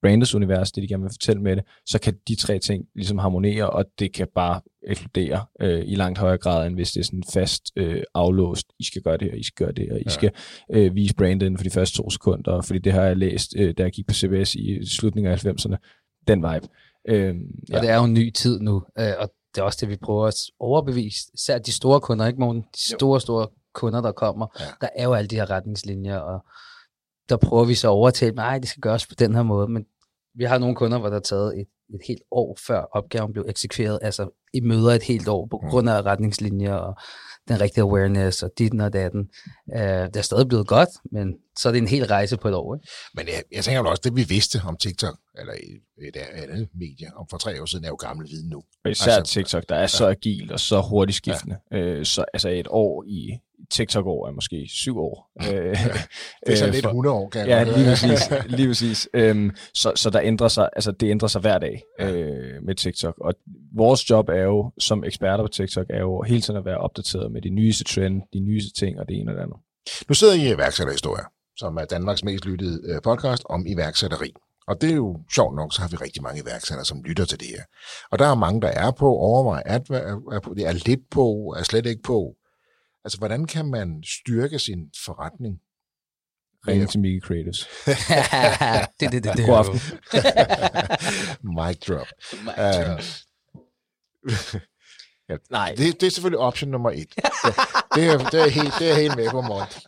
brandets 0.04 0.36
univers, 0.36 0.72
det 0.72 0.84
de 0.84 0.88
gerne 0.88 1.04
vil 1.04 1.12
fortælle 1.12 1.42
med 1.42 1.56
det, 1.56 1.64
så 1.86 2.00
kan 2.00 2.14
de 2.28 2.36
tre 2.36 2.60
ting 2.60 2.86
ligesom 2.96 3.18
harmonere, 3.18 3.70
og 3.70 3.86
det 4.00 4.14
kan 4.14 4.28
bare 4.36 4.62
eksplodere 4.88 5.46
øh, 5.62 5.84
i 5.86 5.96
langt 5.96 6.20
højere 6.20 6.38
grad, 6.38 6.68
end 6.68 6.76
hvis 6.76 6.92
det 6.92 7.00
er 7.00 7.04
sådan 7.04 7.24
fast 7.34 7.64
øh, 7.76 8.04
aflåst. 8.14 8.68
I 8.80 8.84
skal 8.84 9.02
gøre 9.02 9.18
det, 9.18 9.32
og 9.32 9.38
I 9.38 9.44
skal 9.44 9.66
gøre 9.66 9.74
det, 9.74 9.92
og 9.92 10.00
I 10.00 10.04
ja. 10.06 10.10
skal 10.10 10.32
øh, 10.74 10.96
vise 10.96 11.16
brandet 11.16 11.46
inden 11.46 11.58
for 11.58 11.64
de 11.64 11.70
første 11.70 11.98
to 11.98 12.10
sekunder, 12.10 12.62
fordi 12.62 12.80
det 12.80 12.94
har 12.94 13.04
jeg 13.04 13.18
læst, 13.18 13.54
øh, 13.58 13.74
da 13.78 13.84
jeg 13.84 13.92
gik 13.92 14.08
på 14.08 14.14
CBS 14.14 14.56
i 14.56 14.86
slutningen 14.86 15.32
af 15.32 15.46
90'erne. 15.46 15.76
Den 16.28 16.40
vibe. 16.40 16.68
Øh, 17.10 17.36
Ja. 17.70 17.76
Og 17.76 17.82
det 17.82 17.90
er 17.90 17.96
jo 17.96 18.04
en 18.04 18.14
ny 18.14 18.32
tid 18.32 18.60
nu, 18.60 18.84
øh, 19.00 19.14
og 19.20 19.30
det 19.56 19.62
er 19.62 19.66
også 19.66 19.78
det, 19.82 19.90
vi 19.90 19.98
prøver 20.04 20.28
at 20.28 20.36
overbevise. 20.60 21.20
Især 21.34 21.58
de 21.58 21.72
store 21.72 22.02
kunder, 22.02 22.28
ikke 22.28 22.40
Morten? 22.40 22.62
De 22.62 22.96
store, 22.96 23.22
store 23.22 23.48
kunder, 23.74 24.02
der 24.02 24.12
kommer. 24.12 24.48
Ja. 24.60 24.66
Der 24.82 24.90
er 24.96 25.04
jo 25.04 25.14
alle 25.14 25.28
de 25.28 25.36
her 25.36 25.50
retningslinjer, 25.50 26.18
og 26.18 26.46
der 27.30 27.38
prøver 27.38 27.66
vi 27.66 27.76
så 27.76 27.88
at 27.88 27.92
overtale, 27.92 28.36
nej, 28.36 28.58
det 28.60 28.70
skal 28.70 28.82
gøres 28.82 29.08
på 29.08 29.16
den 29.20 29.36
her 29.36 29.44
måde, 29.44 29.68
men 29.68 29.86
vi 30.36 30.44
har 30.44 30.58
nogle 30.58 30.76
kunder, 30.76 31.00
hvor 31.00 31.10
der 31.10 31.16
er 31.16 31.20
taget 31.22 31.60
et, 31.60 31.68
et 31.94 32.02
helt 32.08 32.22
år 32.32 32.58
før 32.68 32.82
opgaven 32.92 33.34
blev 33.34 33.46
eksekveret, 33.48 34.00
altså 34.02 34.30
i 34.54 34.60
møder 34.62 34.92
et 34.92 35.04
helt 35.04 35.28
år 35.28 35.48
på 35.52 35.58
grund 35.70 35.90
af 35.90 36.02
retningslinjer 36.02 36.74
og 36.74 36.96
den 37.48 37.62
rigtige 37.62 37.82
awareness 37.84 38.44
og 38.44 38.50
dit 38.58 38.82
og 38.82 38.94
datten. 38.94 39.22
Uh, 39.76 39.80
det 39.82 40.16
er 40.16 40.22
stadig 40.22 40.48
blevet 40.48 40.68
godt, 40.68 40.90
men 41.12 41.34
så 41.60 41.68
er 41.70 41.72
det 41.74 41.82
en 41.82 41.88
hel 41.88 42.06
rejse 42.06 42.38
på 42.38 42.48
et 42.48 42.54
år. 42.56 42.76
Ikke? 42.76 42.88
Men 43.16 43.28
jeg, 43.28 43.44
jeg 43.52 43.64
tænker 43.64 43.80
jo 43.82 43.90
også, 43.90 44.02
det 44.04 44.16
vi 44.16 44.24
vidste 44.30 44.62
om 44.68 44.78
TikTok, 44.78 45.18
eller 45.40 45.54
et, 45.54 46.08
et 46.08 46.16
andet 46.50 46.70
medie, 46.80 47.08
om 47.16 47.26
for 47.30 47.38
tre 47.38 47.62
år 47.62 47.66
siden, 47.66 47.86
er 47.86 47.90
jo 47.90 47.96
gammel 47.96 48.28
viden 48.30 48.50
nu. 48.50 48.64
Og 48.86 48.92
især 48.92 49.12
Altså, 49.12 49.34
TikTok, 49.34 49.64
der 49.70 49.76
er 49.76 49.88
så 49.88 50.08
agilt 50.08 50.52
og 50.52 50.60
så 50.60 50.82
hurtigt 50.82 51.16
skiftende. 51.16 51.58
Ja. 51.72 51.78
Øh, 51.78 52.06
så 52.06 52.26
altså 52.34 52.50
et 52.50 52.68
år 52.70 53.04
i 53.08 53.30
TikTok-år 53.72 54.28
er 54.28 54.32
måske 54.32 54.66
syv 54.70 54.98
år. 55.00 55.32
Øh, 55.54 55.78
Det 56.46 56.54
er 56.54 56.56
så 56.56 56.66
øh, 56.66 56.72
lidt 56.72 56.84
for- 56.84 56.90
100 56.90 57.16
år, 57.16 57.30
kan 57.30 57.42
jeg 57.42 57.68
Ja, 57.68 57.78
lige 57.78 57.86
præcis. 57.90 58.30
Lige 58.58 58.68
præcis. 58.68 59.10
Øhm, 59.14 59.52
så, 59.74 59.92
så 59.96 60.10
der 60.10 60.22
ændrer 60.24 60.48
sig, 60.48 60.70
altså 60.76 60.92
det 60.92 61.10
ændrer 61.10 61.28
sig 61.28 61.42
hver 61.42 61.58
dag 61.58 61.82
øh, 62.00 62.64
med 62.64 62.76
TikTok. 62.76 63.16
Og 63.22 63.34
vores 63.76 64.10
job 64.10 64.30
er 64.30 64.43
jo, 64.44 64.72
som 64.80 65.04
eksperter 65.04 65.44
på 65.44 65.48
TikTok, 65.48 65.86
er 65.90 66.00
jo 66.00 66.22
hele 66.22 66.42
tiden 66.42 66.58
at 66.58 66.66
være 66.66 66.78
opdateret 66.78 67.32
med 67.32 67.42
de 67.42 67.50
nyeste 67.50 67.84
trend, 67.84 68.22
de 68.34 68.40
nyeste 68.40 68.80
ting 68.80 69.00
og 69.00 69.08
det 69.10 69.20
ene 69.20 69.32
og 69.32 69.36
det 69.36 69.42
andet. 69.42 69.58
Nu 70.10 70.14
sidder 70.14 70.34
I 70.34 70.50
i 70.50 70.54
iværksætterhistorier, 70.54 71.26
som 71.58 71.78
er 71.78 71.86
Danmarks 71.86 72.24
mest 72.24 72.46
lyttede 72.46 72.82
øh, 72.86 73.02
podcast 73.02 73.44
om 73.46 73.66
iværksætteri. 73.68 74.34
Og 74.68 74.82
det 74.82 74.92
er 74.92 74.96
jo 74.96 75.20
sjovt 75.34 75.56
nok, 75.56 75.74
så 75.74 75.82
har 75.82 75.88
vi 75.88 75.96
rigtig 75.96 76.24
mange 76.24 76.42
iværksættere, 76.42 76.86
som 76.86 77.04
lytter 77.04 77.26
til 77.26 77.40
det 77.40 77.48
her. 77.48 77.64
Og 78.12 78.20
der 78.20 78.26
er 78.26 78.36
mange, 78.36 78.62
der 78.62 78.68
er 78.68 78.92
på, 78.92 79.18
overvejer 79.18 79.64
at 79.66 79.90
være 79.90 80.22
er 80.36 80.40
på, 80.40 80.54
det 80.54 80.68
er 80.68 80.72
lidt 80.72 81.10
på, 81.12 81.56
er 81.58 81.64
slet 81.64 81.86
ikke 81.86 82.04
på. 82.04 82.36
Altså, 83.06 83.18
hvordan 83.18 83.46
kan 83.46 83.66
man 83.66 84.04
styrke 84.04 84.60
sin 84.60 84.90
forretning? 85.06 85.60
Ring 86.68 86.90
til 86.90 87.00
Mickey 87.00 87.22
Creatives. 87.22 87.60
det, 89.00 89.12
det, 89.12 89.24
det, 89.24 89.38
det. 89.38 89.46
God 89.46 89.58
aften. 89.58 89.80
Mic 91.58 91.78
drop. 91.88 92.08
Mic 92.44 92.56
drop. 92.56 93.00
Ja, 95.30 95.36
Nej. 95.52 95.74
det, 95.78 96.02
det 96.02 96.08
er 96.08 96.12
selvfølgelig 96.12 96.40
option 96.40 96.72
nummer 96.72 96.92
et. 96.92 97.16
Det, 97.96 98.02
det, 98.02 98.08
er, 98.14 98.18
det, 98.30 98.42
er, 98.42 98.50
helt, 98.50 98.74
det 98.80 98.92
er 98.92 98.96
helt 98.96 99.16
med 99.16 99.30
på 99.30 99.42
Morten. 99.42 99.82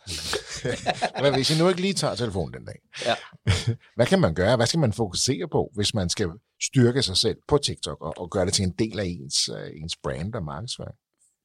Men 1.22 1.34
hvis 1.36 1.50
I 1.50 1.62
nu 1.62 1.68
ikke 1.68 1.80
lige 1.80 1.94
tager 1.94 2.14
telefonen 2.14 2.54
den 2.54 2.64
dag, 2.64 2.78
Ja. 3.06 3.14
hvad 3.96 4.06
kan 4.06 4.20
man 4.20 4.34
gøre? 4.34 4.56
Hvad 4.56 4.66
skal 4.66 4.80
man 4.80 4.92
fokusere 4.92 5.48
på, 5.52 5.70
hvis 5.74 5.94
man 5.94 6.08
skal 6.08 6.28
styrke 6.62 7.02
sig 7.02 7.16
selv 7.16 7.36
på 7.48 7.58
TikTok 7.58 8.00
og, 8.00 8.14
og 8.16 8.30
gøre 8.30 8.46
det 8.46 8.52
til 8.52 8.64
en 8.64 8.74
del 8.78 8.98
af 9.00 9.04
ens, 9.04 9.48
uh, 9.48 9.82
ens 9.82 9.96
brand 10.02 10.34
og 10.34 10.42
markedsføring? 10.44 10.94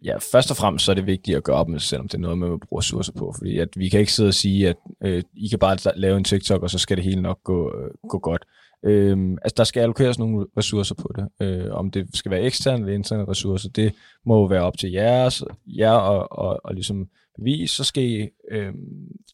Ja, 0.04 0.18
først 0.32 0.52
og 0.52 0.58
fremmest 0.58 0.86
så 0.86 0.92
er 0.92 0.96
det 0.96 1.06
vigtigt 1.06 1.38
at 1.38 1.44
gøre 1.44 1.56
op 1.56 1.68
med 1.70 1.80
sig 1.80 1.90
selv, 1.90 2.02
om 2.02 2.08
det 2.08 2.14
er 2.14 2.22
noget, 2.22 2.38
man 2.38 2.52
vil 2.52 2.60
bruge 2.60 2.80
ressourcer 2.80 3.14
på. 3.14 3.34
Fordi 3.38 3.58
at 3.60 3.70
vi 3.76 3.90
kan 3.90 4.00
ikke 4.00 4.14
sidde 4.14 4.28
og 4.28 4.34
sige, 4.34 4.70
at 4.70 4.76
øh, 5.04 5.24
I 5.34 5.48
kan 5.48 5.60
bare 5.60 5.78
lave 5.96 6.18
en 6.18 6.24
TikTok, 6.24 6.64
og 6.64 6.70
så 6.70 6.78
skal 6.78 6.98
det 6.98 7.04
hele 7.04 7.22
nok 7.22 7.44
gå, 7.44 7.76
øh, 7.78 7.92
gå 8.10 8.20
godt. 8.20 8.46
Øhm, 8.84 9.38
altså, 9.42 9.54
der 9.58 9.64
skal 9.64 9.82
allokeres 9.82 10.20
nogle 10.20 10.46
ressourcer 10.58 10.96
på 10.96 11.12
det. 11.16 11.48
Øh, 11.48 11.72
om 11.72 11.92
det 11.92 12.08
skal 12.14 12.32
være 12.32 12.42
eksterne 12.42 12.80
eller 12.80 12.94
interne 12.94 13.26
ressourcer, 13.28 13.70
det 13.70 13.94
må 14.26 14.36
jo 14.36 14.44
være 14.46 14.62
op 14.62 14.78
til 14.78 14.92
jeres, 14.92 15.44
jer 15.66 15.92
og, 15.92 16.32
og, 16.32 16.62
og 16.64 16.74
ligesom 16.74 17.08
bevise. 17.38 17.76
Så 17.76 17.84
skal 17.84 18.04
I, 18.04 18.30
øh, 18.52 18.74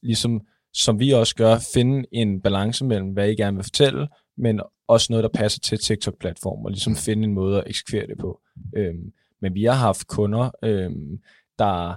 ligesom 0.04 0.42
som 0.74 1.00
vi 1.00 1.12
også 1.12 1.36
gør, 1.36 1.58
finde 1.74 2.08
en 2.12 2.42
balance 2.42 2.86
mellem, 2.86 3.10
hvad 3.10 3.30
I 3.30 3.36
gerne 3.36 3.58
vil 3.58 3.64
fortælle, 3.64 4.08
men 4.38 4.62
også 4.88 5.08
noget, 5.10 5.24
der 5.24 5.30
passer 5.40 5.60
til 5.60 5.80
TikTok-platformen, 5.80 6.66
og 6.66 6.72
ligesom 6.72 6.96
finde 6.96 7.24
en 7.24 7.34
måde 7.34 7.58
at 7.58 7.64
eksekvere 7.68 8.08
det 8.08 8.18
på. 8.20 8.40
Øhm, 8.78 9.12
men 9.42 9.54
vi 9.54 9.64
har 9.64 9.74
haft 9.74 10.08
kunder, 10.08 10.52
øhm, 10.64 11.18
der 11.60 11.96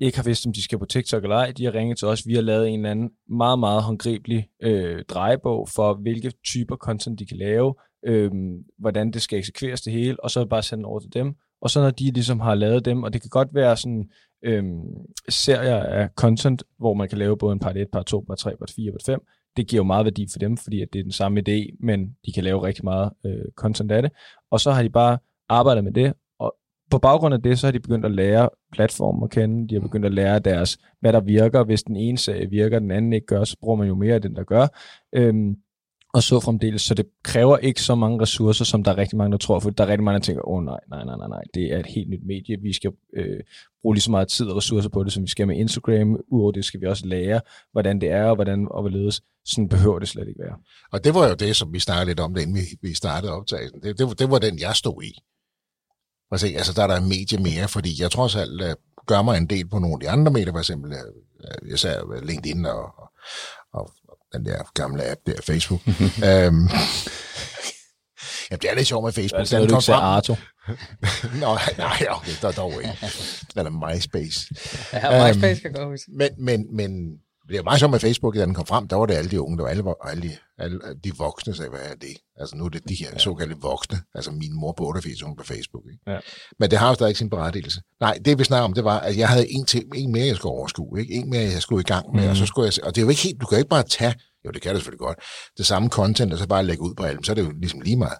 ikke 0.00 0.18
har 0.18 0.24
vidst, 0.24 0.46
om 0.46 0.52
de 0.52 0.64
skal 0.64 0.78
på 0.78 0.84
TikTok 0.84 1.22
eller 1.22 1.36
ej. 1.36 1.52
De 1.56 1.64
har 1.64 1.74
ringet 1.74 1.98
til 1.98 2.08
os. 2.08 2.26
Vi 2.26 2.34
har 2.34 2.42
lavet 2.42 2.68
en 2.68 2.78
eller 2.78 2.90
anden 2.90 3.10
meget, 3.28 3.58
meget 3.58 3.82
håndgribelig 3.82 4.48
øh, 4.62 5.04
drejebog 5.08 5.68
for, 5.68 5.94
hvilke 5.94 6.32
typer 6.46 6.76
content 6.76 7.18
de 7.18 7.26
kan 7.26 7.36
lave, 7.36 7.74
øh, 8.06 8.30
hvordan 8.78 9.10
det 9.10 9.22
skal 9.22 9.38
eksekveres 9.38 9.80
det 9.80 9.92
hele, 9.92 10.24
og 10.24 10.30
så 10.30 10.44
bare 10.44 10.62
sende 10.62 10.84
over 10.84 11.00
til 11.00 11.12
dem. 11.12 11.34
Og 11.60 11.70
så 11.70 11.80
når 11.80 11.90
de 11.90 12.10
ligesom 12.10 12.40
har 12.40 12.54
lavet 12.54 12.84
dem, 12.84 13.02
og 13.02 13.12
det 13.12 13.20
kan 13.20 13.30
godt 13.30 13.48
være 13.54 13.76
sådan 13.76 14.10
øh, 14.44 14.64
serier 15.28 15.76
af 15.76 16.08
content, 16.16 16.62
hvor 16.78 16.94
man 16.94 17.08
kan 17.08 17.18
lave 17.18 17.38
både 17.38 17.52
en 17.52 17.58
part 17.58 17.76
1, 17.76 17.88
part 17.92 18.06
2, 18.06 18.24
part 18.26 18.38
3, 18.38 18.56
part 18.56 18.72
4, 18.76 18.92
part 18.92 19.02
5, 19.06 19.20
det 19.56 19.68
giver 19.68 19.80
jo 19.80 19.84
meget 19.84 20.04
værdi 20.04 20.26
for 20.32 20.38
dem, 20.38 20.56
fordi 20.56 20.82
at 20.82 20.88
det 20.92 20.98
er 20.98 21.02
den 21.02 21.12
samme 21.12 21.42
idé, 21.48 21.76
men 21.80 22.06
de 22.26 22.32
kan 22.32 22.44
lave 22.44 22.62
rigtig 22.62 22.84
meget 22.84 23.10
øh, 23.26 23.44
content 23.56 23.92
af 23.92 24.02
det. 24.02 24.12
Og 24.50 24.60
så 24.60 24.72
har 24.72 24.82
de 24.82 24.90
bare 24.90 25.18
arbejdet 25.48 25.84
med 25.84 25.92
det, 25.92 26.14
på 26.90 26.98
baggrund 26.98 27.34
af 27.34 27.42
det, 27.42 27.58
så 27.58 27.66
har 27.66 27.72
de 27.72 27.80
begyndt 27.80 28.04
at 28.04 28.12
lære 28.12 28.48
platformen 28.72 29.24
at 29.24 29.30
kende. 29.30 29.68
De 29.68 29.74
har 29.74 29.80
begyndt 29.80 30.06
at 30.06 30.14
lære 30.14 30.38
deres, 30.38 30.78
hvad 31.00 31.12
der 31.12 31.20
virker. 31.20 31.64
Hvis 31.64 31.82
den 31.82 31.96
ene 31.96 32.18
serie 32.18 32.50
virker, 32.50 32.78
den 32.78 32.90
anden 32.90 33.12
ikke 33.12 33.26
gør, 33.26 33.44
så 33.44 33.56
bruger 33.60 33.76
man 33.76 33.88
jo 33.88 33.94
mere 33.94 34.14
af 34.14 34.22
den, 34.22 34.36
der 34.36 34.44
gør. 34.44 34.66
Øhm, 35.12 35.56
og 36.16 36.22
så 36.22 36.40
fremdeles. 36.40 36.82
Så 36.82 36.94
det 36.94 37.06
kræver 37.24 37.58
ikke 37.58 37.82
så 37.82 37.94
mange 37.94 38.20
ressourcer, 38.20 38.64
som 38.64 38.84
der 38.84 38.90
er 38.90 38.98
rigtig 38.98 39.18
mange, 39.18 39.32
der 39.32 39.38
tror, 39.38 39.58
for 39.60 39.70
der 39.70 39.84
er 39.84 39.88
rigtig 39.88 40.04
mange, 40.04 40.18
der 40.18 40.24
tænker, 40.24 40.48
åh 40.48 40.58
oh, 40.58 40.64
nej, 40.64 40.80
nej, 40.90 41.04
nej, 41.04 41.16
nej, 41.16 41.28
nej, 41.28 41.42
det 41.54 41.72
er 41.72 41.78
et 41.78 41.86
helt 41.86 42.10
nyt 42.10 42.26
medie, 42.26 42.60
vi 42.62 42.72
skal 42.72 42.92
øh, 43.16 43.40
bruge 43.82 43.94
lige 43.94 44.02
så 44.02 44.10
meget 44.10 44.28
tid 44.28 44.46
og 44.46 44.56
ressourcer 44.56 44.88
på 44.88 45.04
det, 45.04 45.12
som 45.12 45.22
vi 45.22 45.28
skal 45.28 45.46
med 45.46 45.56
Instagram. 45.56 46.20
Udover 46.28 46.52
det 46.52 46.64
skal 46.64 46.80
vi 46.80 46.86
også 46.86 47.06
lære, 47.06 47.40
hvordan 47.72 48.00
det 48.00 48.10
er, 48.10 48.24
og 48.24 48.34
hvordan 48.34 48.68
og 48.70 48.82
hvorledes. 48.82 49.22
Sådan 49.44 49.68
behøver 49.68 49.98
det 49.98 50.08
slet 50.08 50.28
ikke 50.28 50.40
være. 50.40 50.56
Og 50.92 51.04
det 51.04 51.14
var 51.14 51.28
jo 51.28 51.34
det, 51.34 51.56
som 51.56 51.72
vi 51.72 51.78
snakkede 51.78 52.06
lidt 52.06 52.20
om, 52.20 52.34
da 52.34 52.40
vi, 52.40 52.88
vi 52.88 52.94
startede 52.94 53.32
optagelsen. 53.32 53.80
Det, 53.80 53.98
det, 53.98 54.18
det 54.18 54.30
var 54.30 54.38
den, 54.38 54.58
jeg 54.60 54.74
stod 54.74 55.02
i. 55.02 55.18
Og 56.30 56.40
se, 56.40 56.46
altså, 56.56 56.72
der 56.72 56.82
er 56.82 56.86
der 56.86 56.96
en 56.96 57.08
medie 57.08 57.38
mere, 57.38 57.68
fordi 57.68 58.02
jeg 58.02 58.10
tror 58.10 58.38
alt 58.38 58.62
uh, 58.62 58.70
gør 59.06 59.22
mig 59.22 59.38
en 59.38 59.46
del 59.46 59.68
på 59.68 59.78
nogle 59.78 59.94
af 59.94 60.00
de 60.00 60.10
andre 60.10 60.32
medier, 60.32 60.52
for 60.52 60.58
eksempel 60.58 60.92
uh, 60.92 61.72
især 61.74 62.22
LinkedIn 62.22 62.66
og, 62.66 62.82
og, 63.72 63.90
og 64.08 64.18
den 64.32 64.46
der 64.46 64.70
gamle 64.74 65.10
app 65.10 65.20
der, 65.26 65.42
Facebook. 65.42 65.80
um, 65.86 66.68
Jamen, 68.50 68.60
det 68.62 68.70
er 68.70 68.74
lidt 68.74 68.86
sjovt 68.86 69.04
med 69.04 69.12
Facebook. 69.12 69.38
Altså, 69.38 69.60
den 69.60 69.68
kom 69.68 69.82
frem. 69.82 70.02
Arto. 70.02 70.36
Nå, 71.42 71.58
nej, 71.78 72.06
okay, 72.10 72.32
der 72.42 72.48
er 72.48 72.52
dog 72.52 72.72
ikke. 72.72 72.98
Eller 73.56 73.70
MySpace. 73.70 74.48
Ja, 74.92 75.28
MySpace 75.28 75.60
um, 75.60 75.62
kan 75.62 75.72
gå 75.72 75.90
huske. 75.90 76.10
Men, 76.16 76.28
men, 76.38 76.76
men 76.76 76.90
det 77.48 77.56
er 77.56 77.62
meget 77.62 77.80
sjovt 77.80 77.90
med 77.90 78.00
Facebook, 78.00 78.34
da 78.34 78.40
den 78.40 78.54
kom 78.54 78.66
frem, 78.66 78.88
der 78.88 78.96
var 78.96 79.06
det 79.06 79.14
alle 79.14 79.30
de 79.30 79.40
unge, 79.40 79.58
der 79.58 79.62
var 79.64 79.70
alle, 79.70 79.94
alle, 80.10 80.38
alle 80.58 80.80
de 81.04 81.12
voksne, 81.18 81.54
sagde, 81.54 81.70
hvad 81.70 81.80
er 81.80 81.94
det? 81.94 82.16
Altså 82.36 82.56
nu 82.56 82.64
er 82.64 82.68
det 82.68 82.88
de 82.88 82.94
her 82.94 83.10
ja. 83.12 83.18
såkaldte 83.18 83.56
voksne, 83.60 83.98
altså 84.14 84.30
min 84.30 84.54
mor 84.60 84.72
på 84.72 84.86
88, 84.86 85.20
hun 85.20 85.36
på 85.36 85.44
Facebook. 85.44 85.82
Ikke? 85.92 86.10
Ja. 86.12 86.18
Men 86.58 86.70
det 86.70 86.78
har 86.78 86.88
jo 86.88 86.94
stadig 86.94 87.10
ikke 87.10 87.18
sin 87.18 87.30
berettigelse. 87.30 87.80
Nej, 88.00 88.18
det 88.24 88.38
vi 88.38 88.44
snakker 88.44 88.64
om, 88.64 88.72
det 88.72 88.84
var, 88.84 88.98
at 89.00 89.18
jeg 89.18 89.28
havde 89.28 89.50
en, 89.50 89.64
til, 89.64 89.84
en 89.94 90.12
mere, 90.12 90.26
jeg 90.26 90.36
skulle 90.36 90.52
overskue, 90.52 91.00
ikke? 91.00 91.14
en 91.14 91.30
mere, 91.30 91.42
jeg 91.42 91.62
skulle 91.62 91.80
i 91.80 91.90
gang 91.94 92.14
med, 92.14 92.22
mm. 92.22 92.30
og 92.30 92.36
så 92.36 92.42
mhm. 92.42 92.46
skulle 92.46 92.72
jeg, 92.76 92.84
og 92.84 92.94
det 92.94 93.00
er 93.00 93.04
jo 93.04 93.10
ikke 93.10 93.22
helt, 93.22 93.40
du 93.40 93.46
kan 93.46 93.58
ikke 93.58 93.68
bare 93.68 93.82
tage, 93.82 94.14
jo 94.44 94.50
det 94.50 94.62
kan 94.62 94.74
det 94.74 94.80
selvfølgelig 94.80 95.06
godt, 95.06 95.18
det 95.58 95.66
samme 95.66 95.88
content, 95.88 96.32
og 96.32 96.38
så 96.38 96.46
bare 96.48 96.64
lægge 96.64 96.82
ud 96.82 96.94
på 96.94 97.02
alle, 97.02 97.24
så 97.24 97.32
er 97.32 97.34
det 97.34 97.42
jo 97.42 97.52
ligesom 97.60 97.80
lige 97.80 97.96
meget. 97.96 98.18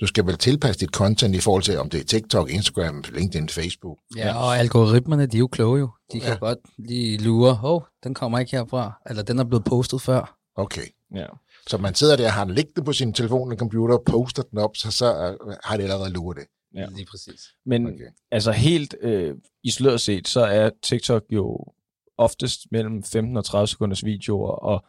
Du 0.00 0.06
skal 0.06 0.26
vel 0.26 0.38
tilpasse 0.38 0.80
dit 0.80 0.94
content 0.94 1.34
i 1.34 1.40
forhold 1.40 1.62
til, 1.62 1.78
om 1.78 1.90
det 1.90 2.00
er 2.00 2.04
TikTok, 2.04 2.50
Instagram, 2.50 3.04
LinkedIn, 3.12 3.48
Facebook. 3.48 3.98
Ja, 4.16 4.36
og 4.36 4.58
algoritmerne, 4.58 5.26
de 5.26 5.36
er 5.36 5.38
jo 5.38 5.46
kloge 5.46 5.78
jo. 5.78 5.90
De 6.12 6.18
ja. 6.18 6.24
kan 6.24 6.38
godt 6.38 6.58
lige 6.78 7.18
lure, 7.18 7.54
hov, 7.54 7.76
oh, 7.76 7.82
den 8.04 8.14
kommer 8.14 8.38
ikke 8.38 8.50
herfra, 8.50 9.00
eller 9.10 9.22
den 9.22 9.38
er 9.38 9.44
blevet 9.44 9.64
postet 9.64 10.02
før. 10.02 10.38
Okay. 10.54 10.86
Ja. 11.14 11.26
Så 11.66 11.78
man 11.78 11.94
sidder 11.94 12.16
der 12.16 12.26
og 12.26 12.32
har 12.32 12.44
den 12.44 12.54
liggende 12.54 12.84
på 12.84 12.92
sin 12.92 13.12
telefon 13.12 13.48
eller 13.48 13.58
computer, 13.58 13.94
og 13.94 14.02
poster 14.06 14.42
den 14.42 14.58
op, 14.58 14.76
så, 14.76 14.90
så 14.90 15.36
uh, 15.44 15.52
har 15.64 15.76
det 15.76 15.84
allerede 15.84 16.10
luret 16.10 16.36
det. 16.36 16.46
Ja. 16.74 16.86
Lige 16.96 17.06
præcis. 17.10 17.40
Men 17.66 17.86
okay. 17.86 18.10
altså 18.30 18.52
helt 18.52 18.94
øh, 19.00 19.34
isoleret 19.64 20.00
set, 20.00 20.28
så 20.28 20.40
er 20.40 20.70
TikTok 20.82 21.22
jo 21.30 21.64
oftest 22.18 22.60
mellem 22.70 23.02
15 23.02 23.36
og 23.36 23.44
30 23.44 23.66
sekunders 23.66 24.04
videoer, 24.04 24.50
og 24.50 24.84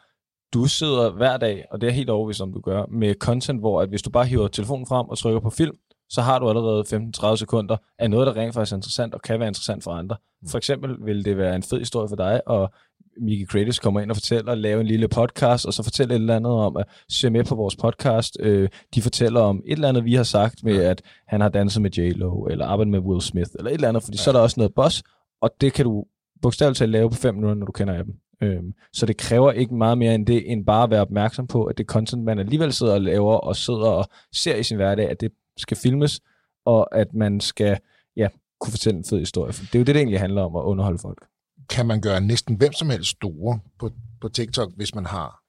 du 0.53 0.65
sidder 0.65 1.09
hver 1.09 1.37
dag, 1.37 1.65
og 1.71 1.81
det 1.81 1.87
er 1.87 1.93
helt 1.93 2.09
overvist, 2.09 2.41
om 2.41 2.53
du 2.53 2.59
gør, 2.59 2.85
med 2.91 3.15
content, 3.15 3.59
hvor 3.59 3.81
at 3.81 3.89
hvis 3.89 4.01
du 4.01 4.09
bare 4.09 4.25
hiver 4.25 4.47
telefonen 4.47 4.87
frem 4.87 5.09
og 5.09 5.17
trykker 5.17 5.39
på 5.39 5.49
film, 5.49 5.75
så 6.09 6.21
har 6.21 6.39
du 6.39 6.49
allerede 6.49 6.83
15-30 7.17 7.35
sekunder 7.35 7.77
af 7.99 8.09
noget, 8.09 8.27
der 8.27 8.35
rent 8.35 8.53
faktisk 8.53 8.71
er 8.73 8.77
interessant 8.77 9.13
og 9.13 9.21
kan 9.21 9.39
være 9.39 9.47
interessant 9.47 9.83
for 9.83 9.91
andre. 9.91 10.15
Mm. 10.41 10.47
For 10.47 10.57
eksempel 10.57 10.95
vil 11.05 11.25
det 11.25 11.37
være 11.37 11.55
en 11.55 11.63
fed 11.63 11.79
historie 11.79 12.09
for 12.09 12.15
dig, 12.15 12.47
og 12.47 12.73
Miki 13.21 13.45
Creators 13.45 13.79
kommer 13.79 13.99
ind 13.99 14.09
og 14.09 14.15
fortæller, 14.15 14.55
lave 14.55 14.81
en 14.81 14.87
lille 14.87 15.07
podcast, 15.07 15.65
og 15.65 15.73
så 15.73 15.83
fortæller 15.83 16.15
et 16.15 16.19
eller 16.19 16.35
andet 16.35 16.51
om 16.51 16.77
at 16.77 16.85
se 17.09 17.29
med 17.29 17.43
på 17.43 17.55
vores 17.55 17.75
podcast. 17.75 18.37
Øh, 18.39 18.69
de 18.95 19.01
fortæller 19.01 19.41
om 19.41 19.61
et 19.65 19.71
eller 19.71 19.89
andet, 19.89 20.05
vi 20.05 20.13
har 20.13 20.23
sagt 20.23 20.63
med, 20.63 20.83
at 20.83 21.01
han 21.27 21.41
har 21.41 21.49
danset 21.49 21.81
med 21.81 21.97
J-Lo, 21.97 22.45
eller 22.45 22.65
arbejdet 22.65 22.91
med 22.91 22.99
Will 22.99 23.21
Smith, 23.21 23.49
eller 23.57 23.69
et 23.69 23.73
eller 23.73 23.89
andet, 23.89 24.03
fordi 24.03 24.17
ja. 24.17 24.21
så 24.23 24.29
er 24.29 24.33
der 24.33 24.41
også 24.41 24.59
noget 24.59 24.73
boss, 24.73 25.03
og 25.41 25.49
det 25.61 25.73
kan 25.73 25.85
du 25.85 26.05
bogstaveligt 26.41 26.77
talt 26.77 26.91
lave 26.91 27.09
på 27.09 27.15
fem 27.15 27.35
minutter, 27.35 27.55
når 27.55 27.65
du 27.65 27.71
kender 27.71 27.93
af 27.93 28.05
dem. 28.05 28.13
Øhm, 28.41 28.73
så 28.93 29.05
det 29.05 29.17
kræver 29.17 29.51
ikke 29.51 29.75
meget 29.75 29.97
mere 29.97 30.15
end 30.15 30.25
det, 30.25 30.51
end 30.51 30.65
bare 30.65 30.83
at 30.83 30.89
være 30.89 31.01
opmærksom 31.01 31.47
på, 31.47 31.63
at 31.63 31.77
det 31.77 31.85
content, 31.85 32.23
man 32.23 32.39
alligevel 32.39 32.73
sidder 32.73 32.93
og 32.93 33.01
laver, 33.01 33.35
og 33.35 33.55
sidder 33.55 33.87
og 33.87 34.09
ser 34.33 34.55
i 34.55 34.63
sin 34.63 34.77
hverdag, 34.77 35.09
at 35.09 35.21
det 35.21 35.31
skal 35.57 35.77
filmes, 35.77 36.21
og 36.65 36.97
at 36.97 37.13
man 37.13 37.39
skal 37.39 37.79
ja, 38.15 38.27
kunne 38.59 38.71
fortælle 38.71 38.97
en 38.97 39.05
fed 39.05 39.19
historie. 39.19 39.53
For 39.53 39.63
det 39.65 39.75
er 39.75 39.79
jo 39.79 39.83
det, 39.83 39.95
det 39.95 39.99
egentlig 39.99 40.19
handler 40.19 40.41
om, 40.41 40.55
at 40.55 40.61
underholde 40.61 40.99
folk. 40.99 41.25
Kan 41.69 41.85
man 41.85 42.01
gøre 42.01 42.21
næsten 42.21 42.55
hvem 42.55 42.73
som 42.73 42.89
helst 42.89 43.09
store 43.09 43.59
på, 43.79 43.91
på 44.21 44.29
TikTok, 44.29 44.71
hvis 44.75 44.95
man 44.95 45.05
har 45.05 45.43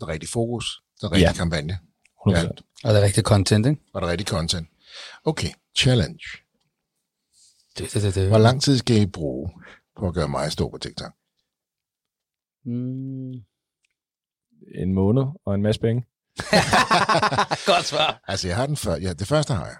det 0.00 0.08
rigtige 0.08 0.30
fokus, 0.30 0.82
den 1.00 1.12
rigtige 1.12 1.28
ja. 1.28 1.32
kampagne? 1.32 1.78
100%. 2.28 2.30
Ja. 2.30 2.48
Og 2.84 2.94
det 2.94 3.02
rigtige 3.02 3.24
content, 3.24 3.66
ikke? 3.66 3.80
Og 3.94 4.02
det 4.02 4.10
rigtige 4.10 4.28
content. 4.28 4.68
Okay, 5.24 5.48
challenge. 5.76 6.24
Det, 7.78 7.94
det, 7.94 8.02
det, 8.02 8.14
det. 8.14 8.28
Hvor 8.28 8.38
lang 8.38 8.62
tid 8.62 8.78
skal 8.78 8.96
I 8.96 9.06
bruge 9.06 9.50
på 9.98 10.08
at 10.08 10.14
gøre 10.14 10.28
mig 10.28 10.52
stor 10.52 10.70
på 10.70 10.78
TikTok? 10.78 11.12
Mm. 12.64 13.32
En 14.74 14.94
måned 14.94 15.22
og 15.46 15.54
en 15.54 15.62
masse 15.62 15.80
penge. 15.80 16.02
Godt 17.70 17.84
svar. 17.84 18.24
Altså, 18.28 18.48
jeg 18.48 18.56
har 18.56 18.66
den 18.66 18.76
før. 18.76 18.96
Ja, 18.96 19.12
det 19.12 19.26
første 19.26 19.54
har 19.54 19.66
jeg. 19.66 19.76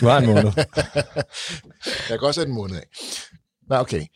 du 0.00 0.06
har 0.06 0.18
en 0.18 0.26
måned. 0.26 0.52
jeg 2.10 2.18
kan 2.18 2.28
også 2.28 2.40
have 2.40 2.48
en 2.48 2.54
måned 2.54 2.76
af. 2.76 2.86
Nå, 3.68 3.76
okay. 3.76 4.06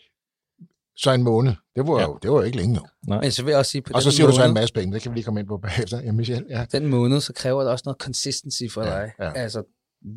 Så 0.97 1.11
en 1.11 1.23
måned. 1.23 1.53
Det 1.77 1.87
var, 1.87 2.01
ja. 2.01 2.03
jo, 2.03 2.19
det 2.23 2.31
var 2.31 2.37
jo 2.37 2.43
ikke 2.43 2.57
længe 2.57 2.75
nu. 2.75 2.81
Nej. 3.09 3.21
Men 3.21 3.33
så 3.33 3.43
vil 3.45 3.51
jeg 3.51 3.59
også 3.59 3.71
sige, 3.71 3.83
på 3.83 3.93
og 3.95 4.03
så 4.03 4.11
siger 4.11 4.27
måned, 4.27 4.33
du 4.33 4.43
så 4.43 4.49
en 4.49 4.55
masse 4.55 4.75
penge. 4.75 4.95
Det 4.95 5.03
kan 5.03 5.11
vi 5.11 5.17
lige 5.17 5.25
komme 5.25 5.41
ind 5.41 5.49
på 5.49 5.59
bagefter. 5.59 6.01
Ja, 6.01 6.13
Michel, 6.13 6.47
ja. 6.49 6.67
Den 6.73 6.87
måned, 6.87 7.21
så 7.21 7.33
kræver 7.33 7.63
det 7.63 7.71
også 7.71 7.83
noget 7.87 8.01
consistency 8.01 8.63
for 8.71 8.83
ja, 8.83 8.91
dig. 8.91 9.13
Ja. 9.19 9.33
Altså, 9.33 9.63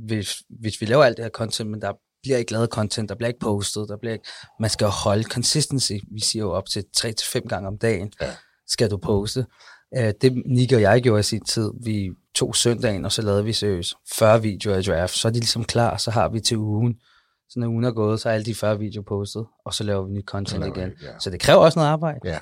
hvis, 0.06 0.44
hvis 0.50 0.82
vi 0.82 0.86
laver 0.86 1.04
alt 1.04 1.18
det 1.18 1.26
her 1.26 1.30
content, 1.30 1.70
men 1.70 1.82
der 1.82 1.94
bliver 2.22 2.38
ikke 2.38 2.52
lavet 2.52 2.70
content, 2.70 3.10
der 3.10 3.16
bliver 3.16 3.28
ikke 3.28 3.40
postet, 3.40 3.90
der 3.90 3.98
bliver 3.98 4.14
ikke, 4.14 4.28
man 4.60 4.70
skal 4.70 4.86
jo 4.86 4.92
holde 4.92 5.24
consistency. 5.24 5.94
Vi 6.14 6.20
siger 6.20 6.44
jo 6.44 6.52
op 6.52 6.66
til 6.70 6.84
3-5 6.98 7.40
gange 7.40 7.68
om 7.68 7.78
dagen, 7.78 8.12
ja. 8.22 8.32
skal 8.68 8.92
du 8.92 8.98
poste. 8.98 9.46
Uh, 9.98 10.10
det 10.22 10.44
Nick 10.46 10.74
og 10.74 10.82
jeg 10.82 11.02
gjorde 11.02 11.20
i 11.20 11.24
sin 11.24 11.46
tid, 11.46 11.72
vi 11.84 12.10
tog 12.36 12.56
søndagen, 12.56 13.06
og 13.06 13.12
så 13.12 13.22
lavede 13.22 13.44
vi 13.44 13.54
seriøst 13.54 13.94
40 14.14 14.42
videoer 14.42 14.78
i 14.78 14.82
draft. 14.82 15.14
Så 15.14 15.28
er 15.28 15.32
de 15.32 15.40
ligesom 15.40 15.64
klar, 15.64 15.98
så 15.98 16.12
har 16.12 16.30
vi 16.30 16.40
til 16.40 16.58
ugen. 16.58 16.96
Så 17.50 17.60
når 17.60 17.68
ugen 17.68 17.84
er 17.84 17.92
gået, 17.92 18.20
så 18.20 18.30
er 18.30 18.34
alle 18.34 18.46
de 18.46 18.56
40 18.56 18.80
videoer 18.80 19.04
postet, 19.04 19.46
og 19.66 19.74
så 19.74 19.84
laver 19.84 20.06
vi 20.06 20.14
nyt 20.14 20.26
content 20.26 20.66
igen. 20.66 20.92
Ja. 21.04 21.20
Så 21.20 21.30
det 21.30 21.40
kræver 21.40 21.60
også 21.60 21.80
noget 21.80 21.90
arbejde. 21.90 22.20
Ja. 22.24 22.40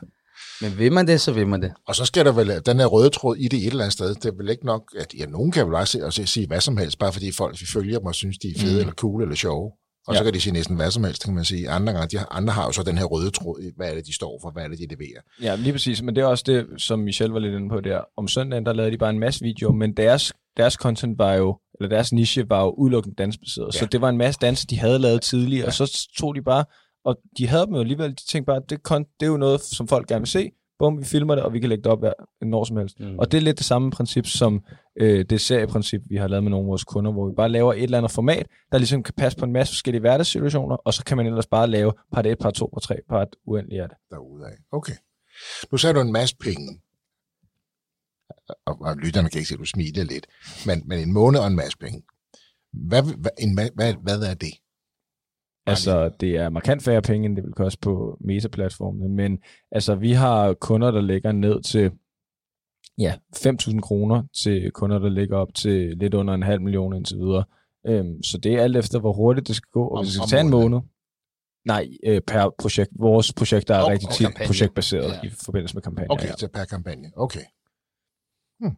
Men 0.62 0.78
vil 0.78 0.91
man 0.91 1.08
det, 1.08 1.21
så 1.21 1.32
vil 1.32 1.48
man 1.48 1.62
det. 1.62 1.71
Og 1.88 1.95
så 1.95 2.06
skal 2.06 2.26
der 2.26 2.32
vel 2.32 2.62
den 2.65 2.80
her 2.80 2.86
røde 2.86 3.10
tråd 3.10 3.38
i 3.38 3.48
det 3.48 3.60
et 3.60 3.65
eller 3.65 3.84
andet 3.84 3.93
sted. 3.93 4.15
Det 4.15 4.26
er 4.26 4.36
vel 4.38 4.50
ikke 4.50 4.65
nok, 4.65 4.84
at 5.00 5.13
ja, 5.19 5.26
nogen 5.26 5.52
kan 5.52 5.67
vel 5.67 5.76
også 5.76 6.06
og 6.06 6.13
sige 6.13 6.48
hvad 6.48 6.62
som 6.62 6.78
helst, 6.78 7.00
bare 7.00 7.13
fordi 7.13 7.32
folk 7.32 7.62
vi 7.62 7.65
følger 7.74 8.00
dem 8.00 8.06
og 8.06 8.15
synes, 8.15 8.38
de 8.38 8.48
er 8.56 8.60
fede 8.60 8.74
mm. 8.74 8.80
eller 8.80 8.93
cool 8.93 9.21
eller 9.21 9.36
sjove. 9.36 9.71
Og 10.08 10.13
ja. 10.13 10.17
så 10.17 10.24
kan 10.24 10.34
de 10.34 10.41
sige 10.41 10.54
næsten 10.54 10.76
hvad 10.76 10.91
som 10.91 11.04
helst, 11.04 11.24
kan 11.24 11.34
man 11.34 11.45
sige. 11.45 11.69
Andre, 11.69 11.93
gange, 11.93 12.08
de 12.08 12.17
har, 12.17 12.28
andre 12.32 12.54
har 12.54 12.65
jo 12.65 12.71
så 12.71 12.84
den 12.84 12.98
her 12.98 13.06
røde 13.06 13.32
tråd, 13.32 13.76
hvad 13.76 13.89
er 13.89 13.95
det, 13.95 14.08
de 14.08 14.15
står 14.15 14.39
for, 14.41 14.52
hvad 14.52 14.63
er 14.63 14.67
det, 14.67 14.80
de 14.80 14.88
leverer. 14.89 15.21
Ja, 15.41 15.56
lige 15.56 15.71
præcis. 15.71 16.02
Men 16.02 16.15
det 16.15 16.21
er 16.21 16.26
også 16.26 16.43
det, 16.48 16.65
som 16.78 17.00
Michelle 17.00 17.34
var 17.34 17.39
lidt 17.39 17.54
inde 17.54 17.69
på 17.69 17.82
der. 17.82 18.02
Om 18.17 18.28
søndagen, 18.28 18.65
der 18.65 18.74
lavede 18.74 18.91
de 18.91 18.98
bare 18.98 19.10
en 19.10 19.19
masse 19.19 19.41
videoer, 19.41 19.74
men 19.74 19.98
deres, 19.98 20.34
deres 20.58 20.74
content 20.74 21.19
var 21.19 21.34
jo, 21.34 21.60
eller 21.80 21.89
deres 21.89 22.13
niche 22.13 22.50
var 22.50 22.63
jo 22.63 22.69
udelukkende 22.69 23.15
dansbaseret. 23.15 23.76
Ja. 23.76 23.80
Så 23.80 23.86
det 23.86 24.02
var 24.02 24.10
en 24.10 24.17
masse 24.17 24.39
danse, 24.39 24.67
de 24.67 24.80
havde 24.80 25.00
lavet 25.00 25.21
tidligere, 25.21 25.63
ja. 25.63 25.67
og 25.67 25.74
så 25.74 26.08
tog 26.17 26.36
de 26.36 26.41
bare, 26.41 26.65
og 27.06 27.18
de 27.38 27.48
havde 27.48 27.65
dem 27.65 27.74
jo 27.74 27.80
alligevel, 27.80 28.12
de 28.12 28.26
tænkte 28.26 28.46
bare, 28.46 28.62
det, 28.70 28.88
det 29.20 29.26
er 29.26 29.32
jo 29.32 29.38
noget, 29.38 29.62
som 29.62 29.88
folk 29.88 30.08
gerne 30.08 30.22
vil 30.22 30.28
se, 30.28 30.52
bum, 30.80 31.00
vi 31.00 31.06
filmer 31.06 31.36
det, 31.36 31.44
og 31.44 31.54
vi 31.54 31.60
kan 31.60 31.70
lægge 31.70 31.84
det 31.84 31.91
op 31.91 32.00
hver, 32.00 32.13
når 32.41 32.63
som 32.63 32.78
helst. 32.78 33.00
Mm. 33.00 33.20
Og 33.20 33.32
det 33.32 33.38
er 33.38 33.41
lidt 33.41 33.58
det 33.58 33.65
samme 33.65 33.91
princip 33.91 34.26
som 34.26 34.63
øh, 34.96 35.26
det 35.30 35.41
serieprincip, 35.41 36.02
vi 36.10 36.15
har 36.15 36.28
lavet 36.28 36.44
med 36.44 36.50
nogle 36.50 36.65
af 36.65 36.68
vores 36.68 36.84
kunder, 36.84 37.12
hvor 37.12 37.30
vi 37.30 37.36
bare 37.36 37.50
laver 37.50 37.74
et 37.74 37.84
eller 37.84 37.98
andet 37.98 38.12
format, 38.12 38.48
der 38.72 38.78
ligesom 38.78 39.04
kan 39.04 39.13
passe 39.18 39.38
på 39.38 39.46
en 39.46 39.52
masse 39.52 39.74
forskellige 39.74 40.00
hverdagssituationer, 40.00 40.76
og 40.76 40.94
så 40.94 41.06
kan 41.06 41.18
man 41.18 41.26
ellers 41.26 41.48
bare 41.48 41.68
lave 41.68 41.94
part 42.13 42.26
1, 42.26 42.38
part 42.38 42.54
2, 42.54 42.70
part 42.74 42.84
3, 42.84 42.96
part 43.10 43.28
uendeligt 43.46 43.82
af 43.82 43.89
det. 43.89 43.98
Derudad. 44.10 44.58
Okay. 44.72 44.94
Nu 45.72 45.78
sagde 45.78 45.94
du 45.94 46.00
en 46.00 46.12
masse 46.12 46.36
penge. 46.38 46.82
Og, 48.65 48.82
og 48.82 48.98
lytterne 48.98 49.30
kan 49.30 49.39
ikke 49.39 49.48
se, 49.48 49.54
at 49.54 49.60
du 49.60 49.65
smiler 49.65 50.04
lidt. 50.04 50.28
Men, 50.65 50.84
men 50.86 51.00
en 51.00 51.13
måned 51.13 51.39
og 51.39 51.48
en 51.48 51.56
masse 51.56 51.78
penge. 51.78 52.04
Hvad, 52.74 53.04
hvad, 53.04 53.32
en, 53.39 53.54
hvad, 53.54 53.94
hvad 54.02 54.22
er 54.24 54.34
det? 54.34 54.54
Altså, 55.67 56.10
det 56.19 56.38
er 56.38 56.49
markant 56.49 56.84
færre 56.84 57.01
penge, 57.01 57.25
end 57.25 57.36
det 57.36 57.43
vil 57.43 57.54
koste 57.54 57.80
på 57.82 58.17
Meta-platformene, 58.21 59.10
men 59.10 59.39
altså, 59.71 59.95
vi 59.95 60.12
har 60.12 60.54
kunder, 60.54 60.91
der 60.91 61.01
ligger 61.01 61.32
ned 61.32 61.62
til 61.63 61.91
ja, 62.97 63.15
5.000 63.36 63.80
kroner 63.80 64.23
til 64.43 64.71
kunder, 64.71 64.99
der 64.99 65.10
ligger 65.10 65.38
op 65.38 65.54
til 65.54 65.97
lidt 65.97 66.13
under 66.13 66.34
en 66.34 66.43
halv 66.43 66.62
million 66.62 66.95
indtil 66.95 67.17
videre. 67.17 67.43
Øhm, 67.88 68.23
så 68.23 68.38
det 68.38 68.54
er 68.56 68.63
alt 68.63 68.78
efter, 68.78 68.99
hvor 68.99 69.13
hurtigt 69.13 69.47
det 69.47 69.56
skal 69.56 69.69
gå, 69.71 69.88
og 69.88 70.04
hvis 70.04 70.08
det 70.13 70.15
skal 70.15 70.30
tage 70.30 70.41
en 70.41 70.49
måned. 70.49 70.80
Nej, 71.65 71.88
øh, 72.06 72.21
per 72.28 72.56
projekt. 72.60 72.91
Vores 72.99 73.34
projekter 73.34 73.75
er 73.75 73.84
Og- 73.84 73.89
rigtig 73.91 74.10
og 74.10 74.13
tit 74.15 74.25
kampagne. 74.25 74.47
projektbaseret 74.47 75.12
Ja. 75.23 75.28
i 75.28 75.30
forbindelse 75.45 75.75
med 75.75 75.82
kampagner. 75.84 76.13
Okay, 76.13 76.28
ja. 76.28 76.36
så 76.38 76.47
per 76.47 76.65
kampagne. 76.65 77.12
Okay. 77.15 77.45
Hmm. 78.60 78.75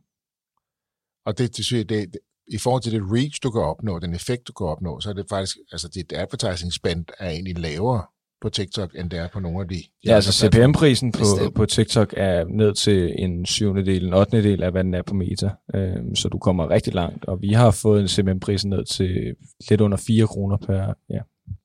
Og 1.26 1.38
det, 1.38 1.58
det, 1.58 1.90
det, 1.90 2.14
det, 2.14 2.20
i 2.48 2.58
forhold 2.58 2.82
til 2.84 2.92
det 2.92 3.02
reach, 3.04 3.40
du 3.44 3.52
kan 3.52 3.62
opnå, 3.62 4.00
den 4.00 4.14
effekt, 4.14 4.48
du 4.48 4.54
kan 4.54 4.68
opnå, 4.68 5.00
så 5.00 5.10
er 5.10 5.14
det 5.14 5.26
faktisk, 5.30 5.58
altså 5.72 5.88
dit 5.88 6.14
advertising 6.16 6.74
spend 6.74 7.06
er 7.20 7.30
egentlig 7.30 7.60
lavere 7.60 8.04
på 8.42 8.50
TikTok, 8.50 8.92
end 8.96 9.10
det 9.10 9.20
er 9.20 9.28
på 9.34 9.40
nogle 9.40 9.62
af 9.62 9.68
de... 9.68 9.84
Ja, 10.06 10.16
altså. 10.16 10.48
CPM-prisen 10.48 11.12
på, 11.12 11.20
Bestemt. 11.20 11.56
på 11.56 11.66
TikTok 11.66 12.14
er 12.18 12.46
ned 12.46 12.74
til 12.74 13.16
en 13.18 13.46
syvende 13.46 13.86
del, 13.86 14.06
en 14.06 14.14
ottende 14.14 14.44
del 14.44 14.64
af, 14.64 14.72
hvad 14.72 14.84
den 14.84 14.94
er 14.94 15.02
på 15.02 15.14
Meta. 15.14 15.50
Øhm, 15.76 16.16
så 16.16 16.30
du 16.30 16.38
kommer 16.38 16.70
rigtig 16.70 16.94
langt, 16.94 17.26
og 17.26 17.42
vi 17.42 17.54
har 17.54 17.72
fået 17.72 18.02
en 18.02 18.08
CPM-pris 18.08 18.66
ned 18.66 18.86
til 18.86 19.36
lidt 19.70 19.82
under 19.82 19.98
4 19.98 20.28
kroner 20.28 20.58
per, 20.58 20.94
ja, 21.10 21.20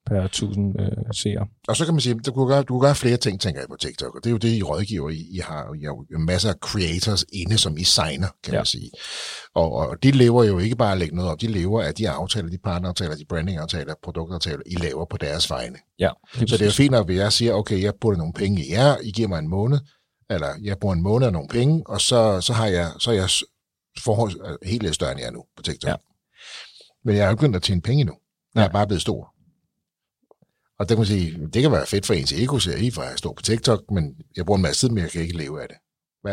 per 0.05 0.21
1000 0.21 0.81
øh, 0.81 0.87
seere. 1.13 1.47
Og 1.67 1.75
så 1.75 1.85
kan 1.85 1.93
man 1.93 2.01
sige, 2.01 2.15
du 2.15 2.31
kunne, 2.31 2.47
gøre, 2.47 2.63
du 2.63 2.73
kunne 2.73 2.81
gøre 2.81 2.95
flere 2.95 3.17
ting, 3.17 3.41
tænker 3.41 3.61
jeg 3.61 3.69
på 3.69 3.75
TikTok, 3.75 4.15
og 4.15 4.23
det 4.23 4.29
er 4.29 4.31
jo 4.31 4.37
det, 4.37 4.49
I 4.57 4.63
rådgiver. 4.63 5.09
I, 5.09 5.27
I 5.31 5.37
har 5.37 5.55
har 5.55 5.75
jo 6.11 6.19
masser 6.19 6.49
af 6.49 6.55
creators 6.55 7.25
inde, 7.33 7.57
som 7.57 7.77
I 7.77 7.83
signer, 7.83 8.27
kan 8.43 8.53
ja. 8.53 8.55
Ja. 8.55 8.59
man 8.59 8.65
sige. 8.65 8.91
Og, 9.55 9.71
og 9.71 10.03
de 10.03 10.11
lever 10.11 10.43
jo 10.43 10.59
ikke 10.59 10.75
bare 10.75 10.91
at 10.91 10.97
lægge 10.97 11.15
noget 11.15 11.31
op, 11.31 11.41
de 11.41 11.47
lever 11.47 11.81
af 11.81 11.93
de 11.93 12.09
aftaler, 12.09 12.49
de 12.49 12.57
partneraftaler, 12.63 13.15
de 13.15 13.25
brandingaftaler, 13.29 13.93
produktaftaler, 14.03 14.61
I 14.65 14.75
laver 14.75 15.05
på 15.05 15.17
deres 15.17 15.49
vegne. 15.49 15.77
Ja, 15.99 16.09
lige 16.35 16.47
Så 16.47 16.57
det 16.57 16.61
er 16.61 16.65
jo 16.65 16.71
fint 16.71 16.95
at 16.95 17.09
jeg 17.15 17.33
siger, 17.33 17.53
okay, 17.53 17.83
jeg 17.83 17.93
putter 18.01 18.17
nogle 18.17 18.33
penge 18.33 18.65
i 18.65 18.71
jer, 18.71 18.97
I 19.03 19.11
giver 19.11 19.27
mig 19.27 19.39
en 19.39 19.47
måned, 19.49 19.79
eller 20.29 20.47
jeg 20.63 20.77
bruger 20.77 20.95
en 20.95 21.03
måned 21.03 21.27
af 21.27 21.33
nogle 21.33 21.47
penge, 21.47 21.83
og 21.85 22.01
så, 22.01 22.41
så 22.41 22.53
har 22.53 22.67
jeg, 22.67 22.91
så 22.99 23.11
er 23.11 23.15
jeg 23.15 23.29
forhold, 23.99 24.65
helt 24.65 24.83
lidt 24.83 24.95
større 24.95 25.11
end 25.11 25.19
jeg 25.19 25.27
er 25.27 25.31
nu 25.31 25.43
på 25.57 25.63
TikTok. 25.63 25.87
Ja. 25.87 25.91
Ja. 25.91 25.97
Men 27.05 27.15
jeg 27.15 27.25
er 27.25 27.29
jo 27.29 27.35
begyndt 27.35 27.55
at 27.55 27.61
tjene 27.61 27.81
penge 27.81 28.01
endnu. 28.01 28.15
Jeg 28.55 28.61
er 28.61 28.65
Nej. 28.65 28.71
bare 28.71 28.87
blevet 28.87 29.01
stor. 29.01 29.32
Og 30.79 30.89
det 30.89 30.95
kan 30.95 30.97
man 30.97 31.05
sige, 31.05 31.47
det 31.53 31.61
kan 31.61 31.71
være 31.71 31.85
fedt 31.85 32.05
for 32.05 32.13
ens 32.13 32.33
ego, 32.33 32.59
siger 32.59 32.77
I, 32.77 32.91
for 32.91 33.01
at 33.01 33.09
jeg 33.09 33.17
står 33.17 33.33
på 33.33 33.41
TikTok, 33.41 33.91
men 33.91 34.15
jeg 34.37 34.45
bruger 34.45 34.57
en 34.57 34.61
masse 34.61 34.87
tid, 34.87 34.93
men 34.93 35.03
jeg 35.03 35.11
kan 35.11 35.21
ikke 35.21 35.37
leve 35.37 35.61
af 35.61 35.67
det. 35.69 35.77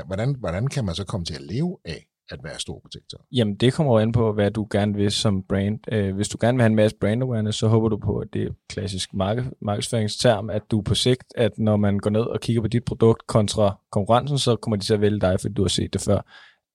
Hvordan, 0.07 0.37
hvordan 0.39 0.67
kan 0.67 0.85
man 0.85 0.95
så 0.95 1.05
komme 1.05 1.25
til 1.25 1.35
at 1.35 1.43
leve 1.43 1.77
af 1.85 2.07
at 2.31 2.39
være 2.45 2.59
stor 2.59 2.81
på 2.83 2.89
TikTok? 2.89 3.21
Jamen, 3.33 3.55
det 3.55 3.73
kommer 3.73 3.93
jo 3.93 3.99
an 3.99 4.13
på, 4.13 4.33
hvad 4.33 4.51
du 4.51 4.67
gerne 4.71 4.95
vil 4.95 5.11
som 5.11 5.43
brand. 5.49 5.93
Øh, 5.93 6.15
hvis 6.15 6.29
du 6.29 6.39
gerne 6.41 6.57
vil 6.57 6.63
have 6.63 6.71
en 6.71 6.77
masse 6.77 6.97
brand 7.01 7.23
awareness, 7.23 7.59
så 7.59 7.69
håber 7.69 7.89
du 7.89 7.99
på, 7.99 8.19
at 8.19 8.29
det 8.33 8.43
er 8.43 8.51
klassisk 8.69 9.15
marked, 9.15 9.45
markedsføringsterm, 9.63 10.51
at 10.51 10.63
du 10.71 10.83
på 10.83 10.95
sigt, 10.95 11.25
at 11.37 11.53
når 11.59 11.77
man 11.77 11.99
går 11.99 12.11
ned 12.11 12.21
og 12.21 12.41
kigger 12.41 12.63
på 12.63 12.69
dit 12.69 12.85
produkt 12.85 13.27
kontra 13.27 13.79
konkurrencen, 13.93 14.39
så 14.39 14.57
kommer 14.57 14.77
de 14.77 14.85
til 14.85 14.95
at 14.95 15.01
vælge 15.01 15.21
dig, 15.21 15.41
fordi 15.41 15.55
du 15.55 15.63
har 15.63 15.69
set 15.69 15.93
det 15.93 16.01
før. 16.01 16.21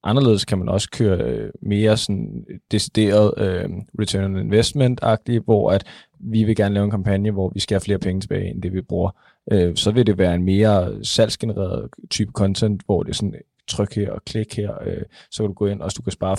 Anderledes 0.06 0.46
kan 0.46 0.58
man 0.58 0.70
også 0.70 0.89
køre 0.91 1.18
øh, 1.18 1.50
mere 1.62 1.98
sådan 1.98 2.46
øh, 2.50 2.58
decideret 2.72 3.34
øh, 3.38 3.70
return 4.00 4.24
on 4.24 4.39
investment-agtigt, 4.39 5.44
hvor 5.46 5.72
at 5.72 5.84
vi 6.20 6.44
vil 6.44 6.56
gerne 6.56 6.74
lave 6.74 6.84
en 6.84 6.91
kampagne, 6.91 7.32
hvor 7.32 7.52
vi 7.54 7.60
skal 7.60 7.76
have 7.76 7.82
flere 7.82 8.00
penge 8.00 8.22
tilbage, 8.22 8.50
end 8.50 8.62
det 8.62 8.74
vi 8.74 8.82
bruger. 8.82 9.12
Øh, 9.52 9.76
så 9.76 9.91
vil 9.91 10.08
det 10.08 10.18
være 10.18 10.36
en 10.36 10.44
mere 10.44 11.06
salgsgenereret 11.06 11.89
type 12.10 12.32
content, 12.32 12.82
hvor 12.86 13.04
det 13.04 13.15
sådan 13.15 13.36
tryk 13.67 13.95
her 13.95 14.12
og 14.12 14.25
klik 14.25 14.56
her, 14.56 14.84
øh, 14.84 15.04
så 15.32 15.43
kan 15.43 15.47
du 15.47 15.54
gå 15.54 15.65
ind, 15.65 15.82
og 15.82 15.95
du 15.97 16.01
kan 16.01 16.12
spare 16.12 16.38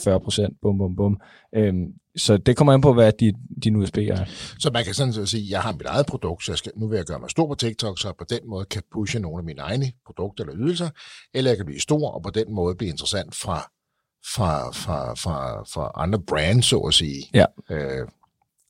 40%, 0.48 0.58
bum, 0.62 0.78
bum, 0.78 0.96
bum. 0.96 1.20
Øhm, 1.54 1.94
så 2.16 2.36
det 2.36 2.56
kommer 2.56 2.72
an 2.72 2.80
på, 2.80 2.92
hvad 2.92 3.12
din, 3.12 3.36
din 3.64 3.76
USP 3.76 3.98
er. 3.98 4.24
Så 4.58 4.70
man 4.72 4.84
kan 4.84 4.94
sådan 4.94 5.12
set 5.12 5.28
sige, 5.28 5.50
jeg 5.50 5.62
har 5.62 5.72
mit 5.72 5.86
eget 5.86 6.06
produkt, 6.06 6.44
så 6.44 6.52
jeg 6.52 6.58
skal, 6.58 6.72
nu 6.76 6.88
vil 6.88 6.96
jeg 6.96 7.06
gøre 7.06 7.18
mig 7.20 7.30
stor 7.30 7.46
på 7.48 7.54
TikTok, 7.54 7.98
så 7.98 8.08
jeg 8.08 8.14
på 8.18 8.24
den 8.30 8.40
måde 8.48 8.64
kan 8.64 8.82
pushe 8.92 9.18
nogle 9.18 9.38
af 9.38 9.44
mine 9.44 9.60
egne 9.60 9.92
produkter 10.06 10.44
eller 10.44 10.56
ydelser, 10.58 10.90
eller 11.34 11.50
jeg 11.50 11.56
kan 11.56 11.66
blive 11.66 11.80
stor 11.80 12.10
og 12.10 12.22
på 12.22 12.30
den 12.30 12.54
måde 12.54 12.74
blive 12.74 12.90
interessant 12.90 13.34
fra, 13.34 13.70
fra, 14.34 14.70
fra, 14.70 15.14
fra, 15.14 15.62
fra 15.62 15.90
andre 15.94 16.22
brands, 16.22 16.66
så 16.66 16.78
at 16.78 16.94
sige. 16.94 17.24
Ja. 17.34 17.44
Øh, 17.70 18.08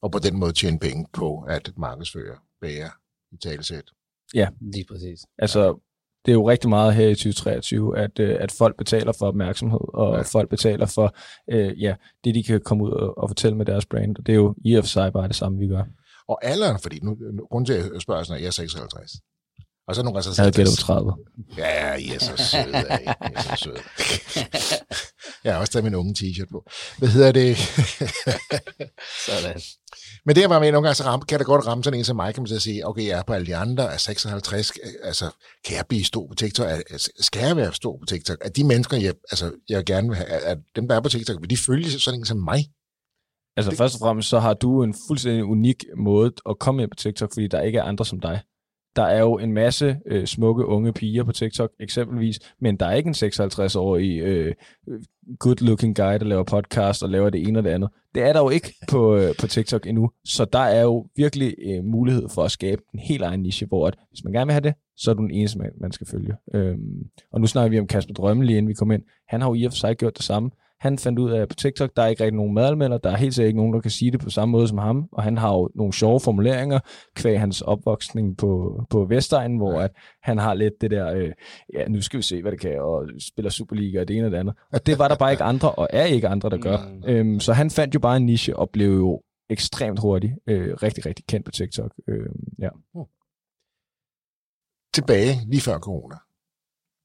og 0.02 0.12
på 0.12 0.18
den 0.18 0.38
måde 0.38 0.52
tjene 0.52 0.78
penge 0.78 1.06
på 1.12 1.40
at 1.48 1.72
markedsføre 1.76 2.36
bære 2.60 2.90
i 3.32 3.36
talesæt. 3.36 3.90
Lige 4.60 4.84
præcis. 4.84 5.20
Altså, 5.38 5.80
det 6.26 6.32
er 6.32 6.34
jo 6.34 6.48
rigtig 6.50 6.70
meget 6.70 6.94
her 6.94 7.06
i 7.08 7.14
2023, 7.14 7.98
at, 7.98 8.18
øh, 8.18 8.36
at 8.40 8.52
folk 8.52 8.76
betaler 8.76 9.12
for 9.12 9.26
opmærksomhed, 9.26 9.80
og 9.94 10.16
Ja. 10.16 10.22
folk 10.22 10.48
betaler 10.50 10.86
for 10.86 11.14
øh, 11.50 11.82
ja, 11.82 11.94
det, 12.24 12.34
de 12.34 12.42
kan 12.42 12.60
komme 12.60 12.84
ud 12.84 12.90
og, 12.90 13.18
og 13.18 13.28
fortælle 13.30 13.56
med 13.58 13.66
deres 13.66 13.86
brand. 13.86 14.16
Og 14.18 14.26
det 14.26 14.32
er 14.32 14.36
jo 14.36 14.54
i 14.64 14.74
og 14.74 14.84
for 14.84 14.88
sig 14.88 15.12
bare 15.12 15.28
det 15.28 15.36
samme, 15.36 15.58
vi 15.58 15.66
gør. 15.68 15.82
Og 16.28 16.38
alderen, 16.44 16.78
fordi 16.78 16.98
nu, 17.02 17.16
grunden 17.50 17.66
til, 17.66 17.72
at 17.72 17.92
jeg 17.92 18.00
spørger 18.00 18.22
sådan, 18.22 18.36
at 18.36 18.42
jeg 18.42 18.46
er 18.48 18.52
56. 18.52 19.12
Og 19.88 19.94
så 19.94 20.00
er 20.00 20.04
nogle 20.04 20.14
gange 20.14 20.34
så 20.34 20.42
Jeg 20.42 20.44
havde 20.44 20.56
gættet 20.56 20.78
på 20.78 20.82
30. 20.82 21.12
Ja, 21.56 21.94
I 21.94 22.08
er 22.08 22.18
så 22.18 22.36
søde, 22.36 22.76
ja, 22.76 22.98
I 22.98 23.34
er 23.34 23.42
så 23.42 23.62
søde. 23.64 23.80
Jeg 25.44 25.52
har 25.54 25.60
også 25.60 25.72
taget 25.72 25.84
min 25.84 25.94
unge 25.94 26.14
t-shirt 26.18 26.50
på. 26.50 26.64
Hvad 26.98 27.08
hedder 27.08 27.32
det? 27.32 27.56
Sådan. 29.26 29.60
Men 30.24 30.36
det 30.36 30.44
er 30.44 30.48
bare 30.48 30.60
med, 30.60 30.68
at 30.68 30.72
nogle 30.72 30.86
gange 30.86 30.94
så 30.94 31.04
ramme, 31.04 31.26
kan 31.26 31.38
det 31.38 31.46
godt 31.46 31.66
ramme 31.66 31.84
sådan 31.84 31.98
en 31.98 32.04
som 32.04 32.16
mig, 32.16 32.34
kan 32.34 32.42
man 32.42 32.48
så 32.48 32.58
sige, 32.58 32.86
okay, 32.86 33.06
jeg 33.06 33.18
er 33.18 33.22
på 33.22 33.32
alle 33.32 33.46
de 33.46 33.56
andre, 33.56 33.92
er 33.92 33.96
56, 33.96 34.72
altså, 35.02 35.30
kan 35.64 35.76
jeg 35.76 35.84
blive 35.88 36.04
stor 36.04 36.26
på 36.26 36.34
TikTok? 36.34 36.68
Skal 37.20 37.46
jeg 37.46 37.56
være 37.56 37.74
stor 37.74 37.98
på 37.98 38.06
TikTok? 38.06 38.38
Er 38.40 38.48
de 38.48 38.64
mennesker, 38.64 38.96
jeg, 38.96 39.14
altså, 39.30 39.52
jeg 39.68 39.84
gerne 39.84 40.08
vil 40.08 40.16
have, 40.16 40.28
er, 40.28 40.56
dem, 40.76 40.88
der 40.88 40.96
er 40.96 41.00
på 41.00 41.08
TikTok, 41.08 41.40
vil 41.40 41.50
de 41.50 41.56
følge 41.56 41.90
sådan 41.90 42.20
en 42.20 42.26
som 42.26 42.38
mig? 42.38 42.66
Altså 43.56 43.76
først 43.76 43.94
og 43.94 43.98
fremmest, 43.98 44.28
så 44.28 44.38
har 44.38 44.54
du 44.54 44.82
en 44.82 44.94
fuldstændig 45.08 45.44
unik 45.44 45.84
måde 45.96 46.32
at 46.48 46.58
komme 46.58 46.82
ind 46.82 46.90
på 46.90 46.96
TikTok, 46.96 47.32
fordi 47.32 47.48
der 47.48 47.60
ikke 47.60 47.78
er 47.78 47.82
andre 47.82 48.04
som 48.04 48.20
dig. 48.20 48.40
Der 48.96 49.02
er 49.02 49.20
jo 49.20 49.38
en 49.38 49.52
masse 49.52 49.96
øh, 50.06 50.26
smukke 50.26 50.66
unge 50.66 50.92
piger 50.92 51.24
på 51.24 51.32
TikTok, 51.32 51.70
eksempelvis, 51.80 52.40
men 52.60 52.76
der 52.76 52.86
er 52.86 52.94
ikke 52.94 53.08
en 53.08 53.14
56-årig 53.14 54.18
øh, 54.18 54.54
good-looking 55.44 55.94
guy, 55.94 56.18
der 56.18 56.24
laver 56.24 56.42
podcast 56.42 57.02
og 57.02 57.10
laver 57.10 57.30
det 57.30 57.48
ene 57.48 57.58
og 57.58 57.64
det 57.64 57.70
andet. 57.70 57.90
Det 58.14 58.22
er 58.22 58.32
der 58.32 58.40
jo 58.40 58.50
ikke 58.50 58.74
på, 58.90 59.16
øh, 59.16 59.34
på 59.40 59.46
TikTok 59.46 59.86
endnu, 59.86 60.10
så 60.24 60.44
der 60.44 60.58
er 60.58 60.82
jo 60.82 61.06
virkelig 61.16 61.54
øh, 61.66 61.84
mulighed 61.84 62.28
for 62.28 62.44
at 62.44 62.50
skabe 62.50 62.82
en 62.94 62.98
helt 62.98 63.22
egen 63.22 63.40
niche, 63.40 63.66
hvor 63.66 63.86
at, 63.86 63.94
hvis 64.10 64.24
man 64.24 64.32
gerne 64.32 64.46
vil 64.46 64.52
have 64.52 64.60
det, 64.60 64.74
så 64.96 65.10
er 65.10 65.14
du 65.14 65.22
den 65.22 65.30
eneste, 65.30 65.58
man, 65.58 65.70
man 65.80 65.92
skal 65.92 66.06
følge. 66.06 66.34
Øhm, 66.54 67.06
og 67.32 67.40
nu 67.40 67.46
snakker 67.46 67.70
vi 67.70 67.78
om 67.78 67.86
Kasper 67.86 68.14
Drømme 68.14 68.44
lige 68.44 68.58
inden 68.58 68.68
vi 68.68 68.74
kom 68.74 68.90
ind. 68.90 69.02
Han 69.28 69.40
har 69.40 69.48
jo 69.48 69.54
i 69.54 69.64
og 69.64 69.72
for 69.72 69.76
sig 69.76 69.96
gjort 69.96 70.16
det 70.16 70.24
samme. 70.24 70.50
Han 70.80 70.98
fandt 70.98 71.18
ud 71.18 71.30
af, 71.30 71.48
på 71.48 71.54
TikTok, 71.54 71.90
der 71.96 72.02
er 72.02 72.06
ikke 72.06 72.24
rigtig 72.24 72.36
nogen 72.36 72.54
madanmelder, 72.54 72.98
der 72.98 73.10
er 73.10 73.16
helt 73.16 73.34
sikkert 73.34 73.48
ikke 73.48 73.56
nogen, 73.56 73.74
der 73.74 73.80
kan 73.80 73.90
sige 73.90 74.10
det 74.10 74.20
på 74.20 74.30
samme 74.30 74.52
måde 74.52 74.68
som 74.68 74.78
ham, 74.78 75.08
og 75.12 75.22
han 75.22 75.38
har 75.38 75.52
jo 75.52 75.70
nogle 75.74 75.92
sjove 75.92 76.20
formuleringer, 76.20 76.78
kvæg 77.14 77.40
hans 77.40 77.60
opvoksning 77.62 78.36
på, 78.36 78.82
på 78.90 79.04
Vestegnen, 79.04 79.56
hvor 79.56 79.80
at 79.80 79.90
han 80.22 80.38
har 80.38 80.54
lidt 80.54 80.74
det 80.80 80.90
der, 80.90 81.12
øh, 81.12 81.32
ja, 81.74 81.88
nu 81.88 82.02
skal 82.02 82.16
vi 82.16 82.22
se, 82.22 82.42
hvad 82.42 82.52
det 82.52 82.60
kan, 82.60 82.80
og 82.80 83.08
spiller 83.20 83.50
Superliga 83.50 84.00
og 84.00 84.08
det 84.08 84.16
ene 84.16 84.26
og 84.26 84.32
det 84.32 84.38
andet. 84.38 84.54
Og 84.72 84.86
det 84.86 84.98
var 84.98 85.08
der 85.08 85.16
bare 85.16 85.32
ikke 85.32 85.44
andre, 85.44 85.72
og 85.72 85.88
er 85.90 86.04
ikke 86.04 86.28
andre, 86.28 86.50
der 86.50 86.58
gør. 86.58 86.78
Mm. 86.78 87.02
Øhm, 87.08 87.40
så 87.40 87.52
han 87.52 87.70
fandt 87.70 87.94
jo 87.94 88.00
bare 88.00 88.16
en 88.16 88.26
niche, 88.26 88.56
og 88.56 88.70
blev 88.70 88.94
jo 88.94 89.22
ekstremt 89.50 89.98
hurtigt 89.98 90.32
øh, 90.46 90.74
rigtig, 90.82 91.06
rigtig 91.06 91.24
kendt 91.26 91.44
på 91.44 91.50
TikTok. 91.50 91.92
Øh, 92.08 92.28
ja. 92.58 92.68
Tilbage 94.94 95.34
lige 95.46 95.60
før 95.60 95.78
corona. 95.78 96.16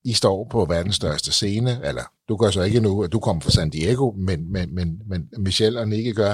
I 0.03 0.13
står 0.13 0.47
på 0.51 0.65
verdens 0.65 0.95
største 0.95 1.31
scene, 1.31 1.71
eller 1.83 2.03
du 2.31 2.37
gør 2.37 2.51
så 2.51 2.61
ikke 2.61 2.79
nu, 2.79 3.03
at 3.03 3.11
du 3.11 3.19
kommer 3.19 3.41
fra 3.41 3.51
San 3.51 3.69
Diego, 3.69 4.11
men, 4.11 4.51
men, 4.51 4.75
men, 4.75 4.87
men 5.09 5.29
Michelle 5.37 5.79
og 5.79 5.87
Nicky 5.87 6.15
gør, 6.15 6.33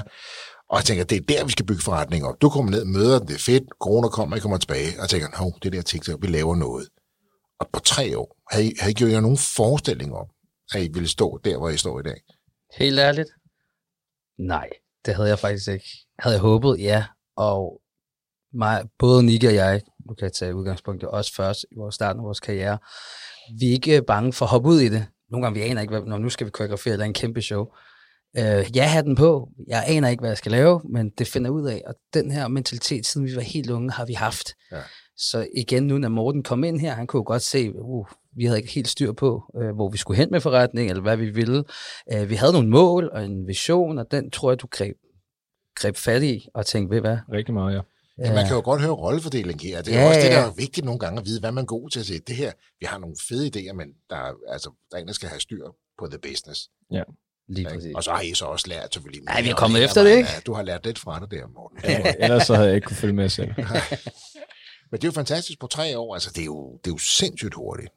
og 0.70 0.78
jeg 0.78 0.86
tænker, 0.86 1.04
det 1.04 1.18
er 1.18 1.26
der, 1.30 1.46
vi 1.46 1.52
skal 1.52 1.66
bygge 1.66 1.82
forretning 1.82 2.26
op. 2.26 2.42
Du 2.42 2.50
kommer 2.50 2.72
ned, 2.72 2.86
møder 2.86 3.20
den, 3.20 3.28
det 3.28 3.36
er 3.36 3.40
fedt, 3.40 3.64
corona 3.80 4.08
kommer, 4.08 4.36
jeg 4.36 4.42
kommer 4.42 4.58
tilbage, 4.58 4.90
og 4.98 5.02
jeg 5.02 5.10
tænker, 5.10 5.28
hov, 5.38 5.54
det 5.64 5.74
der 5.74 5.82
TikTok, 5.82 6.22
vi 6.22 6.28
laver 6.28 6.56
noget. 6.56 6.88
Og 7.60 7.70
på 7.74 7.80
tre 7.80 8.18
år, 8.18 8.38
havde 8.52 8.66
I, 8.66 8.74
havde 8.80 8.92
I 8.92 8.94
gjort 8.94 9.12
jer 9.12 9.22
nogen 9.22 9.38
forestilling 9.56 10.14
om, 10.16 10.28
at 10.74 10.84
I 10.84 10.90
ville 10.94 11.10
stå 11.10 11.40
der, 11.46 11.58
hvor 11.58 11.70
I 11.70 11.78
står 11.78 12.00
i 12.00 12.04
dag? 12.04 12.20
Helt 12.78 13.00
ærligt? 13.00 13.30
Nej, 14.40 14.70
det 15.06 15.16
havde 15.16 15.30
jeg 15.30 15.40
faktisk 15.40 15.68
ikke. 15.68 15.90
Havde 16.20 16.34
jeg 16.34 16.42
håbet, 16.42 16.80
ja. 16.80 17.06
Og 17.38 17.82
mig, 18.54 18.86
både 19.00 19.24
Nick 19.24 19.44
og 19.44 19.54
jeg, 19.54 19.82
nu 20.08 20.14
kan 20.14 20.26
jeg 20.26 20.34
tage 20.34 20.56
udgangspunkt 20.56 21.04
i 21.04 21.06
os 21.06 21.32
først 21.32 21.66
i 21.72 21.76
vores 21.78 21.96
starten 21.96 22.20
af 22.20 22.26
vores 22.26 22.40
karriere, 22.40 22.78
vi 23.60 23.68
er 23.68 23.72
ikke 23.72 24.02
bange 24.02 24.34
for 24.34 24.46
at 24.46 24.52
hoppe 24.52 24.70
ud 24.70 24.80
i 24.80 24.90
det. 24.90 25.06
Nogle 25.32 25.46
gange 25.46 25.60
vi 25.60 25.66
aner 25.66 25.82
ikke, 25.82 25.92
hvad, 25.92 26.02
når 26.02 26.18
nu 26.18 26.30
skal 26.30 26.46
vi 26.46 26.52
koreografere 26.52 26.94
eller 26.94 27.06
en 27.06 27.14
kæmpe 27.14 27.42
show. 27.42 27.66
Øh, 28.38 28.66
jeg 28.76 28.92
har 28.92 29.02
den 29.02 29.16
på. 29.16 29.50
Jeg 29.68 29.84
aner 29.88 30.10
ikke, 30.10 30.22
hvad 30.22 30.30
jeg 30.30 30.38
skal 30.38 30.52
lave, 30.52 30.82
men 30.90 31.10
det 31.10 31.28
finder 31.28 31.48
jeg 31.48 31.54
ud 31.54 31.68
af. 31.68 31.82
Og 31.88 31.96
den 32.14 32.32
her 32.32 32.48
mentalitet, 32.48 33.06
siden 33.06 33.28
vi 33.28 33.36
var 33.36 33.42
helt 33.42 33.70
unge, 33.70 33.92
har 33.92 34.06
vi 34.06 34.14
haft. 34.14 34.54
Ja. 34.72 34.82
Så 35.18 35.48
igen, 35.56 35.88
nu 35.88 35.98
når 35.98 36.10
Morten 36.10 36.44
kom 36.44 36.64
ind 36.64 36.80
her, 36.80 36.94
han 36.94 37.08
kunne 37.08 37.24
godt 37.24 37.42
se, 37.42 37.72
uh, 37.76 38.08
vi 38.36 38.46
havde 38.46 38.60
ikke 38.60 38.74
helt 38.74 38.88
styr 38.88 39.12
på, 39.12 39.44
øh, 39.62 39.76
hvor 39.76 39.90
vi 39.90 39.98
skulle 39.98 40.18
hen 40.18 40.32
med 40.32 40.42
forretning, 40.42 40.90
eller 40.90 41.02
hvad 41.02 41.18
vi 41.18 41.30
ville. 41.30 41.64
Øh, 42.14 42.30
vi 42.30 42.36
havde 42.36 42.54
nogle 42.54 42.70
mål 42.70 43.10
og 43.14 43.26
en 43.26 43.48
vision, 43.48 43.98
og 43.98 44.12
den 44.12 44.32
tror 44.32 44.52
jeg, 44.52 44.62
du 44.62 44.68
greb, 44.72 44.96
greb 45.76 45.96
fat 45.96 46.24
i, 46.24 46.48
og 46.54 46.66
tænkte, 46.66 46.96
ved 46.96 47.02
hvad? 47.02 47.18
Rigtig 47.32 47.54
meget, 47.54 47.76
ja. 47.76 47.82
Ja. 48.20 48.34
Man 48.34 48.46
kan 48.48 48.56
jo 48.56 48.62
godt 48.62 48.82
høre 48.82 48.92
rollefordeling 48.92 49.62
her. 49.62 49.82
Det 49.82 49.94
er 49.94 49.98
Ja, 49.98 50.04
ja, 50.04 50.08
også 50.10 50.22
det, 50.22 50.32
der 50.32 50.40
ja. 50.40 50.46
er 50.48 50.52
vigtigt 50.52 50.86
nogle 50.86 51.00
gange 51.00 51.20
at 51.20 51.26
vide, 51.26 51.40
hvad 51.40 51.52
man 51.52 51.62
er 51.62 51.66
god 51.66 51.90
til 51.90 52.00
at 52.00 52.06
sige. 52.06 52.20
Det 52.20 52.36
her, 52.36 52.52
vi 52.80 52.86
har 52.86 52.98
nogle 52.98 53.16
fede 53.28 53.48
idéer, 53.48 53.74
men 53.74 53.88
der 54.10 54.16
er, 54.16 54.34
altså, 54.50 54.70
der 54.92 54.98
er 54.98 55.02
en, 55.02 55.08
der 55.08 55.14
skal 55.14 55.30
have 55.30 55.40
styr 55.40 55.66
på 56.00 56.08
the 56.08 56.20
business. 56.20 56.70
Lige 57.50 57.60
Ikke? 57.60 57.70
præcis. 57.72 57.96
Og 57.96 58.04
så 58.04 58.12
har 58.12 58.22
I 58.22 58.34
så 58.34 58.46
også 58.46 58.68
lært 58.68 58.94
selvfølgelig. 58.94 59.22
Ja, 59.36 59.42
vi 59.42 59.50
er 59.50 59.56
kommet 59.56 59.84
efter 59.84 60.04
det, 60.04 60.18
ikke? 60.18 60.30
ja, 60.36 60.40
Du 60.46 60.54
har 60.54 60.64
lært 60.64 60.86
lidt 60.86 61.00
fra 61.00 61.20
det 61.20 61.32
der, 61.32 61.48
Morten. 61.48 61.80
ja. 61.84 62.14
Ellers 62.20 62.48
så 62.48 62.56
havde 62.56 62.68
jeg 62.68 62.76
ikke 62.76 62.86
kunne 62.86 62.98
følge 62.98 63.14
med 63.14 63.30
selv. 63.30 63.52
Men 64.92 65.02
det 65.02 65.04
er 65.04 65.08
jo 65.08 65.12
fantastisk 65.12 65.60
på 65.60 65.68
tre 65.68 65.98
år. 65.98 66.14
Altså, 66.14 66.32
det 66.36 66.42
er 66.42 66.46
jo, 66.46 66.72
det 66.84 66.88
er 66.90 66.94
jo 66.94 66.98
sindssygt 66.98 67.54
hurtigt. 67.54 67.90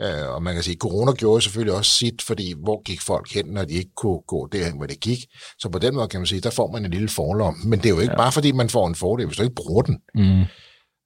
Øh, 0.00 0.28
og 0.34 0.42
man 0.42 0.54
kan 0.54 0.62
sige, 0.62 0.74
at 0.74 0.78
corona 0.78 1.12
gjorde 1.12 1.42
selvfølgelig 1.42 1.74
også 1.74 1.90
sit, 1.90 2.22
fordi 2.22 2.54
hvor 2.62 2.82
gik 2.82 3.00
folk 3.00 3.32
hen, 3.32 3.46
når 3.46 3.64
de 3.64 3.74
ikke 3.74 3.90
kunne 3.96 4.20
gå 4.26 4.46
derhen, 4.46 4.76
hvor 4.76 4.86
det 4.86 5.00
gik. 5.00 5.18
Så 5.58 5.68
på 5.68 5.78
den 5.78 5.94
måde 5.94 6.08
kan 6.08 6.20
man 6.20 6.26
sige, 6.26 6.40
der 6.40 6.50
får 6.50 6.72
man 6.72 6.84
en 6.84 6.90
lille 6.90 7.08
forlom. 7.08 7.54
Men 7.64 7.78
det 7.78 7.86
er 7.86 7.90
jo 7.90 8.00
ikke 8.00 8.12
ja. 8.12 8.16
bare 8.16 8.32
fordi, 8.32 8.52
man 8.52 8.70
får 8.70 8.86
en 8.88 8.94
fordel, 8.94 9.26
hvis 9.26 9.36
du 9.36 9.42
ikke 9.42 9.54
bruger 9.54 9.82
den. 9.82 9.98
Mm. 10.14 10.40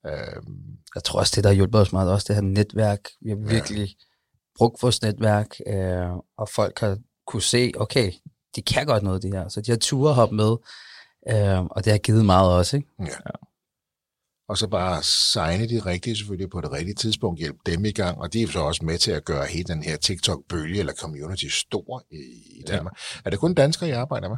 Øhm, 0.07 0.76
Jeg 0.95 1.05
tror 1.05 1.18
også, 1.18 1.32
det, 1.36 1.45
der 1.45 1.51
har 1.51 1.55
hjulpet 1.55 1.80
os 1.80 1.93
meget, 1.93 2.12
også 2.12 2.24
det 2.28 2.36
her 2.36 2.43
netværk. 2.43 3.01
Vi 3.22 3.30
har 3.30 3.36
virkelig 3.36 3.97
brugt 4.59 4.82
vores 4.82 5.03
netværk, 5.03 5.57
øh, 5.66 6.09
og 6.39 6.49
folk 6.49 6.78
har 6.78 6.99
kunne 7.26 7.43
se, 7.43 7.72
okay, 7.76 8.12
de 8.57 8.62
kan 8.62 8.86
godt 8.86 9.03
noget, 9.03 9.22
det 9.22 9.34
her. 9.34 9.49
Så 9.49 9.61
de 9.61 9.70
har 9.70 9.78
ture 9.78 10.14
hoppe 10.14 10.36
med, 10.36 10.57
øh, 11.30 11.61
og 11.61 11.84
det 11.84 11.93
har 11.93 11.99
givet 11.99 12.24
meget 12.24 12.53
også, 12.53 12.76
ikke? 12.76 12.89
Og 14.49 14.59
så 14.59 14.69
bare 14.69 15.03
signe 15.03 15.69
de 15.69 15.79
rigtige 15.79 16.17
selvfølgelig 16.17 16.51
på 16.51 16.61
det 16.61 16.73
rigtige 16.73 16.95
tidspunkt, 16.95 17.39
hjælpe 17.39 17.59
dem 17.67 17.85
i 17.85 17.91
gang, 17.91 18.19
og 18.19 18.33
de 18.33 18.43
er 18.43 18.47
så 18.47 18.61
også 18.61 18.85
med 18.85 18.99
til 18.99 19.11
at 19.11 19.25
gøre 19.25 19.47
hele 19.47 19.65
den 19.65 19.83
her 19.83 19.97
TikTok-bølge 19.97 20.79
eller 20.79 20.93
community 20.93 21.47
stor 21.47 22.05
i, 22.11 22.17
i 22.59 22.63
Danmark. 22.69 22.95
Ja. 23.15 23.21
Er 23.25 23.31
det 23.31 23.39
kun 23.39 23.55
danskere, 23.55 23.89
I 23.89 23.93
arbejder 23.93 24.29
med? 24.29 24.37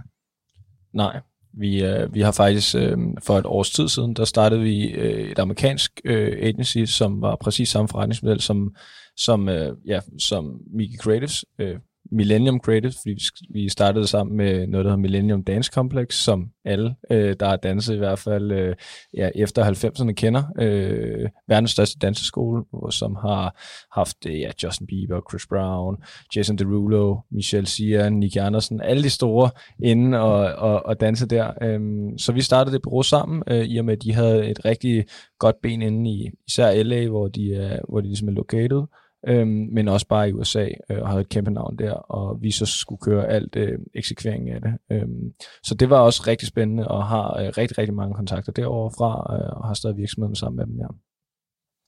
Nej, 0.95 1.21
vi, 1.53 1.85
øh, 1.85 2.15
vi 2.15 2.21
har 2.21 2.33
faktisk 2.33 2.75
øh, 2.75 2.99
for 3.23 3.39
et 3.39 3.47
års 3.47 3.71
tid 3.71 3.89
siden, 3.89 4.15
der 4.15 4.25
startede 4.25 4.61
vi 4.61 4.91
øh, 4.91 5.31
et 5.31 5.39
amerikansk 5.39 6.01
øh, 6.05 6.37
agency, 6.41 6.85
som 6.85 7.21
var 7.21 7.37
præcis 7.37 7.69
samme 7.69 7.89
forretningsmodel 7.89 8.41
som, 8.41 8.75
som, 9.17 9.49
øh, 9.49 9.77
ja, 9.87 10.01
som 10.19 10.61
Mickey 10.75 10.99
Creatives, 10.99 11.45
øh, 11.59 11.77
Millennium 12.13 12.61
Creative, 12.61 12.93
fordi 12.93 13.11
vi 13.11 13.21
vi 13.51 13.69
startede 13.69 14.07
sammen 14.07 14.37
med 14.37 14.67
noget, 14.67 14.85
der 14.85 14.91
hedder 14.91 15.03
Millennium 15.03 15.45
Dance 15.45 15.73
Complex, 15.73 16.15
som 16.15 16.51
alle, 16.65 16.95
øh, 17.11 17.37
der 17.41 17.49
har 17.49 17.57
danset 17.57 17.95
i 17.95 17.99
hvert 17.99 18.19
fald 18.19 18.53
øh, 18.53 18.77
ja, 19.17 19.31
efter 19.35 19.65
90'erne 19.65 20.13
kender. 20.13 20.43
Øh, 20.61 21.29
verdens 21.49 21.71
største 21.71 21.99
danseskole, 21.99 22.65
som 22.91 23.15
har 23.15 23.61
haft 23.93 24.17
øh, 24.27 24.41
ja, 24.41 24.51
Justin 24.63 24.87
Bieber, 24.87 25.21
Chris 25.31 25.47
Brown, 25.47 25.97
Jason 26.37 26.57
Derulo, 26.57 27.17
Michelle 27.31 27.67
Sia, 27.67 28.09
Nicky 28.09 28.37
Andersen, 28.37 28.81
alle 28.81 29.03
de 29.03 29.11
store 29.11 29.51
inde 29.83 30.21
og, 30.21 30.55
og, 30.71 30.87
og 30.87 31.01
danse 31.01 31.27
der. 31.27 31.53
Øh, 31.63 31.81
så 32.19 32.33
vi 32.33 32.43
startede 32.43 32.75
det 32.75 32.83
bureau 32.83 33.03
sammen, 33.03 33.43
øh, 33.49 33.65
i 33.65 33.79
og 33.79 33.85
med, 33.85 33.93
at 33.93 34.03
de 34.03 34.13
havde 34.13 34.51
et 34.51 34.65
rigtig 34.65 35.05
godt 35.39 35.57
ben 35.63 35.83
inde 35.83 36.11
i 36.11 36.31
især 36.49 36.83
LA, 36.83 37.09
hvor 37.09 37.29
de 37.29 37.55
er, 37.55 37.81
hvor 37.89 38.01
de 38.01 38.07
ligesom 38.07 38.29
er 38.29 38.33
located, 38.33 38.83
øhm, 39.29 39.69
men 39.73 39.89
også 39.89 40.07
bare 40.07 40.29
i 40.29 40.33
USA, 40.33 40.69
øh, 40.91 41.03
og 41.03 41.09
havde 41.09 41.21
et 41.21 41.29
kæmpe 41.29 41.51
navn 41.51 41.77
der, 41.79 41.93
og 41.93 42.43
vi 42.43 42.51
så 42.51 42.67
skulle 42.67 43.01
køre 43.01 43.29
alt 43.29 43.57
øh, 43.57 43.79
eksekveringen 43.95 44.55
af 44.55 44.61
det. 44.61 44.73
Øhm, 44.93 45.33
så 45.63 45.75
det 45.75 45.91
var 45.91 45.99
også 45.99 46.23
rigtig 46.27 46.49
spændende, 46.49 46.89
og 46.89 47.07
har 47.07 47.37
øh, 47.39 47.47
rigtig, 47.47 47.79
rigtig 47.79 47.95
mange 47.95 48.15
kontakter 48.15 48.53
derovre 48.53 48.91
fra, 48.99 49.37
øh, 49.37 49.57
og 49.57 49.67
har 49.67 49.75
stadig 49.75 49.97
virksomheden 49.97 50.35
sammen 50.35 50.57
med 50.57 50.67
dem, 50.67 50.77
ja. 50.79 50.87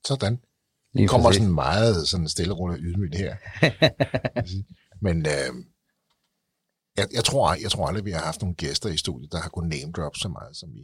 Sådan. 0.07 0.41
Det 0.97 1.09
kommer 1.09 1.33
sådan 1.33 1.55
meget 1.55 2.09
sådan 2.09 2.29
stille 2.29 2.53
og 2.53 2.59
roligt 2.59 2.81
ydmygt 2.85 3.15
her. 3.15 3.37
Men 5.07 5.27
øh, 5.27 5.65
jeg, 6.97 7.07
jeg, 7.15 7.25
tror, 7.25 7.57
jeg 7.63 7.71
tror 7.71 7.87
aldrig, 7.87 8.05
vi 8.05 8.11
har 8.11 8.21
haft 8.21 8.43
nogle 8.43 8.55
gæster 8.55 8.89
i 8.89 8.97
studiet, 8.97 9.33
der 9.33 9.39
har 9.39 9.49
kunnet 9.49 9.71
name 9.71 9.93
drop 9.93 10.17
så 10.17 10.29
meget 10.29 10.57
som 10.57 10.69
vi. 10.75 10.83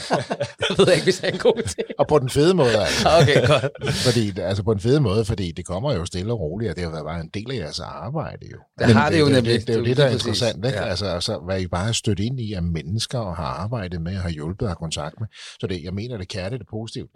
Jeg 0.68 0.78
ved 0.78 0.92
ikke, 0.94 1.04
hvis 1.04 1.22
jeg 1.22 1.28
er 1.28 1.32
en 1.32 1.38
god. 1.38 1.84
Og 1.98 2.06
på 2.08 2.18
den 2.18 2.30
fede 2.30 2.54
måde, 2.54 2.76
altså. 2.76 3.08
Okay, 3.20 3.46
godt. 3.46 3.94
Fordi, 4.06 4.40
altså 4.40 4.62
på 4.62 4.72
en 4.72 4.80
fed 4.80 5.00
måde, 5.00 5.24
fordi 5.24 5.52
det 5.52 5.66
kommer 5.66 5.94
jo 5.94 6.04
stille 6.04 6.32
og 6.32 6.40
roligt, 6.40 6.70
og 6.70 6.76
det 6.76 6.84
har 6.84 6.90
været 6.90 7.04
bare 7.04 7.20
en 7.20 7.30
del 7.34 7.50
af 7.50 7.56
jeres 7.56 7.80
arbejde 7.80 8.46
jo. 8.52 8.58
Det 8.78 8.94
har 8.94 9.10
det 9.10 9.20
jo 9.20 9.24
det, 9.26 9.34
nemlig. 9.34 9.52
Det, 9.52 9.66
det, 9.66 9.74
er 9.74 9.78
jo 9.78 9.84
Det 9.84 9.90
er 9.90 9.94
det, 9.94 9.96
der 9.96 10.04
er 10.04 10.12
interessant, 10.12 10.64
ikke? 10.64 10.78
Ja. 10.78 10.84
Altså, 10.84 11.06
altså, 11.06 11.38
hvad 11.38 11.60
I 11.60 11.66
bare 11.66 11.88
er 11.88 11.92
stødt 11.92 12.20
ind 12.20 12.40
i 12.40 12.52
af 12.52 12.62
mennesker, 12.62 13.18
og 13.18 13.36
har 13.36 13.44
arbejdet 13.64 14.02
med, 14.02 14.16
og 14.16 14.22
har 14.22 14.30
hjulpet 14.30 14.62
og 14.62 14.68
har 14.68 14.74
kontakt 14.74 15.14
med. 15.20 15.28
Så 15.60 15.66
det, 15.66 15.82
jeg 15.82 15.94
mener, 15.94 16.16
det 16.16 16.28
kærligt 16.28 16.62
og 16.62 16.68
positivt. 16.70 17.10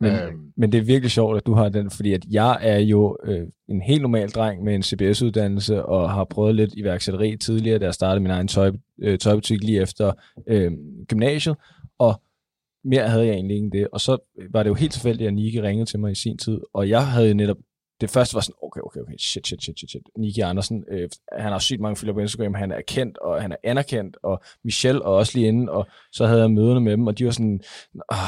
Men, 0.00 0.12
Øhm. 0.12 0.52
men 0.56 0.72
det 0.72 0.78
er 0.78 0.82
virkelig 0.84 1.10
sjovt, 1.10 1.36
at 1.36 1.46
du 1.46 1.54
har 1.54 1.68
den, 1.68 1.90
fordi 1.90 2.12
at 2.12 2.24
jeg 2.30 2.58
er 2.60 2.78
jo 2.78 3.16
øh, 3.24 3.46
en 3.68 3.82
helt 3.82 4.02
normal 4.02 4.28
dreng 4.28 4.64
med 4.64 4.74
en 4.74 4.82
CBS-uddannelse, 4.82 5.84
og 5.84 6.10
har 6.10 6.24
prøvet 6.24 6.54
lidt 6.54 6.74
iværksætteri 6.76 7.36
tidligere, 7.36 7.78
da 7.78 7.84
jeg 7.84 7.94
startede 7.94 8.20
min 8.20 8.30
egen 8.30 8.48
tøj, 8.48 8.72
øh, 9.02 9.18
tøjbutik 9.18 9.64
lige 9.64 9.80
efter 9.82 10.12
øh, 10.46 10.72
gymnasiet, 11.08 11.56
og 11.98 12.20
mere 12.84 13.08
havde 13.08 13.26
jeg 13.26 13.34
egentlig 13.34 13.56
ikke 13.56 13.70
det. 13.78 13.88
Og 13.92 14.00
så 14.00 14.16
var 14.50 14.62
det 14.62 14.70
jo 14.70 14.74
helt 14.74 14.92
tilfældigt, 14.92 15.28
at 15.28 15.34
Nike 15.34 15.62
ringede 15.62 15.86
til 15.90 16.00
mig 16.00 16.12
i 16.12 16.14
sin 16.14 16.38
tid, 16.38 16.60
og 16.72 16.88
jeg 16.88 17.06
havde 17.06 17.34
netop 17.34 17.56
det 18.00 18.10
første 18.10 18.34
var 18.34 18.40
sådan, 18.40 18.54
okay, 18.62 18.80
okay, 18.80 19.00
okay, 19.00 19.16
shit, 19.18 19.46
shit, 19.46 19.62
shit, 19.62 19.78
shit, 19.78 19.90
shit. 19.90 20.02
Niki 20.18 20.40
Andersen, 20.40 20.84
øh, 20.90 21.08
han 21.32 21.52
har 21.52 21.58
sygt 21.58 21.80
mange 21.80 21.96
følgere 21.96 22.14
på 22.14 22.20
Instagram, 22.20 22.54
han 22.54 22.72
er 22.72 22.80
kendt, 22.88 23.18
og 23.18 23.42
han 23.42 23.52
er 23.52 23.56
anerkendt, 23.64 24.16
og 24.22 24.40
Michelle 24.64 25.00
er 25.00 25.04
også 25.04 25.32
lige 25.38 25.48
inde, 25.48 25.72
og 25.72 25.86
så 26.12 26.26
havde 26.26 26.40
jeg 26.40 26.50
møderne 26.50 26.80
med 26.80 26.92
dem, 26.92 27.06
og 27.06 27.18
de 27.18 27.24
var 27.24 27.30
sådan, 27.30 27.60
ah, 28.08 28.18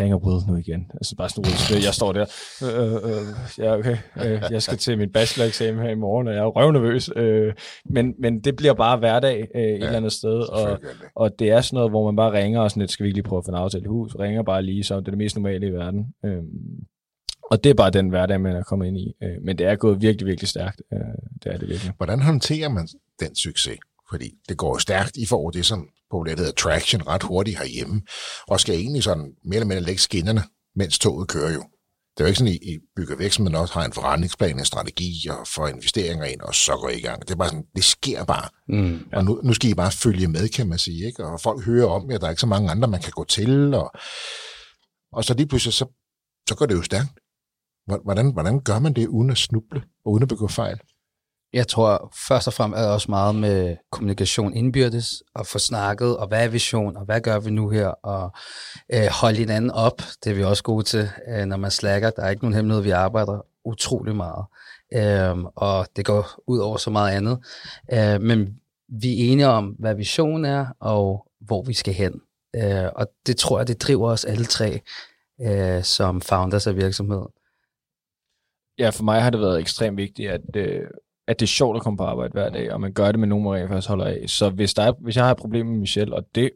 ringer 0.00 0.16
Will 0.16 0.46
nu 0.48 0.56
igen. 0.56 0.90
Altså 0.94 1.16
bare 1.16 1.28
sådan, 1.28 1.44
Will, 1.44 1.84
jeg 1.84 1.94
står 1.94 2.12
der, 2.12 2.26
øh, 2.62 2.94
øh, 2.94 3.26
ja, 3.58 3.78
okay, 3.78 3.96
øh, 4.24 4.42
jeg 4.50 4.62
skal 4.62 4.78
til 4.78 4.98
min 4.98 5.12
bacheloreksamen 5.12 5.82
her 5.82 5.90
i 5.90 5.94
morgen, 5.94 6.28
og 6.28 6.34
jeg 6.34 6.40
er 6.40 6.46
røvnervøs, 6.46 7.10
øh, 7.16 7.54
men, 7.84 8.14
men 8.18 8.40
det 8.40 8.56
bliver 8.56 8.74
bare 8.74 8.96
hverdag 8.98 9.48
øh, 9.54 9.62
et 9.62 9.74
eller 9.74 9.96
andet 9.96 10.12
sted, 10.12 10.38
og, 10.52 10.78
og 11.14 11.38
det 11.38 11.50
er 11.50 11.60
sådan 11.60 11.76
noget, 11.76 11.90
hvor 11.90 12.04
man 12.04 12.16
bare 12.16 12.32
ringer 12.32 12.60
og 12.60 12.70
sådan 12.70 12.80
lidt, 12.80 12.90
skal 12.90 13.04
vi 13.04 13.08
ikke 13.08 13.16
lige 13.16 13.28
prøve 13.28 13.38
at 13.38 13.44
få 13.44 13.50
en 13.50 13.56
aftale 13.56 13.84
i 13.84 13.88
hus? 13.88 14.14
Ringer 14.14 14.42
bare 14.42 14.62
lige, 14.62 14.84
så 14.84 14.94
det 14.94 15.06
er 15.06 15.10
det 15.10 15.18
mest 15.18 15.36
normale 15.36 15.66
i 15.66 15.70
verden. 15.70 16.14
Øhm, 16.24 16.86
og 17.52 17.64
det 17.64 17.70
er 17.70 17.74
bare 17.74 17.90
den 17.90 18.08
hverdag, 18.08 18.40
man 18.40 18.56
er 18.56 18.62
kommet 18.62 18.86
ind 18.86 18.98
i. 18.98 19.12
Øh, 19.22 19.36
men 19.44 19.58
det 19.58 19.66
er 19.66 19.76
gået 19.76 20.02
virkelig, 20.02 20.26
virkelig 20.26 20.48
stærkt. 20.48 20.82
Øh, 20.92 20.98
det 21.42 21.52
er 21.54 21.58
det 21.58 21.68
virkelig. 21.68 21.92
Hvordan 21.96 22.20
håndterer 22.22 22.68
man 22.68 22.88
den 23.20 23.36
succes? 23.36 23.78
Fordi 24.10 24.30
det 24.48 24.56
går 24.56 24.74
jo 24.74 24.78
stærkt. 24.78 25.16
I 25.16 25.26
får 25.26 25.50
det, 25.50 25.66
som 25.66 25.88
populært 26.10 26.38
hedder 26.38 26.52
traction, 26.52 27.06
ret 27.06 27.22
hurtigt 27.22 27.58
herhjemme, 27.58 28.02
og 28.48 28.60
skal 28.60 28.74
egentlig 28.74 29.02
sådan 29.02 29.32
mere 29.44 29.56
eller 29.56 29.66
mindre 29.66 29.82
lægge 29.82 30.00
skinnerne, 30.00 30.42
mens 30.76 30.98
toget 30.98 31.28
kører 31.28 31.52
jo. 31.52 31.62
Det 32.12 32.20
er 32.20 32.24
jo 32.24 32.26
ikke 32.26 32.38
sådan, 32.38 32.52
at 32.52 32.58
I 32.62 32.78
bygger 32.96 33.16
virksomheden 33.16 33.56
også 33.56 33.74
har 33.74 33.84
en 33.84 33.92
forretningsplan, 33.92 34.58
en 34.58 34.64
strategi 34.64 35.28
og 35.30 35.46
får 35.54 35.68
investeringer 35.68 36.24
ind, 36.24 36.40
og 36.40 36.54
så 36.54 36.72
går 36.76 36.88
I 36.88 36.98
i 36.98 37.00
gang. 37.00 37.22
Det 37.22 37.30
er 37.30 37.36
bare 37.36 37.48
sådan, 37.48 37.64
det 37.76 37.84
sker 37.84 38.24
bare. 38.24 38.48
Mm. 38.68 39.06
Og 39.12 39.24
nu, 39.24 39.40
nu 39.44 39.54
skal 39.54 39.70
I 39.70 39.74
bare 39.74 39.92
følge 39.92 40.28
med, 40.28 40.48
kan 40.48 40.68
man 40.68 40.78
sige. 40.78 41.06
Ikke? 41.06 41.24
Og 41.24 41.40
folk 41.40 41.64
hører 41.64 41.88
om 41.88 42.10
jer, 42.10 42.18
der 42.18 42.26
er 42.26 42.30
ikke 42.30 42.40
så 42.40 42.46
mange 42.46 42.70
andre, 42.70 42.88
man 42.88 43.00
kan 43.00 43.12
gå 43.12 43.24
til. 43.24 43.74
Og, 43.74 43.90
og 45.12 45.24
så 45.24 45.34
lige 45.34 45.48
pludselig, 45.48 45.72
så, 45.72 45.86
så 46.48 46.54
går 46.54 46.66
det 46.66 46.74
jo 46.74 46.82
stærkt. 46.82 47.21
Hvordan, 47.86 48.32
hvordan 48.32 48.60
gør 48.60 48.78
man 48.78 48.92
det 48.92 49.06
uden 49.06 49.30
at 49.30 49.38
snuble 49.38 49.82
og 50.04 50.12
uden 50.12 50.22
at 50.22 50.28
begå 50.28 50.48
fejl? 50.48 50.80
Jeg 51.52 51.68
tror 51.68 52.12
først 52.28 52.46
og 52.46 52.52
fremmest 52.52 52.78
er 52.78 52.82
det 52.82 52.92
også 52.92 53.10
meget 53.10 53.34
med 53.34 53.76
kommunikation 53.90 54.54
indbyrdes, 54.54 55.22
og 55.34 55.46
få 55.46 55.58
snakket, 55.58 56.16
og 56.16 56.28
hvad 56.28 56.44
er 56.44 56.48
vision, 56.48 56.96
og 56.96 57.04
hvad 57.04 57.20
gør 57.20 57.38
vi 57.38 57.50
nu 57.50 57.68
her, 57.68 57.86
og 57.86 58.30
øh, 58.92 59.06
holde 59.20 59.38
hinanden 59.38 59.70
op, 59.70 60.02
det 60.24 60.30
er 60.30 60.34
vi 60.34 60.44
også 60.44 60.62
gode 60.62 60.84
til, 60.84 61.10
øh, 61.28 61.44
når 61.44 61.56
man 61.56 61.70
slækker. 61.70 62.10
Der 62.10 62.22
er 62.22 62.30
ikke 62.30 62.42
nogen 62.42 62.54
hemmelighed, 62.54 62.82
vi 62.82 62.90
arbejder 62.90 63.46
utrolig 63.64 64.16
meget, 64.16 64.44
øh, 64.94 65.44
og 65.56 65.86
det 65.96 66.04
går 66.04 66.42
ud 66.46 66.58
over 66.58 66.76
så 66.76 66.90
meget 66.90 67.16
andet. 67.16 67.38
Øh, 67.92 68.20
men 68.20 68.60
vi 68.88 69.08
er 69.12 69.32
enige 69.32 69.48
om, 69.48 69.66
hvad 69.78 69.94
visionen 69.94 70.44
er, 70.44 70.66
og 70.80 71.26
hvor 71.40 71.62
vi 71.62 71.74
skal 71.74 71.94
hen. 71.94 72.20
Øh, 72.56 72.88
og 72.96 73.06
det 73.26 73.36
tror 73.36 73.58
jeg, 73.58 73.68
det 73.68 73.82
driver 73.82 74.10
os 74.10 74.24
alle 74.24 74.44
tre, 74.44 74.80
øh, 75.42 75.82
som 75.82 76.20
founders 76.20 76.66
af 76.66 76.76
virksomheden. 76.76 77.28
Ja, 78.78 78.90
for 78.90 79.04
mig 79.04 79.22
har 79.22 79.30
det 79.30 79.40
været 79.40 79.60
ekstremt 79.60 79.96
vigtigt, 79.96 80.30
at, 80.30 80.56
øh, 80.56 80.86
at 81.26 81.40
det 81.40 81.46
er 81.46 81.48
sjovt 81.48 81.76
at 81.76 81.82
komme 81.82 81.96
på 81.96 82.04
arbejde 82.04 82.32
hver 82.32 82.50
dag, 82.50 82.72
og 82.72 82.80
man 82.80 82.92
gør 82.92 83.12
det 83.12 83.20
med 83.20 83.28
nogen, 83.28 83.44
man 83.44 83.54
rent 83.54 83.68
faktisk 83.68 83.88
holder 83.88 84.04
af. 84.04 84.24
Så 84.26 84.50
hvis, 84.50 84.74
der 84.74 84.82
er, 84.82 84.92
hvis 85.00 85.16
jeg 85.16 85.24
har 85.24 85.30
et 85.30 85.36
problem 85.36 85.66
med 85.66 85.78
Michelle, 85.78 86.14
og 86.14 86.24
det 86.34 86.50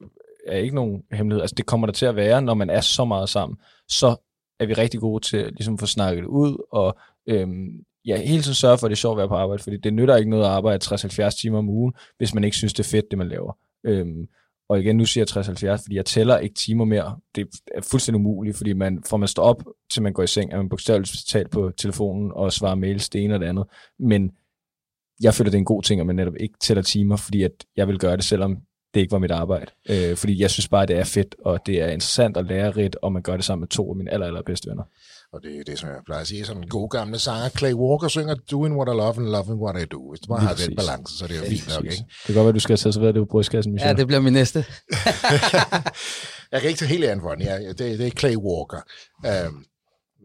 er 0.46 0.56
ikke 0.56 0.74
nogen 0.74 1.02
hemmelighed, 1.12 1.40
altså 1.40 1.54
det 1.54 1.66
kommer 1.66 1.86
der 1.86 1.92
til 1.92 2.06
at 2.06 2.16
være, 2.16 2.42
når 2.42 2.54
man 2.54 2.70
er 2.70 2.80
så 2.80 3.04
meget 3.04 3.28
sammen, 3.28 3.58
så 3.88 4.16
er 4.60 4.66
vi 4.66 4.72
rigtig 4.72 5.00
gode 5.00 5.24
til 5.24 5.36
at 5.36 5.52
ligesom 5.52 5.78
få 5.78 5.86
snakket 5.86 6.22
det 6.22 6.28
ud, 6.28 6.66
og 6.72 6.96
øhm, 7.26 7.84
ja, 8.06 8.16
hele 8.16 8.42
tiden 8.42 8.54
sørge 8.54 8.78
for, 8.78 8.86
at 8.86 8.90
det 8.90 8.96
er 8.96 9.00
sjovt 9.00 9.14
at 9.14 9.18
være 9.18 9.28
på 9.28 9.34
arbejde, 9.34 9.62
fordi 9.62 9.76
det 9.76 9.92
nytter 9.92 10.16
ikke 10.16 10.30
noget 10.30 10.44
at 10.44 10.50
arbejde 10.50 10.84
60-70 10.84 11.40
timer 11.40 11.58
om 11.58 11.68
ugen, 11.68 11.94
hvis 12.18 12.34
man 12.34 12.44
ikke 12.44 12.56
synes, 12.56 12.72
det 12.72 12.86
er 12.86 12.90
fedt, 12.90 13.10
det 13.10 13.18
man 13.18 13.28
laver. 13.28 13.56
Øhm, 13.84 14.26
og 14.68 14.80
igen, 14.80 14.96
nu 14.96 15.04
siger 15.04 15.24
jeg 15.34 15.72
60-70, 15.74 15.84
fordi 15.84 15.96
jeg 15.96 16.04
tæller 16.04 16.38
ikke 16.38 16.54
timer 16.54 16.84
mere. 16.84 17.18
Det 17.34 17.48
er 17.74 17.80
fuldstændig 17.82 18.20
umuligt, 18.20 18.56
fordi 18.56 18.72
man, 18.72 19.02
fra 19.08 19.16
man 19.16 19.28
står 19.28 19.42
op, 19.42 19.62
til 19.90 20.02
man 20.02 20.12
går 20.12 20.22
i 20.22 20.26
seng, 20.26 20.52
er 20.52 20.56
man 20.56 20.68
bogstaveligt 20.68 21.26
talt 21.28 21.50
på 21.50 21.70
telefonen 21.76 22.32
og 22.34 22.52
svarer 22.52 22.74
mails, 22.74 23.08
det 23.08 23.24
ene 23.24 23.34
og 23.34 23.40
det 23.40 23.46
andet. 23.46 23.64
Men 23.98 24.30
jeg 25.22 25.34
føler, 25.34 25.50
det 25.50 25.56
er 25.56 25.60
en 25.60 25.64
god 25.64 25.82
ting, 25.82 26.00
at 26.00 26.06
man 26.06 26.16
netop 26.16 26.34
ikke 26.40 26.54
tæller 26.60 26.82
timer, 26.82 27.16
fordi 27.16 27.42
at 27.42 27.64
jeg 27.76 27.88
vil 27.88 27.98
gøre 27.98 28.16
det, 28.16 28.24
selvom 28.24 28.56
det 28.94 29.00
ikke 29.00 29.12
var 29.12 29.18
mit 29.18 29.30
arbejde. 29.30 29.70
Øh, 29.90 30.16
fordi 30.16 30.40
jeg 30.40 30.50
synes 30.50 30.68
bare, 30.68 30.86
det 30.86 30.96
er 30.96 31.04
fedt, 31.04 31.34
og 31.44 31.66
det 31.66 31.82
er 31.82 31.86
interessant 31.86 32.36
og 32.36 32.44
lærerigt, 32.44 32.96
og 33.02 33.12
man 33.12 33.22
gør 33.22 33.36
det 33.36 33.44
sammen 33.44 33.60
med 33.60 33.68
to 33.68 33.90
af 33.90 33.96
mine 33.96 34.10
aller, 34.10 34.26
allerbedste 34.26 34.70
venner. 34.70 34.84
Og 35.32 35.42
det 35.42 35.58
er 35.58 35.64
det, 35.64 35.78
som 35.78 35.88
jeg 35.88 35.96
plejer 36.06 36.20
at 36.20 36.26
sige, 36.26 36.44
som 36.44 36.56
en 36.58 36.68
god 36.68 36.90
gamle 36.90 37.18
sanger, 37.18 37.48
Clay 37.48 37.72
Walker 37.72 38.08
synger, 38.08 38.34
doing 38.34 38.76
what 38.76 38.88
I 38.88 38.96
love 38.96 39.16
and 39.16 39.28
loving 39.28 39.60
what 39.62 39.82
I 39.82 39.84
do. 39.84 40.10
Hvis 40.10 40.20
du 40.20 40.28
bare 40.28 40.40
har 40.40 40.54
den 40.54 40.76
balance, 40.76 41.18
så 41.18 41.24
er 41.24 41.28
det 41.28 41.36
jo 41.36 41.42
Lige 41.42 41.62
fint 41.62 41.76
nok, 41.76 41.84
ikke? 41.84 41.96
Det 41.96 42.26
kan 42.26 42.34
godt 42.34 42.44
være, 42.44 42.52
du 42.52 42.60
skal 42.60 42.78
have 42.82 42.92
serveret 42.92 43.14
det 43.14 43.20
på 43.20 43.30
brystkassen, 43.30 43.72
Michelle. 43.72 43.90
Ja, 43.90 43.96
det 43.96 44.06
bliver 44.06 44.20
min 44.20 44.32
næste. 44.32 44.58
jeg 46.52 46.60
kan 46.60 46.68
ikke 46.70 46.78
tage 46.78 46.88
helt 46.88 47.04
æren 47.04 47.20
for 47.20 47.30
den. 47.34 47.42
Ja, 47.42 47.58
det, 47.68 47.78
det 47.78 48.06
er 48.06 48.10
Clay 48.10 48.36
Walker. 48.36 48.80
Øhm, 49.26 49.64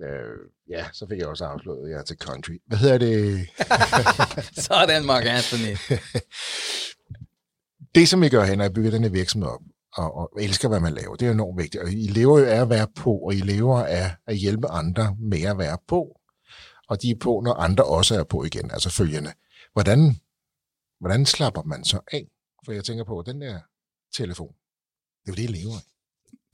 øh, 0.06 0.38
ja, 0.70 0.86
så 0.94 1.06
fik 1.10 1.20
jeg 1.20 1.28
også 1.28 1.46
afslået, 1.46 1.86
at 1.86 1.92
jeg 1.92 2.00
er 2.00 2.04
til 2.04 2.18
country. 2.18 2.54
Hvad 2.68 2.78
hedder 2.78 2.98
det? 2.98 3.48
Sådan, 4.68 5.06
Mark 5.06 5.26
Anthony. 5.26 5.76
det, 7.96 8.10
som 8.10 8.24
I 8.24 8.30
gør 8.30 8.44
hen, 8.44 8.62
er 8.62 8.66
at 8.66 8.74
bygge 8.74 8.92
den 8.92 9.04
her 9.04 9.10
virksomhed 9.10 9.50
op, 9.50 9.62
og, 9.94 10.16
og 10.18 10.30
elsker, 10.40 10.70
hvad 10.70 10.80
man 10.80 10.94
laver. 10.94 11.16
Det 11.16 11.28
er 11.28 11.32
enormt 11.32 11.58
vigtigt. 11.58 11.84
Og 11.84 11.92
I 11.92 12.08
lever 12.08 12.40
jo 12.40 12.46
af 12.46 12.62
at 12.62 12.70
være 12.70 12.88
på, 12.96 13.18
og 13.18 13.34
I 13.34 13.40
lever 13.40 13.78
af 13.84 14.16
at 14.28 14.38
hjælpe 14.38 14.68
andre 14.68 15.16
med 15.20 15.42
at 15.42 15.58
være 15.58 15.78
på. 15.88 16.20
Og 16.88 17.02
de 17.02 17.10
er 17.12 17.16
på, 17.22 17.42
når 17.46 17.54
andre 17.54 17.84
også 17.84 18.20
er 18.20 18.24
på 18.24 18.44
igen, 18.44 18.72
altså 18.72 18.90
følgende. 18.90 19.34
Hvordan, 19.74 20.16
hvordan 21.00 21.26
slapper 21.26 21.64
man 21.64 21.84
så 21.84 22.00
af? 22.12 22.28
For 22.66 22.72
jeg 22.72 22.84
tænker 22.84 23.04
på, 23.04 23.24
den 23.26 23.42
der 23.42 23.60
telefon, 24.18 24.54
det 25.26 25.32
er 25.32 25.32
jo 25.32 25.36
det, 25.36 25.44
I 25.44 25.62
lever 25.62 25.76
af. 25.76 25.84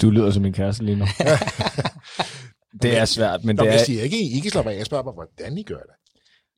Du 0.02 0.10
lyder 0.10 0.32
som 0.32 0.42
min 0.42 0.54
kæreste 0.54 0.84
lige 0.84 0.96
nu. 0.96 1.06
det 2.82 2.98
er 2.98 3.06
svært, 3.06 3.44
men 3.44 3.56
Nå, 3.56 3.64
det 3.64 3.70
jeg 3.70 3.80
er... 3.80 3.84
siger 3.84 4.04
ikke, 4.04 4.22
I 4.22 4.36
ikke 4.36 4.50
slapper 4.50 4.72
af. 4.72 4.78
Jeg 4.78 4.86
spørger 4.86 5.04
bare, 5.04 5.14
hvordan 5.14 5.58
I 5.58 5.64
gør 5.64 5.80
det. 5.80 5.97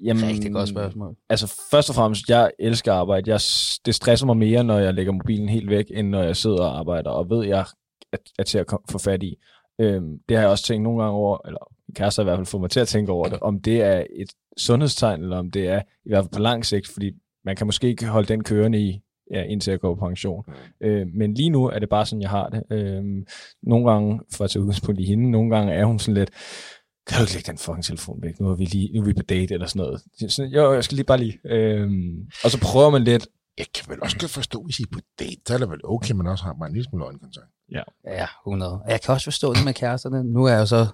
Jamen, 0.03 0.27
Rigtig 0.27 0.51
godt 0.53 0.69
spørgsmål. 0.69 1.15
Altså 1.29 1.55
først 1.71 1.89
og 1.89 1.95
fremmest, 1.95 2.29
jeg 2.29 2.51
elsker 2.59 2.93
arbejde. 2.93 3.31
Jeg, 3.31 3.39
det 3.85 3.95
stresser 3.95 4.25
mig 4.25 4.37
mere, 4.37 4.63
når 4.63 4.79
jeg 4.79 4.93
lægger 4.93 5.11
mobilen 5.11 5.49
helt 5.49 5.69
væk, 5.69 5.85
end 5.89 6.09
når 6.09 6.23
jeg 6.23 6.35
sidder 6.35 6.61
og 6.61 6.79
arbejder, 6.79 7.09
og 7.09 7.29
ved 7.29 7.45
jeg, 7.45 7.65
at, 8.13 8.19
at 8.39 8.45
til 8.45 8.57
at 8.57 8.65
få 8.89 8.97
fat 8.97 9.23
i. 9.23 9.37
Øhm, 9.81 10.19
det 10.29 10.37
har 10.37 10.43
jeg 10.43 10.51
også 10.51 10.63
tænkt 10.63 10.83
nogle 10.83 11.03
gange 11.03 11.17
over, 11.17 11.37
eller 11.45 11.59
min 11.87 11.95
kæreste 11.95 12.19
har 12.19 12.23
i 12.23 12.27
hvert 12.29 12.37
fald 12.37 12.45
fået 12.45 12.61
mig 12.61 12.69
til 12.69 12.79
at 12.79 12.87
tænke 12.87 13.11
over 13.11 13.29
det, 13.29 13.39
om 13.39 13.61
det 13.61 13.81
er 13.81 14.03
et 14.15 14.29
sundhedstegn, 14.57 15.21
eller 15.21 15.37
om 15.37 15.51
det 15.51 15.67
er 15.67 15.81
i 16.05 16.09
hvert 16.09 16.23
fald 16.23 16.33
på 16.33 16.39
lang 16.39 16.65
sigt, 16.65 16.87
fordi 16.87 17.11
man 17.45 17.55
kan 17.55 17.67
måske 17.67 17.87
ikke 17.87 18.05
holde 18.05 18.27
den 18.27 18.43
kørende 18.43 18.79
i, 18.79 19.01
ja, 19.31 19.43
indtil 19.43 19.71
jeg 19.71 19.79
går 19.79 19.95
på 19.95 20.07
pension. 20.07 20.43
Øh, 20.81 21.07
men 21.13 21.33
lige 21.33 21.49
nu 21.49 21.65
er 21.65 21.79
det 21.79 21.89
bare 21.89 22.05
sådan, 22.05 22.21
jeg 22.21 22.29
har 22.29 22.49
det. 22.49 22.63
Øh, 22.71 23.03
nogle 23.63 23.91
gange, 23.91 24.19
for 24.33 24.43
at 24.43 24.49
tage 24.49 24.61
udgangspunkt 24.61 25.01
i 25.01 25.05
hende, 25.05 25.31
nogle 25.31 25.55
gange 25.55 25.73
er 25.73 25.85
hun 25.85 25.99
sådan 25.99 26.13
lidt, 26.13 26.31
kan 27.07 27.17
du 27.17 27.23
ikke 27.23 27.33
lægge 27.33 27.47
den 27.51 27.57
fucking 27.57 27.83
telefon 27.85 28.19
væk? 28.21 28.39
Nu 28.39 28.49
er 28.51 28.55
vi, 28.55 28.65
lige, 28.65 28.93
nu 28.93 29.01
er 29.01 29.05
vi 29.05 29.13
på 29.13 29.21
date 29.23 29.53
eller 29.53 29.67
sådan 29.67 29.79
noget. 29.79 30.01
Sådan, 30.31 30.51
jo, 30.51 30.73
jeg 30.73 30.83
skal 30.83 30.95
lige 30.95 31.05
bare 31.05 31.17
lige. 31.17 31.39
Øh, 31.45 31.89
og 32.43 32.51
så 32.51 32.59
prøver 32.61 32.89
man 32.89 33.03
lidt, 33.03 33.27
Jeg 33.57 33.65
kan 33.75 33.85
vel 33.89 34.03
også 34.03 34.17
godt 34.19 34.31
forstå, 34.31 34.63
hvis 34.63 34.79
I 34.79 34.81
er 34.83 34.85
på 34.93 34.99
date, 35.19 35.41
så 35.47 35.53
er 35.53 35.57
det 35.57 35.69
vel 35.69 35.79
okay, 35.83 36.13
man 36.13 36.27
også 36.27 36.43
har 36.43 36.53
mig 36.53 36.67
en 36.67 36.73
lille 36.73 36.89
smule 36.89 37.05
øjenkontakt. 37.05 37.47
Ja, 38.07 38.27
100. 38.47 38.71
Og 38.71 38.91
jeg 38.91 39.01
kan 39.01 39.13
også 39.13 39.23
forstå 39.23 39.53
det 39.53 39.65
med 39.65 39.73
kæresterne. 39.73 40.23
Nu 40.23 40.43
er 40.45 40.51
jeg 40.51 40.59
jo 40.59 40.65
så, 40.65 40.87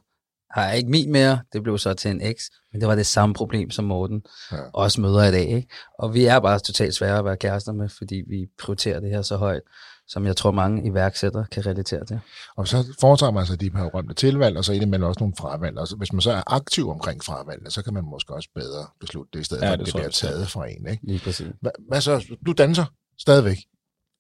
har 0.52 0.66
jeg 0.68 0.78
ikke 0.78 0.90
min 0.90 1.12
mere, 1.12 1.40
det 1.54 1.64
blev 1.64 1.78
så 1.78 1.94
til 1.94 2.12
en 2.12 2.22
eks, 2.22 2.44
men 2.72 2.82
det 2.82 2.88
var 2.88 2.96
det 2.96 3.06
samme 3.06 3.36
problem 3.36 3.72
som 3.72 3.86
Morten 3.86 4.24
Ja. 4.52 4.56
ja. 4.58 4.62
også 4.74 5.02
møder 5.02 5.24
i 5.24 5.32
dag. 5.32 5.48
Ikke? 5.50 5.68
Og 6.00 6.14
vi 6.14 6.26
er 6.26 6.40
bare 6.40 6.60
totalt 6.60 6.96
svære 6.96 7.18
at 7.20 7.26
være 7.26 7.38
kærester 7.38 7.72
med, 7.72 7.90
fordi 7.90 8.24
vi 8.30 8.48
prioriterer 8.60 9.00
det 9.00 9.10
her 9.10 9.22
så 9.22 9.38
højt, 9.38 9.62
som 10.08 10.26
jeg 10.26 10.36
tror 10.36 10.52
mange 10.52 10.88
iværksættere 10.88 11.46
kan 11.52 11.66
relatere 11.66 12.06
til. 12.06 12.20
Og 12.58 12.68
så 12.68 12.96
foretager 13.00 13.32
man 13.32 13.46
sig 13.46 13.62
de 13.62 13.72
her 13.76 13.84
rømte 13.86 14.14
tilvalg, 14.14 14.58
og 14.58 14.66
så 14.66 14.74
indimellem 14.74 15.08
også 15.08 15.20
nogle 15.20 15.34
fravalg. 15.40 15.78
Og 15.78 15.88
så, 15.88 15.96
hvis 15.96 16.14
man 16.14 16.22
så 16.22 16.32
er 16.32 16.44
aktiv 16.48 16.90
omkring 16.90 17.24
fravalgene, 17.24 17.72
så 17.72 17.84
kan 17.84 17.94
man 17.94 18.04
måske 18.04 18.34
også 18.34 18.50
bedre 18.56 18.86
beslutte 19.00 19.30
det, 19.34 19.40
i 19.40 19.44
stedet 19.44 19.62
Ja, 19.62 19.68
for, 19.68 19.74
at 19.74 19.80
det 19.80 19.86
det 19.86 19.94
bliver 19.94 20.10
taget 20.10 20.50
fra 20.50 20.70
en. 20.70 20.88
Ikke? 20.90 21.06
Lige 21.08 21.20
præcis. 21.20 21.48
Hvad, 21.62 21.72
hvad 21.90 22.02
så? 22.02 22.26
Du 22.46 22.54
danser 22.54 22.86
stadigvæk. 23.20 23.58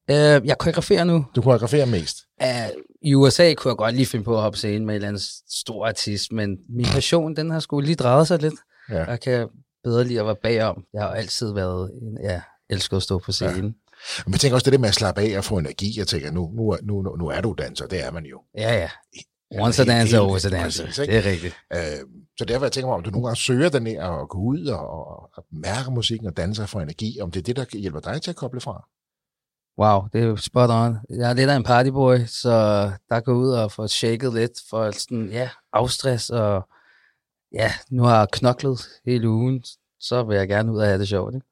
Øh, 0.09 0.15
jeg 0.47 0.57
koreograferer 0.59 1.03
nu. 1.03 1.25
Du 1.36 1.41
koreograferer 1.41 1.86
mest. 1.86 2.17
Uh, 2.41 2.81
I 3.01 3.13
USA 3.13 3.53
kunne 3.53 3.69
jeg 3.69 3.77
godt 3.77 3.95
lige 3.95 4.05
finde 4.05 4.25
på 4.25 4.36
at 4.36 4.41
hoppe 4.41 4.57
scenen 4.57 4.86
med 4.86 4.93
en 4.93 4.95
eller 4.95 5.07
anden 5.07 5.21
stor 5.49 5.88
artist, 5.88 6.31
men 6.31 6.57
min 6.69 6.86
passion, 6.86 7.36
den 7.36 7.51
har 7.51 7.59
sgu 7.59 7.79
lige 7.79 7.95
drejet 7.95 8.27
sig 8.27 8.41
lidt. 8.41 8.53
Ja. 8.89 9.03
Jeg 9.03 9.19
kan 9.19 9.47
bedre 9.83 10.03
lide 10.03 10.19
at 10.19 10.25
være 10.25 10.36
bagom. 10.36 10.83
Jeg 10.93 11.01
har 11.01 11.09
altid 11.09 11.53
været, 11.53 11.91
en, 12.01 12.17
ja, 12.23 12.41
elsket 12.69 12.97
at 12.97 13.03
stå 13.03 13.19
på 13.19 13.31
scenen. 13.31 13.75
Men 14.26 14.34
jeg 14.34 14.39
tænker 14.39 14.56
også 14.56 14.66
det 14.66 14.74
der 14.74 14.80
med 14.80 14.89
at 14.89 14.95
slappe 14.95 15.22
af 15.22 15.38
og 15.38 15.43
få 15.43 15.58
energi. 15.58 15.93
Jeg 15.97 16.08
tænker, 16.08 16.32
nu, 16.32 16.51
nu, 16.53 16.78
nu, 16.84 17.16
nu, 17.16 17.28
er 17.28 17.41
du 17.41 17.56
danser, 17.58 17.88
det 17.88 18.06
er 18.06 18.12
man 18.12 18.26
jo. 18.26 18.41
Ja, 18.58 18.74
ja. 18.74 18.89
Once 19.62 19.82
a 19.82 19.86
dancer, 19.86 20.22
always 20.22 20.45
a 20.45 20.49
dancer. 20.49 20.86
præcis? 20.86 21.08
Det 21.08 21.18
er 21.18 21.26
rigtigt. 21.26 21.56
Øh, 21.74 21.80
så 22.38 22.45
derfor 22.45 22.66
jeg 22.66 22.72
tænker 22.72 22.88
mig, 22.88 22.95
om 22.95 23.03
du 23.03 23.10
nogle 23.10 23.28
gange 23.28 23.38
søger 23.38 23.70
den 23.70 23.88
her 23.88 24.03
og 24.03 24.30
gå 24.30 24.38
ud 24.38 24.66
og, 24.66 24.89
og, 24.89 25.30
og 25.34 25.45
mærke 25.51 25.91
musikken 25.91 26.28
og 26.28 26.38
danse 26.38 26.62
og 26.62 26.70
få 26.70 26.80
energi, 26.80 27.20
om 27.22 27.32
det 27.32 27.39
er 27.39 27.43
det, 27.43 27.56
der 27.56 27.78
hjælper 27.78 27.99
dig 27.99 28.22
til 28.22 28.32
at 28.32 28.36
koble 28.36 28.62
fra. 28.62 28.88
Wow, 29.78 30.08
det 30.14 30.24
er 30.24 30.36
spot 30.36 30.70
on. 30.70 30.97
Jeg 31.10 31.30
er 31.30 31.34
lidt 31.34 31.49
af 31.49 31.56
en 31.56 31.64
partyboy, 31.64 32.18
så 32.28 32.51
der 33.10 33.20
går 33.20 33.34
ud 33.34 33.49
og 33.49 33.72
får 33.72 33.88
shaket 33.88 34.34
lidt 34.34 34.51
for 34.70 34.91
sådan, 34.91 35.30
ja, 35.30 35.49
afstress 35.74 36.30
og 36.30 36.70
ja, 37.53 37.72
nu 37.89 38.03
har 38.03 38.18
jeg 38.18 38.28
knoklet 38.32 38.80
hele 39.06 39.30
ugen, 39.30 39.64
så 39.99 40.24
vil 40.24 40.38
jeg 40.38 40.47
gerne 40.47 40.72
ud 40.72 40.78
og 40.78 40.86
have 40.86 40.99
det 40.99 41.08
sjovt. 41.08 41.36
Ikke? 41.36 41.47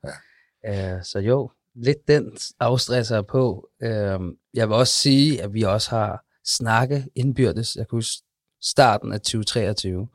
Ja. 0.64 0.96
Uh, 0.96 1.04
så 1.04 1.20
jo, 1.20 1.52
lidt 1.76 2.08
den 2.08 2.38
afstresser 2.60 3.22
på. 3.22 3.70
Uh, 3.82 4.34
jeg 4.54 4.70
vil 4.70 4.76
også 4.76 4.94
sige, 4.94 5.42
at 5.42 5.54
vi 5.54 5.62
også 5.62 5.90
har 5.90 6.26
snakke 6.46 7.06
indbyrdes. 7.16 7.76
Jeg 7.76 7.88
kan 7.88 7.98
huske 7.98 8.24
starten 8.62 9.14
af 9.14 9.22
2023, 9.22 10.08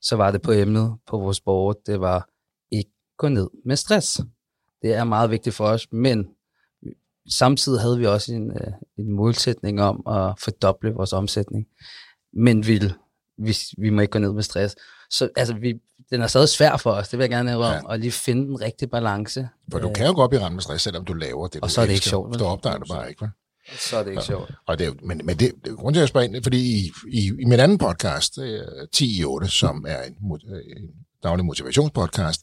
så 0.00 0.16
var 0.16 0.30
det 0.30 0.42
på 0.42 0.52
emnet 0.52 0.96
på 1.06 1.18
vores 1.18 1.40
board, 1.40 1.76
det 1.86 2.00
var 2.00 2.28
ikke 2.70 2.90
gå 3.18 3.28
ned 3.28 3.50
med 3.64 3.76
stress. 3.76 4.20
Det 4.82 4.94
er 4.94 5.04
meget 5.04 5.30
vigtigt 5.30 5.54
for 5.54 5.64
os, 5.64 5.92
men 5.92 6.28
samtidig 7.28 7.80
havde 7.80 7.98
vi 7.98 8.06
også 8.06 8.34
en, 8.34 8.50
øh, 8.50 8.72
en 8.98 9.12
målsætning 9.12 9.80
om 9.80 10.06
at 10.06 10.40
fordoble 10.40 10.90
vores 10.90 11.12
omsætning. 11.12 11.66
Men 12.32 12.66
vi, 12.66 12.80
vi, 13.38 13.56
vi 13.78 13.90
må 13.90 14.00
ikke 14.00 14.10
gå 14.10 14.18
ned 14.18 14.32
med 14.32 14.42
stress. 14.42 14.76
Så 15.12 15.28
altså, 15.36 15.54
vi, 15.54 15.74
den 16.10 16.22
er 16.22 16.26
stadig 16.26 16.48
svær 16.48 16.76
for 16.76 16.90
os, 16.90 17.08
det 17.08 17.18
vil 17.18 17.22
jeg 17.24 17.30
gerne 17.30 17.50
have 17.50 17.64
om, 17.64 17.72
Ja. 17.72 17.80
ja. 17.88 17.94
at 17.94 18.00
lige 18.00 18.12
finde 18.12 18.46
den 18.46 18.60
rigtige 18.60 18.88
balance. 18.88 19.48
For 19.72 19.78
du 19.78 19.88
Øh, 19.88 19.94
kan 19.94 20.06
jo 20.06 20.12
godt 20.12 20.30
blive 20.30 20.42
ramt 20.42 20.54
med 20.54 20.62
stress, 20.62 20.84
selvom 20.84 21.04
du 21.04 21.12
laver 21.12 21.46
det, 21.48 21.60
Og 21.62 21.68
du 21.68 21.74
så 21.74 21.80
er 21.80 21.86
det 21.86 21.92
ikke 21.92 22.04
sjovt? 22.06 22.38
Så 22.38 22.44
opdager 22.44 22.78
det 22.78 22.88
bare 22.88 23.08
ikke, 23.08 23.22
vel? 23.22 23.30
Så 23.78 23.96
er 23.96 24.02
det 24.02 24.10
ikke 24.10 24.22
sjovt. 24.22 24.50
Og 24.66 24.78
det 24.78 25.02
men, 25.02 25.20
men 25.24 25.36
det, 25.36 25.52
det 25.64 25.76
grund 25.76 25.94
til, 25.94 25.98
at 26.00 26.02
jeg 26.02 26.08
spørger 26.08 26.26
ind, 26.26 26.42
fordi 26.42 26.78
i, 26.78 26.90
i, 27.12 27.32
i 27.40 27.44
min 27.44 27.60
anden 27.60 27.78
podcast, 27.78 28.38
øh, 28.38 28.60
10 28.92 29.20
i 29.20 29.24
8, 29.24 29.48
som 29.48 29.84
er 29.88 30.02
en, 30.02 30.14
øh, 30.48 30.58
en 30.76 30.88
daglig 31.22 31.44
motivationspodcast, 31.44 32.40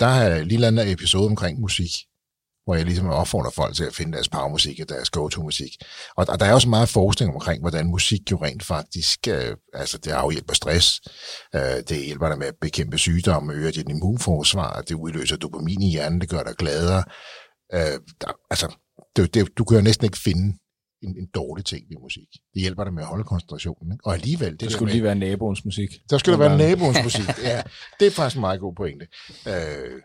der 0.00 0.06
har 0.06 0.22
jeg 0.22 0.46
lige 0.46 0.68
en 0.68 0.78
episode 0.78 1.26
omkring 1.26 1.60
musik, 1.60 1.90
hvor 2.66 2.74
jeg 2.74 2.84
ligesom 2.84 3.10
opfordrer 3.10 3.50
folk 3.50 3.74
til 3.74 3.84
at 3.84 3.94
finde 3.94 4.12
deres 4.12 4.28
powermusik 4.28 4.80
og 4.80 4.88
deres 4.88 5.10
go-to-musik. 5.10 5.72
Og, 6.16 6.26
og 6.28 6.40
der 6.40 6.46
er 6.46 6.52
også 6.52 6.68
meget 6.68 6.88
forskning 6.88 7.34
omkring, 7.34 7.60
hvordan 7.60 7.86
musik 7.86 8.30
jo 8.30 8.36
rent 8.42 8.62
faktisk, 8.62 9.28
øh, 9.28 9.56
altså 9.74 9.98
det 9.98 10.10
afhjælper 10.10 10.54
stress, 10.54 11.00
øh, 11.54 11.60
det 11.88 12.04
hjælper 12.06 12.28
dig 12.28 12.38
med 12.38 12.46
at 12.46 12.54
bekæmpe 12.60 12.98
sygdomme, 12.98 13.52
øger 13.52 13.70
dit 13.70 13.88
immunforsvar, 13.88 14.80
det 14.80 14.94
udløser 14.94 15.36
dopamin 15.36 15.82
i 15.82 15.90
hjernen, 15.90 16.20
det 16.20 16.28
gør 16.28 16.42
dig 16.42 16.54
gladere. 16.56 17.04
Øh, 17.74 17.98
der, 18.20 18.32
altså, 18.50 18.76
det, 19.16 19.34
det, 19.34 19.58
du 19.58 19.64
kan 19.64 19.76
jo 19.76 19.82
næsten 19.82 20.04
ikke 20.04 20.18
finde 20.18 20.58
en, 21.02 21.16
en 21.18 21.26
dårlig 21.34 21.64
ting 21.64 21.84
ved 21.90 21.96
musik. 22.02 22.28
Det 22.54 22.62
hjælper 22.62 22.84
dig 22.84 22.92
med 22.92 23.02
at 23.02 23.08
holde 23.08 23.24
koncentrationen. 23.24 23.92
Ikke? 23.92 24.06
Og 24.06 24.14
alligevel, 24.14 24.50
det, 24.50 24.60
det 24.60 24.68
der 24.68 24.70
skulle 24.70 24.86
med, 24.86 24.92
lige 24.92 25.04
være 25.04 25.14
naboens 25.14 25.64
musik. 25.64 25.90
der 26.10 26.18
skulle 26.18 26.38
der 26.38 26.48
være 26.48 26.58
naboens 26.58 26.98
musik. 27.08 27.28
Ja, 27.42 27.62
det 28.00 28.06
er 28.06 28.10
faktisk 28.10 28.36
en 28.36 28.40
meget 28.40 28.60
god 28.60 28.74
pointe. 28.74 29.06
Øh, 29.48 29.54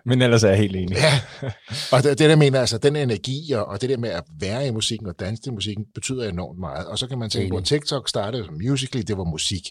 Men 0.06 0.22
ellers 0.22 0.44
er 0.44 0.50
jeg 0.50 0.58
helt 0.58 0.76
enig. 0.76 0.98
Ja, 0.98 1.22
og 1.94 2.04
det, 2.04 2.20
det 2.20 2.30
der 2.30 2.36
mener, 2.36 2.60
altså 2.60 2.78
den 2.78 2.96
energi 2.96 3.52
og, 3.52 3.66
og 3.66 3.82
det 3.82 3.90
der 3.90 3.98
med 3.98 4.10
at 4.10 4.24
være 4.40 4.68
i 4.68 4.72
musikken 4.72 5.08
og 5.08 5.20
danse 5.20 5.44
til 5.44 5.54
musikken, 5.54 5.86
betyder 5.96 6.30
enormt 6.30 6.60
meget. 6.60 6.88
Og 6.88 6.98
så 6.98 7.08
kan 7.08 7.20
man 7.20 7.30
tænke 7.30 7.50
på, 7.50 7.58
at 7.58 7.64
TikTok 7.64 8.10
startede 8.10 8.46
som 8.46 8.54
Musical.ly, 8.54 9.04
det 9.08 9.18
var 9.18 9.24
musik. 9.24 9.70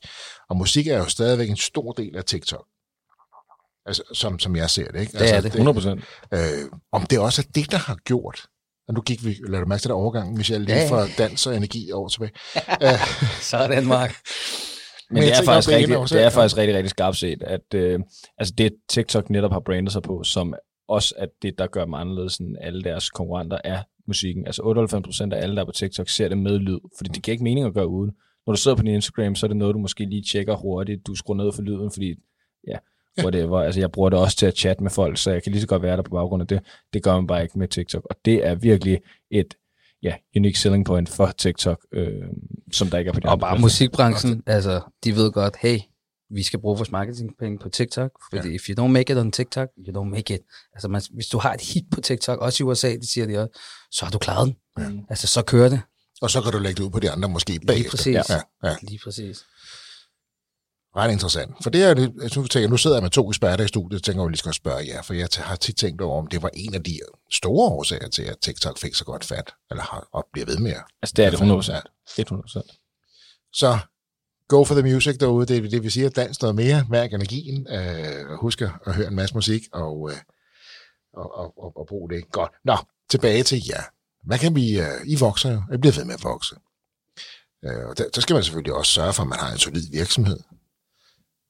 Og 0.51 0.57
musik 0.57 0.87
er 0.87 0.99
jo 0.99 1.05
stadigvæk 1.05 1.51
en 1.51 1.57
stor 1.57 1.93
del 1.93 2.17
af 2.17 2.25
TikTok. 2.25 2.67
Altså, 3.87 4.03
som, 4.13 4.39
som 4.39 4.57
jeg 4.57 4.71
ser 4.71 4.91
det, 4.91 5.01
ikke? 5.01 5.13
Det 5.13 5.31
er 5.31 5.35
altså, 5.35 5.49
det. 5.49 5.55
100 5.55 5.75
procent. 5.75 6.05
Øh, 6.35 6.71
om 6.93 7.07
det 7.07 7.19
også 7.19 7.43
er 7.43 7.51
det, 7.55 7.71
der 7.71 7.77
har 7.77 7.97
gjort, 8.05 8.47
og 8.91 8.95
nu 8.95 9.01
gik 9.01 9.25
vi, 9.25 9.37
lad 9.49 9.61
du 9.61 9.67
mærke 9.67 9.81
til 9.81 9.89
den 9.89 9.97
overgang, 9.97 10.37
Michelle, 10.37 10.67
lige 10.67 10.79
Ja, 10.79 10.91
fra 10.91 11.07
dans 11.19 11.47
og 11.47 11.57
energi 11.57 11.93
over 11.93 12.09
tilbage. 12.09 12.33
Sådan, 13.53 13.87
Mark. 13.87 14.15
Men, 15.11 15.15
Men 15.15 15.23
det 15.23 15.33
er, 15.39 15.45
faktisk 15.45 15.69
rigtig, 15.69 15.97
også, 15.97 16.17
det 16.17 16.25
er 16.25 16.31
faktisk 16.31 16.57
rigtig, 16.57 16.77
rigtig 16.77 16.91
skarpt 16.91 17.17
set, 17.17 17.43
at 17.43 17.75
øh, 17.75 18.01
altså 18.39 18.55
det 18.59 18.73
TikTok 18.89 19.31
netop 19.31 19.53
har 19.53 19.61
brandet 19.61 19.93
sig 19.93 20.03
på, 20.03 20.23
som 20.23 20.55
også 20.89 21.15
at 21.19 21.29
det, 21.43 21.59
der 21.59 21.67
gør 21.67 21.85
dem 21.85 21.95
anderledes 21.95 22.37
end 22.37 22.57
alle 22.61 22.83
deres 22.83 23.11
konkurrenter, 23.11 23.59
er 23.65 23.83
musikken. 24.07 24.47
Altså 24.47 24.63
98% 25.31 25.35
af 25.35 25.43
alle, 25.43 25.57
der 25.57 25.63
er 25.63 25.67
på 25.67 25.73
TikTok, 25.73 26.09
ser 26.09 26.29
det 26.29 26.39
med 26.39 26.59
lyd, 26.59 26.79
fordi 26.97 27.11
det 27.15 27.23
giver 27.23 27.33
ikke 27.33 27.45
mening 27.45 27.67
at 27.67 27.75
gøre 27.75 27.89
uden. 27.89 28.11
Når 28.47 28.53
du 28.53 28.61
sidder 28.61 28.77
på 28.77 28.83
din 28.83 28.95
Instagram, 28.95 29.35
så 29.35 29.47
er 29.47 29.49
det 29.49 29.57
noget, 29.57 29.75
du 29.75 29.79
måske 29.79 30.05
lige 30.05 30.25
tjekker 30.33 30.57
hurtigt. 30.57 31.07
Du 31.07 31.15
skruer 31.15 31.37
ned 31.37 31.53
for 31.53 31.63
lyden, 31.63 31.91
fordi 31.91 32.15
ja, 32.69 32.77
whatever. 33.25 33.61
Altså 33.61 33.81
jeg 33.81 33.93
bruger 33.93 34.11
det 34.11 34.19
også 34.19 34.37
til 34.37 34.47
at 34.47 34.57
chatte 34.57 34.83
med 34.83 34.91
folk, 34.91 35.19
så 35.19 35.31
jeg 35.31 35.43
kan 35.43 35.53
lige 35.53 35.61
så 35.61 35.67
godt 35.67 35.83
være 35.83 35.97
der 35.97 36.03
på 36.03 36.11
baggrund 36.11 36.43
af 36.43 36.49
det. 36.49 36.61
Det 36.93 37.03
gør 37.03 37.15
man 37.15 37.27
bare 37.27 37.43
ikke 37.43 37.59
med 37.59 37.69
TikTok, 37.69 38.07
og 38.11 38.17
det 38.25 38.47
er 38.47 38.55
virkelig 38.55 38.99
et 39.31 39.55
ja, 40.03 40.15
unique 40.37 40.59
selling 40.59 40.87
point 40.87 41.09
for 41.09 41.27
TikTok, 41.39 41.79
øh, 41.93 42.13
som 42.73 42.89
der 42.91 42.99
ikke 42.99 43.09
er 43.09 43.13
på 43.13 43.21
de 43.21 43.29
Og 43.29 43.39
bare 43.41 43.49
platforme. 43.51 43.63
musikbranchen, 43.63 44.43
altså, 44.47 44.81
de 45.05 45.17
ved 45.17 45.33
godt, 45.33 45.57
hey, 45.57 45.79
vi 46.35 46.43
skal 46.43 46.61
bruge 46.61 46.77
vores 46.77 46.91
marketingpenge 46.91 47.59
på 47.59 47.69
TikTok, 47.69 48.11
fordi 48.33 48.49
ja. 48.49 48.55
if 48.55 48.69
you 48.69 48.85
don't 48.85 48.89
make 48.89 49.13
it 49.13 49.19
on 49.19 49.33
TikTok, 49.33 49.69
you 49.87 50.01
don't 50.01 50.09
make 50.11 50.35
it. 50.35 50.41
Altså, 50.75 50.89
man, 50.89 51.03
hvis 51.15 51.27
du 51.27 51.39
har 51.39 51.55
et 51.55 51.61
hit 51.61 51.85
på 51.93 52.01
TikTok, 52.01 52.39
også 52.39 52.63
i 52.63 52.67
USA, 52.67 52.89
det 52.93 53.09
siger 53.09 53.27
de 53.27 53.39
også, 53.39 53.61
så 53.91 54.05
har 54.05 54.13
du 54.13 54.19
klaret 54.19 54.47
den. 54.47 54.57
Ja. 54.79 55.03
Altså, 55.11 55.27
så 55.27 55.43
kører 55.43 55.69
det. 55.69 55.81
Og 56.23 56.31
så 56.31 56.41
kan 56.43 56.53
du 56.53 56.59
lægge 56.59 56.79
det 56.79 56.85
ud 56.85 56.91
på 56.91 57.01
de 57.01 57.11
andre 57.11 57.29
måske 57.29 57.61
bagefter. 57.67 57.91
præcis. 57.91 58.15
Ja, 58.15 58.41
ja. 58.65 58.77
Lige 58.83 59.01
præcis. 59.05 59.39
Ret 60.97 61.13
interessant. 61.13 61.55
For 61.63 61.71
det 61.71 61.83
er 61.83 61.95
det, 61.95 62.13
jeg 62.23 62.31
nu, 62.37 62.47
tænker, 62.47 62.69
nu 62.69 62.77
sidder 62.77 62.97
jeg 62.97 63.03
med 63.03 63.11
to 63.11 63.31
eksperter 63.31 63.65
i 63.65 63.69
studiet, 63.69 64.05
tænker 64.05 64.21
jeg, 64.21 64.25
at 64.25 64.29
vi 64.29 64.33
lige 64.33 64.39
skal 64.39 64.53
spørge 64.53 64.87
jer, 64.87 65.03
for 65.03 65.15
jeg 65.15 65.29
har 65.39 65.57
tit 65.57 65.77
tænkt 65.77 66.01
over, 66.01 66.19
om 66.19 66.27
det 66.27 66.43
var 66.43 66.51
en 66.55 66.75
af 66.75 66.83
de 66.83 66.99
store 67.33 67.71
årsager 67.71 68.09
til, 68.09 68.23
at 68.23 68.37
TikTok 68.43 68.79
fik 68.79 68.95
så 68.95 69.05
godt 69.05 69.25
fat, 69.25 69.55
eller 69.71 69.83
har, 69.83 70.09
og 70.13 70.27
bliver 70.33 70.47
ved 70.47 70.59
med. 70.59 70.71
at- 70.71 70.85
Altså 71.03 71.15
det 71.17 71.25
er 71.25 71.31
det 71.31 71.39
100%. 71.39 71.83
100%. 72.19 72.81
Så 73.53 73.79
go 74.49 74.65
for 74.65 74.75
the 74.75 74.83
music 74.95 75.19
derude, 75.19 75.47
det, 75.47 75.71
det 75.71 75.83
vi 75.83 75.91
siger, 75.91 76.09
dans 76.09 76.41
noget 76.43 76.57
mere, 76.57 76.87
mærk 76.91 77.13
energien, 77.13 77.67
øh, 77.71 78.39
husk 78.41 78.61
at 78.63 78.71
høre 78.87 79.07
en 79.09 79.17
masse 79.17 79.35
musik, 79.35 79.63
og, 79.73 80.11
øh, 80.11 80.17
og, 81.15 81.35
og, 81.39 81.59
og, 81.65 81.77
og 81.77 81.87
brug 81.89 82.11
det. 82.11 82.31
Godt. 82.33 82.53
Nå, 82.65 82.77
tilbage 83.11 83.43
til 83.43 83.63
jer. 83.69 83.83
Hvad 84.27 84.39
kan 84.39 84.55
vi, 84.55 84.81
øh, 84.81 84.87
I 85.07 85.17
vokser 85.21 85.53
jo, 85.53 85.63
I 85.75 85.77
bliver 85.77 85.93
ved 85.97 86.05
med 86.05 86.15
at 86.15 86.25
vokse. 86.25 86.55
Øh, 87.65 87.87
og 87.89 87.99
der, 87.99 88.05
så 88.15 88.21
skal 88.21 88.35
man 88.35 88.45
selvfølgelig 88.45 88.75
også 88.75 88.93
sørge 88.93 89.13
for, 89.13 89.23
at 89.23 89.29
man 89.29 89.39
har 89.39 89.53
en 89.53 89.59
solid 89.59 89.91
virksomhed. 89.93 90.39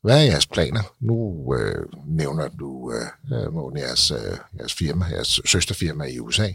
Hvad 0.03 0.19
er 0.19 0.31
jeres 0.31 0.47
planer? 0.47 0.83
Nu 1.01 1.17
øh, 1.55 1.87
nævner 2.07 2.49
du, 2.49 2.93
øh, 2.93 3.43
øh 3.45 3.53
Morten, 3.53 3.79
jeres, 3.79 4.11
øh, 4.11 4.39
jeres 4.59 4.75
firma, 4.75 5.05
jeres 5.05 5.41
søsterfirma 5.45 6.05
i 6.05 6.19
USA. 6.19 6.53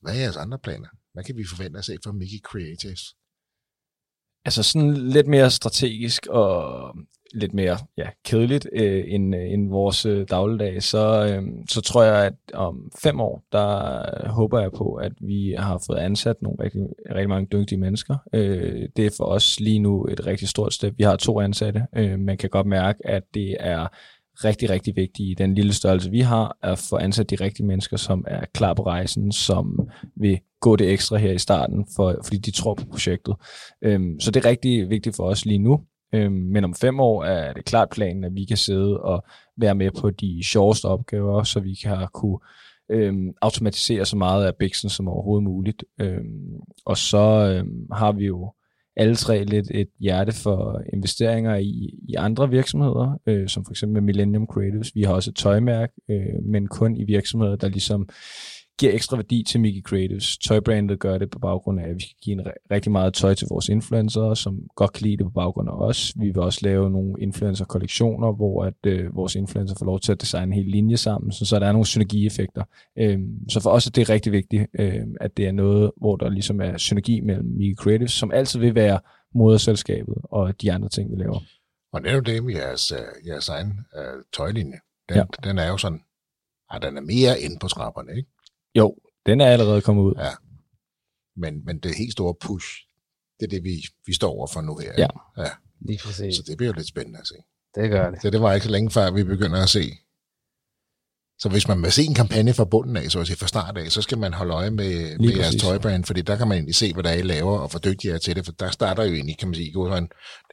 Hvad 0.00 0.14
er 0.14 0.20
jeres 0.20 0.36
andre 0.36 0.58
planer? 0.58 0.88
Hvad 1.12 1.24
kan 1.24 1.36
vi 1.36 1.44
forvente 1.46 1.78
at 1.78 1.84
se 1.84 1.98
fra 2.04 2.12
Mickey 2.12 2.40
Creatives? 2.40 3.14
Altså 4.44 4.62
sådan 4.62 4.94
lidt 4.94 5.26
mere 5.26 5.50
strategisk 5.50 6.26
og 6.26 6.94
lidt 7.34 7.54
mere 7.54 7.78
ja, 7.96 8.06
kedeligt 8.24 8.68
øh, 8.72 9.04
end, 9.06 9.36
øh, 9.36 9.52
end 9.52 9.70
vores 9.70 10.06
øh, 10.06 10.26
dagligdag, 10.30 10.82
så, 10.82 11.26
øh, 11.26 11.42
så 11.68 11.80
tror 11.80 12.02
jeg, 12.02 12.24
at 12.26 12.34
om 12.54 12.90
fem 13.02 13.20
år, 13.20 13.42
der 13.52 13.98
øh, 13.98 14.30
håber 14.30 14.60
jeg 14.60 14.72
på, 14.72 14.94
at 14.94 15.12
vi 15.20 15.54
har 15.58 15.82
fået 15.86 15.98
ansat 15.98 16.36
nogle 16.42 16.56
rigtig, 16.60 16.82
rigtig 17.10 17.28
mange 17.28 17.48
dygtige 17.52 17.78
mennesker. 17.78 18.16
Øh, 18.32 18.88
det 18.96 19.06
er 19.06 19.10
for 19.16 19.24
os 19.24 19.60
lige 19.60 19.78
nu 19.78 20.04
et 20.04 20.26
rigtig 20.26 20.48
stort 20.48 20.74
step. 20.74 20.94
Vi 20.98 21.04
har 21.04 21.16
to 21.16 21.40
ansatte. 21.40 21.86
Øh, 21.96 22.18
man 22.18 22.36
kan 22.36 22.50
godt 22.50 22.66
mærke, 22.66 22.98
at 23.04 23.22
det 23.34 23.56
er 23.60 23.86
rigtig, 24.44 24.70
rigtig 24.70 24.96
vigtigt 24.96 25.30
i 25.30 25.34
den 25.38 25.54
lille 25.54 25.72
størrelse, 25.72 26.10
vi 26.10 26.20
har, 26.20 26.56
at 26.62 26.78
få 26.90 26.96
ansat 26.96 27.30
de 27.30 27.36
rigtige 27.36 27.66
mennesker, 27.66 27.96
som 27.96 28.24
er 28.28 28.44
klar 28.54 28.74
på 28.74 28.82
rejsen, 28.82 29.32
som 29.32 29.88
vil 30.16 30.38
gå 30.60 30.76
det 30.76 30.92
ekstra 30.92 31.16
her 31.16 31.32
i 31.32 31.38
starten, 31.38 31.86
for, 31.96 32.20
fordi 32.24 32.38
de 32.38 32.50
tror 32.50 32.74
på 32.74 32.84
projektet. 32.90 33.34
Øhm, 33.82 34.20
så 34.20 34.30
det 34.30 34.44
er 34.44 34.48
rigtig 34.48 34.90
vigtigt 34.90 35.16
for 35.16 35.24
os 35.24 35.44
lige 35.44 35.58
nu. 35.58 35.80
Øhm, 36.12 36.32
men 36.32 36.64
om 36.64 36.74
fem 36.74 37.00
år 37.00 37.24
er 37.24 37.52
det 37.52 37.64
klart 37.64 37.88
planen, 37.90 38.24
at 38.24 38.34
vi 38.34 38.44
kan 38.44 38.56
sidde 38.56 39.00
og 39.00 39.24
være 39.56 39.74
med 39.74 39.90
på 40.00 40.10
de 40.10 40.44
sjoveste 40.44 40.84
opgaver, 40.84 41.42
så 41.42 41.60
vi 41.60 41.74
kan 41.74 42.08
kunne 42.14 42.38
øhm, 42.90 43.32
automatisere 43.42 44.04
så 44.04 44.16
meget 44.16 44.46
af 44.46 44.56
Bixen 44.56 44.90
som 44.90 45.08
overhovedet 45.08 45.44
muligt. 45.44 45.84
Øhm, 46.00 46.56
og 46.84 46.96
så 46.96 47.54
øhm, 47.56 47.86
har 47.92 48.12
vi 48.12 48.26
jo 48.26 48.52
alle 48.96 49.14
tre 49.14 49.44
lidt 49.44 49.70
et 49.70 49.88
hjerte 50.00 50.32
for 50.32 50.82
investeringer 50.92 51.56
i, 51.56 51.94
i 52.08 52.14
andre 52.14 52.50
virksomheder, 52.50 53.20
øh, 53.26 53.48
som 53.48 53.64
for 53.64 53.72
eksempel 53.72 54.02
Millennium 54.02 54.46
Creatives. 54.46 54.94
Vi 54.94 55.02
har 55.02 55.14
også 55.14 55.30
et 55.30 55.36
tøjmærke, 55.36 55.92
øh, 56.10 56.44
men 56.44 56.66
kun 56.66 56.96
i 56.96 57.04
virksomheder, 57.04 57.56
der 57.56 57.68
ligesom 57.68 58.08
giver 58.78 58.92
ekstra 58.92 59.16
værdi 59.16 59.44
til 59.48 59.60
Mickey 59.60 59.82
Creatives. 59.82 60.38
Tøjbrandet 60.38 60.98
gør 60.98 61.18
det 61.18 61.30
på 61.30 61.38
baggrund 61.38 61.80
af, 61.80 61.88
at 61.88 61.94
vi 61.94 62.00
skal 62.00 62.16
give 62.22 62.40
en 62.40 62.46
rigtig 62.70 62.92
meget 62.92 63.14
tøj 63.14 63.34
til 63.34 63.46
vores 63.50 63.68
influencer, 63.68 64.34
som 64.34 64.58
godt 64.76 64.92
kan 64.92 65.02
lide 65.02 65.16
det 65.16 65.26
på 65.26 65.30
baggrund 65.30 65.68
af 65.68 65.72
os. 65.72 66.12
Vi 66.16 66.26
vil 66.26 66.38
også 66.38 66.60
lave 66.62 66.90
nogle 66.90 67.14
influencer-kollektioner, 67.20 68.32
hvor 68.32 68.64
at, 68.64 68.86
øh, 68.86 69.16
vores 69.16 69.34
influencer 69.34 69.76
får 69.78 69.86
lov 69.86 70.00
til 70.00 70.12
at 70.12 70.20
designe 70.20 70.46
en 70.46 70.52
hel 70.52 70.66
linje 70.66 70.96
sammen, 70.96 71.32
så, 71.32 71.44
så 71.44 71.58
der 71.58 71.66
er 71.66 71.72
nogle 71.72 71.86
synergieffekter. 71.86 72.64
Øhm, 72.98 73.48
så 73.48 73.60
for 73.60 73.70
os 73.70 73.86
er 73.86 73.90
det 73.90 74.10
rigtig 74.10 74.32
vigtigt, 74.32 74.66
øh, 74.78 75.02
at 75.20 75.36
det 75.36 75.46
er 75.46 75.52
noget, 75.52 75.90
hvor 75.96 76.16
der 76.16 76.28
ligesom 76.28 76.60
er 76.60 76.76
synergi 76.76 77.20
mellem 77.20 77.46
Mickey 77.46 77.74
Creatives, 77.74 78.12
som 78.12 78.32
altid 78.32 78.60
vil 78.60 78.74
være 78.74 79.00
moderselskabet 79.34 80.14
og 80.24 80.62
de 80.62 80.72
andre 80.72 80.88
ting, 80.88 81.10
vi 81.10 81.16
laver. 81.16 81.40
Og 81.92 82.02
netop 82.02 82.26
det 82.26 82.44
med 82.44 82.54
jeres, 82.54 82.92
uh, 82.92 83.26
jeres 83.28 83.48
egen 83.48 83.70
uh, 83.70 84.22
tøjlinje, 84.32 84.78
den, 85.08 85.16
ja. 85.16 85.24
den 85.44 85.58
er 85.58 85.68
jo 85.68 85.76
sådan, 85.76 86.00
at 86.70 86.82
den 86.82 86.96
er 86.96 87.00
mere 87.00 87.40
ind 87.40 87.60
på 87.60 87.68
trapperne, 87.68 88.16
ikke? 88.16 88.28
Jo, 88.78 88.96
den 89.26 89.40
er 89.40 89.46
allerede 89.46 89.80
kommet 89.82 90.02
ud. 90.02 90.14
Ja. 90.18 90.30
Men, 91.36 91.64
men 91.64 91.78
det 91.78 91.96
helt 91.96 92.12
store 92.12 92.34
push, 92.40 92.66
det 93.40 93.46
er 93.46 93.50
det, 93.50 93.64
vi, 93.64 93.74
vi 94.06 94.12
står 94.12 94.30
over 94.30 94.46
for 94.46 94.60
nu 94.60 94.76
her. 94.76 94.92
Ja. 94.98 95.06
ja. 95.38 95.50
Lige 95.80 95.98
præcis. 96.04 96.36
Så 96.36 96.42
det 96.46 96.56
bliver 96.56 96.68
jo 96.68 96.74
lidt 96.76 96.88
spændende 96.88 97.18
at 97.18 97.26
se. 97.26 97.34
Det 97.74 97.90
gør 97.90 98.10
det. 98.10 98.22
Så 98.22 98.30
det 98.30 98.40
var 98.40 98.52
ikke 98.54 98.64
så 98.64 98.70
længe 98.70 98.90
før, 98.90 99.10
vi 99.10 99.24
begynder 99.24 99.62
at 99.62 99.68
se. 99.68 99.92
Så 101.38 101.48
hvis 101.48 101.68
man 101.68 101.82
vil 101.82 101.92
se 101.92 102.02
en 102.02 102.14
kampagne 102.14 102.54
fra 102.54 102.64
bunden 102.64 102.96
af, 102.96 103.10
så 103.10 103.20
at 103.20 103.26
sige 103.26 103.36
fra 103.36 103.46
start 103.46 103.78
af, 103.78 103.90
så 103.92 104.02
skal 104.02 104.18
man 104.18 104.34
holde 104.34 104.54
øje 104.54 104.70
med, 104.70 105.18
med 105.18 105.36
jeres 105.36 105.56
tøjbrand, 105.56 106.04
fordi 106.04 106.22
der 106.22 106.36
kan 106.36 106.48
man 106.48 106.56
egentlig 106.56 106.74
se, 106.74 106.92
hvad 106.92 107.02
der 107.02 107.10
er, 107.10 107.14
I 107.14 107.22
laver, 107.22 107.58
og 107.58 107.68
hvor 107.70 107.78
dygtige 107.78 108.14
er 108.14 108.18
til 108.18 108.36
det, 108.36 108.44
for 108.44 108.52
der 108.52 108.70
starter 108.70 109.04
jo 109.04 109.14
egentlig, 109.14 109.38
kan 109.38 109.48
man 109.48 109.54
sige, 109.54 109.72
gå 109.72 109.88
sådan, 109.88 110.08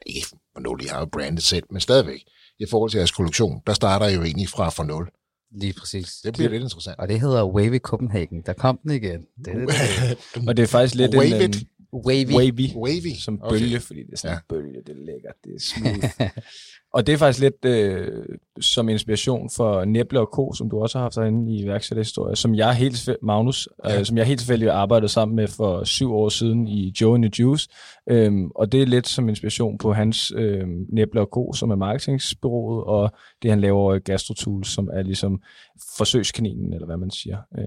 ikke 0.06 0.26
for 0.28 0.60
nul, 0.60 0.84
I 0.84 0.86
har 0.86 0.98
jo 0.98 1.06
brandet 1.06 1.42
selv, 1.42 1.64
men 1.70 1.80
stadigvæk, 1.80 2.20
i 2.58 2.66
forhold 2.70 2.90
til 2.90 2.98
jeres 2.98 3.10
kollektion, 3.10 3.62
der 3.66 3.72
starter 3.72 4.08
jo 4.08 4.22
egentlig 4.22 4.48
fra 4.48 4.68
for 4.70 4.84
nul. 4.84 5.08
Lige 5.50 5.72
præcis. 5.78 6.08
Det 6.24 6.34
bliver 6.34 6.50
lidt 6.50 6.62
interessant. 6.62 6.98
Og 6.98 7.08
det 7.08 7.20
hedder 7.20 7.44
Wavy 7.46 7.78
Copenhagen. 7.78 8.42
Der 8.46 8.52
kom 8.52 8.78
den 8.82 8.90
igen. 8.90 9.20
Det 9.44 9.54
er 9.54 9.58
det. 9.58 10.48
og 10.48 10.56
det 10.56 10.62
er 10.62 10.66
faktisk 10.66 10.94
lidt 10.94 11.16
Wave 11.16 11.44
en... 11.44 11.50
it. 11.50 11.56
Wavy. 12.06 12.32
Wavy. 12.34 12.74
Wavy. 12.76 13.14
Som 13.24 13.42
Okay. 13.42 13.58
bølge, 13.60 13.80
fordi 13.80 14.00
det 14.00 14.12
er 14.12 14.16
sådan 14.16 14.32
Ja. 14.50 14.56
en 14.56 14.62
bølge, 14.62 14.80
det 14.86 14.88
er 14.88 15.04
lækkert, 15.06 15.34
det 15.44 15.52
er 15.54 15.60
smooth. 15.60 16.30
og 16.94 17.06
det 17.06 17.12
er 17.12 17.16
faktisk 17.16 17.40
lidt 17.40 17.64
øh, 17.64 18.08
som 18.60 18.88
inspiration 18.88 19.50
for 19.56 19.84
Neble 19.84 20.20
og 20.20 20.28
Co., 20.34 20.52
som 20.54 20.70
du 20.70 20.78
også 20.82 20.98
har 20.98 21.04
haft 21.04 21.14
derinde 21.14 21.52
i 21.52 21.62
iværksætterhistorie, 21.62 22.36
som 22.36 22.54
jeg 22.54 22.74
helt 22.74 23.08
Magnus, 23.22 23.68
Ja. 23.84 23.98
øh, 23.98 24.04
som 24.06 24.16
jeg 24.18 24.26
helt 24.26 24.40
tilfældigt 24.40 24.70
arbejdede 24.70 25.08
sammen 25.08 25.36
med 25.36 25.48
for 25.48 25.84
syv 25.84 26.12
år 26.14 26.28
siden 26.28 26.68
i 26.68 26.92
Joe 27.00 27.14
and 27.14 27.22
the 27.22 27.42
Juice. 27.42 27.68
Øhm, 28.10 28.50
og 28.54 28.72
det 28.72 28.82
er 28.82 28.86
lidt 28.86 29.08
som 29.08 29.28
inspiration 29.28 29.78
på 29.78 29.92
hans 29.92 30.32
øh, 30.36 30.64
Neble 30.92 31.20
og 31.20 31.28
Co., 31.32 31.52
som 31.52 31.70
er 31.70 31.76
marketingsbyrået, 31.76 32.84
og 32.84 33.10
det 33.42 33.50
han 33.50 33.60
laver 33.60 33.94
i 33.94 33.98
GastroTools, 33.98 34.68
som 34.68 34.88
er 34.92 35.02
ligesom 35.02 35.40
forsøgskaninen, 35.96 36.72
eller 36.72 36.86
hvad 36.86 36.96
man 36.96 37.10
siger. 37.10 37.38
Øhm, 37.58 37.66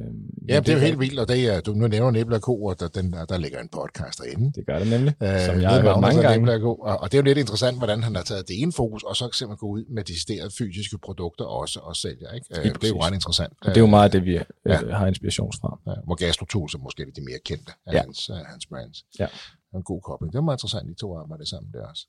Ja, 0.49 0.59
det 0.59 0.69
er 0.69 0.73
jo 0.73 0.79
helt 0.79 0.99
vildt, 0.99 1.19
og 1.19 1.27
det 1.27 1.47
er, 1.55 1.61
du 1.61 1.71
nu 1.73 1.87
nævner 1.87 2.11
Nebla 2.11 2.35
og 2.35 2.41
Co., 2.41 2.63
og 2.63 2.79
der, 2.79 2.87
den, 2.87 3.13
der, 3.13 3.25
der 3.25 3.37
ligger 3.37 3.59
en 3.59 3.69
podcast 3.73 4.19
derinde. 4.19 4.51
Det 4.55 4.65
gør 4.65 4.79
det 4.79 4.87
nemlig, 4.89 5.13
Øh, 5.23 5.39
som 5.45 5.61
jeg 5.61 5.69
har 5.69 5.81
hørt 5.81 5.99
mange 6.01 6.21
gange. 6.21 6.51
Og, 6.65 6.77
og 6.81 7.11
det 7.11 7.17
er 7.17 7.21
jo 7.21 7.25
lidt 7.25 7.37
interessant, 7.37 7.77
hvordan 7.77 8.03
han 8.03 8.15
har 8.15 8.23
taget 8.23 8.47
det 8.47 8.61
ene 8.61 8.71
fokus, 8.73 9.03
og 9.03 9.15
så 9.15 9.29
simpelthen 9.33 9.57
gå 9.57 9.67
ud 9.67 9.83
med 9.95 10.03
deciderede 10.03 10.49
fysiske 10.57 10.97
produkter 10.97 11.45
også 11.45 11.79
og 11.79 11.95
sælger. 11.95 12.31
Ikke? 12.31 12.45
Øh, 12.57 12.63
det 12.65 12.83
er 12.83 12.87
jo 12.87 13.01
ret 13.01 13.13
interessant. 13.13 13.53
Og 13.61 13.67
det 13.67 13.77
er 13.77 13.81
jo 13.81 13.87
meget 13.87 14.13
det, 14.13 14.25
vi 14.25 14.35
øh, 14.37 14.43
Ja. 14.65 14.77
har 14.91 15.07
inspiration 15.07 15.51
fra. 15.61 15.79
Ja, 15.87 15.93
hvor 16.05 16.15
GastroTools 16.15 16.73
er 16.73 16.79
måske 16.79 17.05
de 17.15 17.21
mere 17.29 17.39
kendte 17.45 17.71
af 17.87 17.93
Ja. 17.93 18.01
hans, 18.01 18.29
uh, 18.29 18.35
hans 18.35 18.65
brands. 18.65 19.05
Ja. 19.19 19.27
Er 19.73 19.77
En 19.77 19.83
god 19.83 20.01
kobling. 20.01 20.33
Det 20.33 20.37
er 20.39 20.43
meget 20.43 20.57
interessant, 20.57 20.89
de 20.89 20.93
to 20.93 21.17
arbejder 21.17 21.45
sammen 21.45 21.71
der 21.73 21.85
også. 21.87 22.07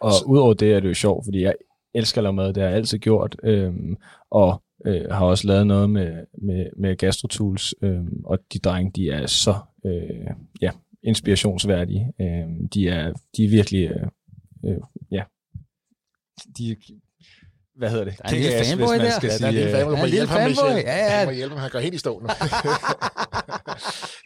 Og 0.00 0.12
Så- 0.12 0.24
udover 0.26 0.54
det 0.54 0.72
er 0.72 0.80
det 0.80 0.88
jo 0.88 0.94
sjovt, 0.94 1.24
fordi 1.26 1.42
jeg 1.42 1.54
elsker 1.94 2.18
at 2.18 2.22
lave 2.22 2.32
mad, 2.32 2.52
det 2.52 2.62
har 2.62 2.68
jeg 2.68 2.76
altid 2.76 2.98
gjort, 2.98 3.36
øhm, 3.42 3.96
og 4.30 4.62
øh, 4.86 5.10
har 5.10 5.24
også 5.26 5.46
lavet 5.46 5.66
noget 5.66 5.90
med, 5.90 6.24
med, 6.42 6.66
med 6.76 6.96
GastroTools, 6.96 7.74
øhm, 7.82 8.22
og 8.24 8.38
de 8.52 8.58
drenge, 8.58 8.92
de 8.92 9.10
er 9.10 9.26
så 9.26 9.54
øh, 9.86 10.30
ja, 10.62 10.70
inspirationsværdige. 11.02 12.12
Øhm, 12.20 12.68
de, 12.68 12.88
er, 12.88 13.12
de 13.36 13.44
er 13.44 13.48
virkelig, 13.48 13.90
øh, 13.90 14.06
øh, 14.64 14.80
ja, 15.10 15.24
de 16.58 16.76
hvad 17.78 17.90
hedder 17.90 18.04
det? 18.04 18.14
Der 18.18 18.24
er 18.24 18.28
en 18.28 18.40
lille 18.42 18.64
fanboy 18.64 18.86
hvis 18.86 18.90
man 18.90 19.00
der. 19.00 19.10
skal 19.10 19.28
Ja, 19.30 19.38
der 19.38 19.46
er 19.46 19.50
sige, 19.50 19.52
lige 19.52 19.66
øh, 19.66 19.72
fan, 19.72 19.84
du 19.86 19.96
må 19.96 20.04
en 20.04 20.10
hjælpe 20.10 20.10
lille 20.10 20.26
ham, 20.28 20.54
fanboy. 20.54 20.74
Michel. 20.74 20.84
Ja, 20.86 21.14
ja. 21.16 21.20
Du 21.20 21.26
må 21.26 21.32
hjælpe 21.32 21.54
ham, 21.54 21.62
han 21.62 21.70
går 21.70 21.78
helt 21.78 21.94
i 21.94 21.98
stå 21.98 22.20
nu. 22.20 22.26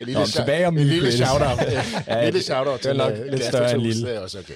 en 0.01 0.07
lille, 0.07 0.21
Nå, 0.21 0.25
shout- 0.27 0.37
tilbage 0.37 0.67
om 0.67 0.79
en 0.79 0.85
lille 0.87 1.13
shout-out. 1.13 1.59
Ja, 2.07 2.19
En 2.19 2.25
lille 2.25 2.39
det- 2.39 2.45
shout-out 2.45 2.79
det 2.83 2.87
er 2.87 2.93
til 2.93 2.99
nok 2.99 3.13
øh, 3.13 3.27
lidt 3.33 3.45
større 3.45 3.73
end 3.75 3.83
lille. 3.83 4.07
Det 4.09 4.17
er 4.17 4.21
også 4.21 4.39
okay. 4.39 4.55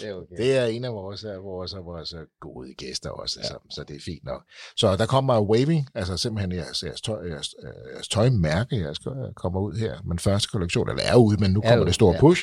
Det 0.00 0.08
er 0.08 0.14
okay. 0.14 0.36
Det 0.36 0.56
er 0.58 0.64
en 0.66 0.84
af 0.84 0.92
vores, 0.92 1.24
af 1.24 1.38
vores, 1.42 1.72
af 1.74 1.84
vores 1.84 2.12
øh, 2.12 2.20
gode 2.40 2.74
gæster 2.78 3.10
også, 3.10 3.38
ja. 3.42 3.48
så, 3.48 3.54
så 3.70 3.84
det 3.88 3.96
er 3.96 4.00
fint 4.04 4.24
nok. 4.24 4.42
Så 4.76 4.96
der 4.96 5.06
kommer 5.06 5.40
Waving, 5.40 5.88
altså 5.94 6.16
simpelthen 6.16 6.52
jeres, 6.52 6.82
jeres, 6.82 7.00
tøj, 7.00 7.28
jeres, 7.28 7.54
øh, 7.64 7.94
jeres 7.94 8.08
tøjmærke, 8.08 8.80
jeres 8.80 8.98
øh, 9.06 9.34
kommer 9.36 9.60
ud 9.60 9.74
her. 9.78 9.94
Men 10.08 10.18
første 10.18 10.48
kollektion, 10.52 10.90
eller 10.90 11.02
er 11.04 11.16
ude, 11.16 11.36
men 11.40 11.50
nu 11.50 11.60
Er 11.64 11.68
kommer 11.68 11.84
det 11.84 11.94
store 11.94 12.14
ja. 12.14 12.20
push. 12.20 12.42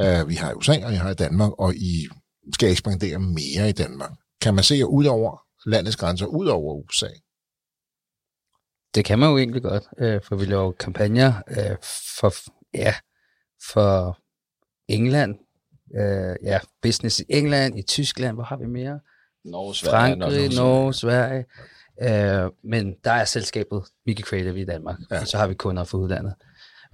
Uh, 0.00 0.28
vi 0.28 0.34
har 0.34 0.50
i 0.50 0.54
USA, 0.54 0.84
og 0.84 0.90
vi 0.90 0.96
har 0.96 1.10
i 1.10 1.14
Danmark, 1.14 1.52
og 1.58 1.74
I 1.74 2.08
skal 2.54 2.70
ekspandere 2.70 3.18
mere 3.18 3.68
i 3.68 3.72
Danmark. 3.72 4.10
Kan 4.40 4.54
man 4.54 4.64
se 4.64 4.86
ud 4.86 5.04
over 5.04 5.46
landets 5.66 5.96
grænser, 5.96 6.26
ud 6.26 6.46
over 6.46 6.74
USA? 6.74 7.08
Det 8.94 9.04
kan 9.04 9.18
man 9.18 9.30
jo 9.30 9.38
egentlig 9.38 9.62
godt, 9.62 9.84
øh, 9.98 10.20
for 10.22 10.36
vi 10.36 10.44
laver 10.44 10.72
kampagner 10.72 11.32
øh, 11.48 11.76
for, 12.20 12.32
ja, 12.74 12.94
for 13.72 14.18
England, 14.88 15.38
øh, 15.96 16.36
ja, 16.42 16.58
business 16.82 17.20
i 17.20 17.24
England, 17.28 17.78
i 17.78 17.82
Tyskland, 17.82 18.36
hvor 18.36 18.44
har 18.44 18.56
vi 18.56 18.66
mere? 18.66 19.00
Norge, 19.44 19.90
Frankrig, 19.90 20.54
Norge, 20.54 20.94
Sverige. 20.94 21.44
Øh, 22.02 22.50
men 22.64 22.94
der 23.04 23.12
er 23.12 23.24
selskabet 23.24 23.82
Mickey 24.06 24.24
Creative 24.24 24.60
i 24.60 24.64
Danmark, 24.64 24.98
ja. 25.10 25.20
og 25.20 25.26
så 25.26 25.38
har 25.38 25.46
vi 25.46 25.54
kunder 25.54 25.84
fra 25.84 25.98
udlandet. 25.98 26.34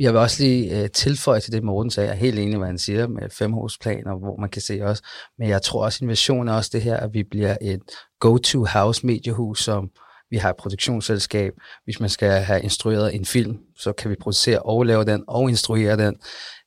Jeg 0.03 0.13
vil 0.13 0.21
også 0.21 0.43
lige 0.43 0.83
øh, 0.83 0.91
tilføje 0.91 1.41
til 1.41 1.53
det, 1.53 1.63
Morten 1.63 1.91
sagde. 1.91 2.09
Jeg 2.09 2.15
er 2.15 2.19
helt 2.19 2.39
enig, 2.39 2.59
hvad 2.59 2.67
han 2.67 2.79
siger 2.79 3.09
med 3.09 3.31
femhusplaner, 3.31 4.19
hvor 4.19 4.37
man 4.37 4.51
kan 4.51 4.63
se 4.63 4.81
også. 4.83 5.03
Men 5.39 5.49
jeg 5.49 5.63
tror 5.63 5.85
også, 5.85 5.99
innovation 6.03 6.49
er 6.49 6.53
også 6.53 6.71
det 6.73 6.83
her, 6.83 6.97
at 6.97 7.15
vi 7.15 7.23
bliver 7.23 7.57
et 7.61 7.81
go-to 8.21 8.65
house 8.65 9.07
mediehus, 9.07 9.63
som 9.65 9.91
vi 10.31 10.37
har 10.37 10.51
et 10.51 10.57
produktionsselskab. 10.57 11.53
Hvis 11.85 12.01
man 12.01 12.09
skal 12.09 12.31
have 12.31 12.63
instrueret 12.63 13.15
en 13.15 13.25
film, 13.25 13.59
så 13.77 13.93
kan 13.93 14.11
vi 14.11 14.17
producere 14.21 14.59
og 14.59 14.85
lave 14.85 15.05
den 15.05 15.25
og 15.29 15.49
instruere 15.49 15.97
den. 15.97 16.17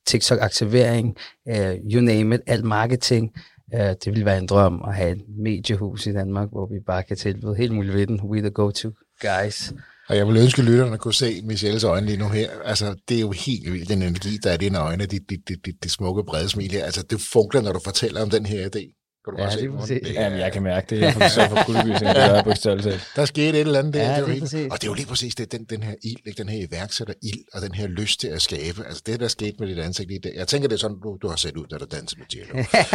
TikTok-aktivering, 0.08 1.18
øh, 1.50 1.76
you 1.92 2.02
name 2.02 2.36
it, 2.36 2.42
alt 2.48 2.66
marketing. 2.66 3.34
Øh, 3.74 3.80
det 3.80 4.08
vil 4.08 4.26
være 4.26 4.38
en 4.38 4.48
drøm 4.48 4.84
at 4.88 4.96
have 4.96 5.12
et 5.12 5.22
mediehus 5.38 6.08
i 6.08 6.14
Danmark, 6.14 6.50
hvor 6.52 6.66
vi 6.66 6.80
bare 6.88 7.04
kan 7.04 7.18
tilbyde 7.18 7.56
helt 7.56 7.74
muligt 7.74 7.94
ved 7.94 8.08
den. 8.08 8.22
We 8.24 8.40
the 8.40 8.50
go-to 8.50 8.90
guys. 9.22 9.74
Og 10.10 10.18
jeg 10.18 10.28
vil 10.28 10.38
ønske, 10.38 10.60
at 10.62 10.66
lytterne 10.68 10.98
kunne 10.98 11.14
se 11.14 11.42
Michelles 11.44 11.84
øjne 11.84 12.06
lige 12.06 12.18
nu 12.18 12.30
her. 12.30 12.50
Altså, 12.66 12.96
det 13.10 13.18
er 13.18 13.22
jo 13.22 13.32
helt 13.32 13.74
vildt, 13.74 13.90
den 13.90 14.02
energi, 14.02 14.38
der 14.44 14.50
er 14.50 14.54
i 14.54 14.58
dine 14.58 14.80
øjne, 14.80 15.06
det, 15.06 15.22
det, 15.30 15.40
det, 15.48 15.58
det, 15.66 15.74
det 15.84 15.92
smukke 15.92 16.24
brede 16.24 16.50
smil 16.50 16.72
her. 16.72 16.86
Altså, 16.86 17.04
det 17.04 17.22
funkler, 17.34 17.62
når 17.62 17.74
du 17.74 17.80
fortæller 17.84 18.22
om 18.22 18.30
den 18.30 18.46
her 18.46 18.66
idé. 18.76 19.02
Kan 19.26 19.34
du 19.38 19.42
Ja, 19.44 19.50
se. 19.50 19.94
Det 19.94 20.18
er- 20.18 20.22
Jamen, 20.24 20.40
jeg 20.40 20.52
kan 20.54 20.64
mærke 20.64 20.96
det. 20.96 21.02
Jeg 21.02 21.14
får 21.14 21.28
så 21.28 21.48
for 21.50 21.64
kuldegysning, 21.66 22.00
det 22.08 22.16
gør 22.16 22.34
jeg 22.36 22.44
på 22.44 22.54
størrelse. 22.56 23.00
Der 23.16 23.26
skete 23.26 23.50
et 23.50 23.60
eller 23.60 23.80
andet 23.80 23.94
der. 23.94 24.02
Ja, 24.12 24.16
det 24.16 24.24
er 24.24 24.28
helt, 24.32 24.42
præcis. 24.44 24.68
og 24.72 24.78
det 24.82 24.84
er 24.88 24.92
jo 24.92 24.94
lige 24.94 25.06
præcis 25.08 25.36
det, 25.36 25.52
den, 25.52 25.64
den 25.64 25.84
her 25.84 25.94
ild, 26.04 26.18
ikke? 26.28 26.38
den 26.38 26.50
her 26.50 26.68
iværksætter 26.68 27.14
ild, 27.24 27.40
og 27.54 27.62
den 27.62 27.74
her 27.74 27.88
lyst 27.88 28.20
til 28.20 28.28
at 28.28 28.42
skabe. 28.42 28.86
Altså 28.88 29.02
det, 29.06 29.20
der 29.20 29.28
skete 29.28 29.56
med 29.60 29.68
dit 29.68 29.80
ansigt 29.80 30.10
lige 30.10 30.20
der. 30.24 30.30
Jeg 30.36 30.48
tænker, 30.48 30.68
det 30.68 30.76
er 30.76 30.80
sådan, 30.80 30.98
du, 31.04 31.18
du 31.22 31.28
har 31.28 31.36
set 31.36 31.58
ud, 31.58 31.66
da 31.72 31.78
du 31.78 31.86
dansede 31.92 32.20
med 32.22 32.28
Jello. 32.36 32.54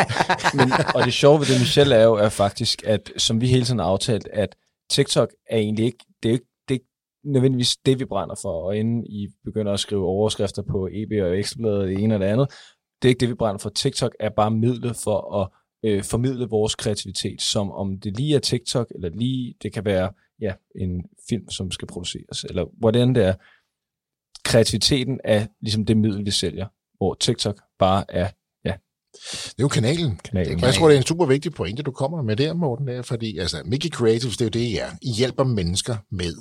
Men, 0.58 0.72
og 0.94 1.04
det 1.04 1.12
sjove 1.14 1.40
ved 1.40 1.46
det, 1.46 1.60
Michelle 1.60 1.94
er 1.94 2.04
jo, 2.04 2.14
er 2.14 2.28
faktisk, 2.28 2.82
at 2.86 3.10
som 3.16 3.40
vi 3.40 3.46
hele 3.46 3.64
tiden 3.64 3.78
har 3.78 3.86
aftalt, 3.86 4.28
at 4.32 4.48
TikTok 4.90 5.28
er 5.50 5.56
egentlig 5.56 5.76
det 5.82 5.84
er 5.84 5.86
ikke, 5.86 6.04
det 6.22 6.28
er 6.28 6.32
ikke 6.32 6.46
nødvendigvis 7.24 7.76
det, 7.76 7.98
vi 7.98 8.04
brænder 8.04 8.34
for. 8.42 8.62
Og 8.62 8.76
inden 8.76 9.06
I 9.06 9.28
begynder 9.44 9.72
at 9.72 9.80
skrive 9.80 10.06
overskrifter 10.06 10.62
på 10.62 10.88
EB 10.92 11.12
og 11.22 11.38
Ekstrabladet, 11.38 11.88
det 11.88 11.98
ene 11.98 12.14
og 12.14 12.20
det 12.20 12.26
andet, 12.26 12.48
det 13.02 13.08
er 13.08 13.10
ikke 13.10 13.20
det, 13.20 13.28
vi 13.28 13.34
brænder 13.34 13.58
for. 13.58 13.70
TikTok 13.70 14.16
er 14.20 14.28
bare 14.28 14.50
midlet 14.50 14.96
for 14.96 15.34
at 15.40 15.48
øh, 15.84 16.04
formidle 16.04 16.48
vores 16.48 16.74
kreativitet, 16.74 17.42
som 17.42 17.70
om 17.70 18.00
det 18.00 18.16
lige 18.16 18.34
er 18.34 18.40
TikTok, 18.40 18.86
eller 18.94 19.08
lige, 19.08 19.54
det 19.62 19.72
kan 19.72 19.84
være 19.84 20.10
ja, 20.40 20.52
en 20.76 21.04
film, 21.28 21.50
som 21.50 21.70
skal 21.70 21.88
produceres, 21.88 22.44
eller 22.44 22.64
hvordan 22.78 23.14
det 23.14 23.24
er. 23.24 23.34
Kreativiteten 24.44 25.20
er 25.24 25.46
ligesom 25.60 25.86
det 25.86 25.96
middel, 25.96 26.26
vi 26.26 26.30
sælger, 26.30 26.66
hvor 26.96 27.14
TikTok 27.14 27.60
bare 27.78 28.04
er 28.08 28.28
det 29.12 29.58
er 29.58 29.60
jo 29.60 29.68
kanalen. 29.68 30.16
kanalen. 30.16 30.54
Og 30.54 30.62
jeg 30.62 30.74
tror, 30.74 30.88
det 30.88 30.94
er 30.94 31.00
en 31.00 31.06
super 31.06 31.26
vigtig 31.26 31.52
pointe, 31.52 31.82
du 31.82 31.90
kommer 31.90 32.22
med 32.22 32.36
der, 32.36 32.54
Morten, 32.54 32.86
der, 32.86 33.02
fordi 33.02 33.38
altså, 33.38 33.62
Mickey 33.64 33.88
Creatives, 33.88 34.36
det 34.36 34.40
er 34.40 34.46
jo 34.46 34.64
det, 34.64 34.70
I 34.70 34.76
er. 34.76 34.90
I 35.02 35.12
hjælper 35.12 35.44
mennesker 35.44 35.96
med 36.10 36.34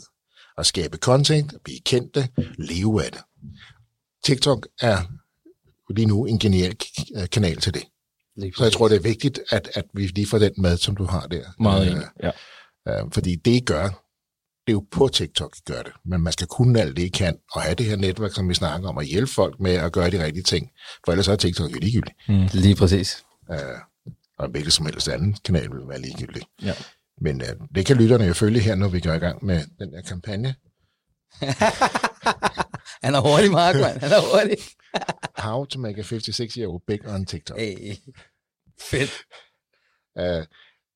at 0.60 0.66
skabe 0.66 0.98
content, 0.98 1.54
blive 1.64 1.80
kendte, 1.86 2.30
leve 2.58 3.06
af 3.06 3.12
det. 3.12 3.22
TikTok 4.26 4.68
er 4.82 4.98
lige 5.94 6.06
nu 6.06 6.26
en 6.26 6.40
genial 6.40 6.76
kanal 7.32 7.58
til 7.58 7.74
det. 7.74 7.84
Så 8.56 8.64
jeg 8.64 8.72
tror, 8.74 8.88
det 8.88 8.96
er 8.96 9.02
vigtigt, 9.02 9.40
at, 9.50 9.70
at 9.74 9.86
vi 9.94 10.08
lige 10.08 10.28
får 10.28 10.38
den 10.38 10.52
med, 10.58 10.78
som 10.78 10.96
du 10.96 11.04
har 11.04 11.28
der. 11.28 11.44
Meget 11.60 11.92
enig, 11.92 12.08
ja. 12.24 12.32
Øh, 12.88 13.12
fordi 13.12 13.36
det, 13.36 13.52
I 13.52 13.60
gør, 13.60 13.84
det 14.68 14.72
er 14.72 14.72
jo 14.72 14.86
på 14.92 15.08
TikTok, 15.08 15.58
I 15.58 15.62
gør 15.66 15.82
det. 15.82 15.92
Men 16.06 16.22
man 16.22 16.34
skal 16.34 16.48
kunne 16.48 16.82
alt 16.82 16.98
det, 16.98 17.04
I 17.04 17.08
kan, 17.08 17.38
og 17.52 17.62
have 17.62 17.76
det 17.76 17.86
her 17.86 17.96
netværk, 17.96 18.34
som 18.34 18.50
vi 18.50 18.54
snakker 18.54 18.90
om, 18.90 18.98
og 18.98 19.04
hjælpe 19.04 19.32
folk 19.32 19.60
med 19.60 19.72
at 19.72 19.92
gøre 19.92 20.12
de 20.12 20.26
rigtige 20.26 20.44
ting. 20.44 20.70
For 21.06 21.12
ellers 21.12 21.28
er 21.28 21.36
TikTok 21.36 21.72
jo 21.72 21.78
ligegyldigt. 21.80 22.16
Mm. 22.28 22.48
Lige 22.54 22.76
præcis. 22.76 23.24
Uh, 23.50 23.56
og 24.38 24.50
hvilket 24.50 24.74
som 24.74 24.86
helst 24.86 25.10
anden 25.10 25.38
kanal 25.46 25.72
vil 25.72 25.88
være 25.88 26.02
ligegyldigt. 26.02 26.46
Ja. 26.64 26.74
Men 27.22 27.42
uh, 27.42 27.68
det 27.76 27.86
kan 27.86 27.98
lytterne 27.98 28.26
jo 28.26 28.34
følge 28.34 28.60
her, 28.60 28.76
når 28.76 28.88
vi 28.88 29.00
går 29.00 29.14
i 29.14 29.20
gang 29.20 29.46
med 29.46 29.64
den 29.80 29.94
her 29.94 30.02
kampagne. 30.02 30.56
Han 33.04 33.16
er 33.16 33.20
hurtig, 33.20 33.52
Mark, 33.52 33.76
man. 33.76 34.00
Han 34.00 34.12
er 34.12 34.22
hurtig. 34.32 34.58
How 35.46 35.66
to 35.66 35.80
make 35.80 36.00
a 36.00 36.04
56-year-old 36.04 36.82
big 36.88 37.00
on 37.08 37.26
TikTok. 37.26 37.60
Hey. 37.60 37.96
Fedt. 38.82 39.12
Uh, 40.20 40.44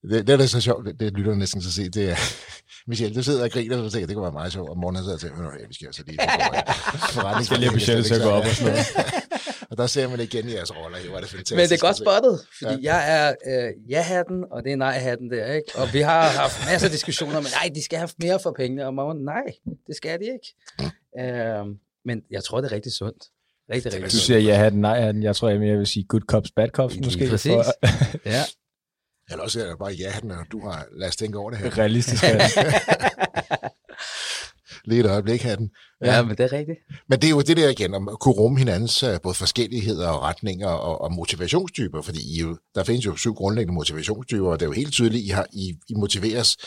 det, 0.10 0.28
det, 0.28 0.42
er 0.42 0.46
så 0.46 0.62
sjovt, 0.62 0.86
det, 0.86 1.00
det 1.00 1.14
lytter 1.14 1.36
næsten 1.36 1.62
til 1.62 1.68
at 1.68 1.74
se, 1.74 1.90
det 1.90 2.10
er, 2.12 2.16
Michelle, 2.88 3.16
du 3.16 3.24
sidder 3.24 3.44
og 3.44 3.52
griner, 3.52 3.78
og 3.78 3.92
tænker, 3.92 4.08
det 4.08 4.16
kunne 4.16 4.24
være 4.24 4.32
meget 4.32 4.52
sjovt, 4.52 4.70
og 4.70 4.78
morgen 4.78 4.98
sidder 4.98 5.14
og 5.14 5.20
tænker, 5.20 5.44
ja, 5.44 5.68
vi 5.68 5.74
skal 5.74 5.86
altså 5.86 6.04
lige 6.08 6.20
forretning. 7.10 7.46
skal 7.46 7.58
lige 7.58 7.70
have 7.70 7.80
budgettet 7.80 8.06
til 8.06 8.14
at 8.14 8.22
gå 8.22 8.30
op 8.30 8.46
og 8.46 8.50
sådan 8.50 8.74
noget. 8.74 8.86
Og 9.74 9.78
der 9.78 9.88
ser 9.88 10.10
man 10.10 10.20
igen 10.20 10.50
jeres 10.50 10.76
roller, 10.76 10.98
hvor 11.08 11.16
er 11.16 11.22
det 11.22 11.30
fantastisk. 11.30 11.56
Men 11.56 11.70
det 11.70 11.72
er 11.72 11.88
godt 11.88 11.98
spottet, 11.98 12.40
fordi 12.60 12.84
ja. 12.84 12.96
jeg 12.96 13.02
er 13.20 13.36
øh, 13.48 13.92
ja-hatten, 13.92 14.46
og 14.52 14.64
det 14.64 14.72
er 14.72 14.76
nej-hatten 14.76 15.32
der, 15.32 15.54
ikke? 15.54 15.72
Og 15.76 15.94
vi 15.94 16.02
har 16.02 16.22
haft 16.28 16.66
masser 16.72 16.88
af 16.88 16.92
diskussioner, 16.92 17.42
men 17.42 17.52
nej, 17.62 17.72
de 17.76 17.84
skal 17.84 17.98
have 18.00 18.10
mere 18.20 18.40
for 18.44 18.52
pengene, 18.58 18.86
og 18.86 18.94
morgen, 18.94 19.24
nej, 19.24 19.76
det 19.88 19.96
skal 19.96 20.20
de 20.20 20.26
ikke. 20.26 20.56
Mm. 20.80 21.22
Øh, 21.22 21.66
men 22.06 22.22
jeg 22.32 22.44
tror, 22.44 22.62
det 22.62 22.72
er 22.72 22.76
rigtig 22.76 22.92
sundt. 22.92 23.24
Rigtig, 23.70 23.94
rigtig 23.94 24.12
du 24.12 24.18
siger 24.18 24.40
ja-hatten, 24.40 24.82
nej-hatten. 24.82 25.24
Jeg 25.24 25.36
tror, 25.36 25.50
jeg 25.50 25.60
mere 25.60 25.78
vil 25.78 25.88
sige 25.88 26.06
good 26.10 26.22
cops, 26.22 26.52
bad 26.56 26.68
cops, 26.68 26.98
måske. 27.06 27.30
Præcis. 27.30 27.52
For... 27.52 27.64
ja. 28.36 28.44
Eller 29.32 29.44
også 29.44 29.62
er 29.64 29.70
det 29.70 29.78
bare 29.80 29.92
ja, 29.92 30.14
når 30.24 30.46
du 30.52 30.60
har, 30.70 30.88
lad 30.92 31.08
os 31.08 31.16
tænke 31.16 31.38
over 31.38 31.50
det 31.50 31.60
her. 31.60 31.78
Realistisk. 31.78 32.24
Lige 34.86 35.00
et 35.00 35.06
øjeblik, 35.06 35.42
hatten. 35.42 35.70
Ja, 36.02 36.16
ja, 36.16 36.22
men 36.22 36.38
det 36.38 36.40
er 36.40 36.54
rigtigt. 36.54 36.80
Men 37.10 37.20
det 37.20 37.28
er 37.28 37.32
jo 37.32 37.42
det 37.42 37.58
der 37.58 37.70
igen, 37.70 37.94
om 37.94 38.10
at 38.10 38.20
kunne 38.20 38.34
rumme 38.34 38.58
hinandens 38.60 39.04
øh, 39.04 39.22
både 39.24 39.36
forskelligheder 39.36 40.08
og 40.08 40.22
retninger 40.22 40.68
og, 40.68 41.02
og 41.02 41.14
motivationstyper, 41.14 42.02
fordi 42.02 42.36
I 42.36 42.42
jo, 42.42 42.58
der 42.76 42.84
findes 42.84 43.06
jo 43.06 43.16
syv 43.16 43.34
grundlæggende 43.34 43.74
motivationstyper, 43.74 44.48
og 44.48 44.60
det 44.60 44.66
er 44.66 44.70
jo 44.70 44.74
helt 44.74 44.94
tydeligt, 44.94 45.26
I, 45.26 45.28
har, 45.28 45.48
I, 45.54 45.74
I 45.90 45.94
motiveres 45.94 46.58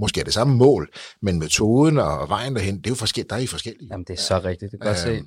måske 0.00 0.20
er 0.20 0.24
det 0.24 0.34
samme 0.34 0.56
mål, 0.56 0.90
men 1.22 1.38
metoden 1.38 1.98
og 1.98 2.28
vejen 2.28 2.56
derhen, 2.56 2.76
det 2.76 2.86
er 2.86 2.90
jo 2.90 2.94
forskelligt, 2.94 3.30
der 3.30 3.36
er 3.36 3.40
I 3.40 3.46
forskellige. 3.46 3.88
Jamen, 3.90 4.04
det 4.04 4.18
er 4.18 4.22
så 4.22 4.38
rigtigt, 4.38 4.72
det 4.72 4.80
kan 4.80 4.88
godt 4.88 5.08
øh, 5.08 5.18
se. 5.18 5.24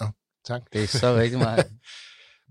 Ja, 0.00 0.06
tak. 0.46 0.62
Det 0.72 0.82
er 0.82 0.86
så 0.86 1.16
rigtig 1.16 1.38
meget. 1.38 1.66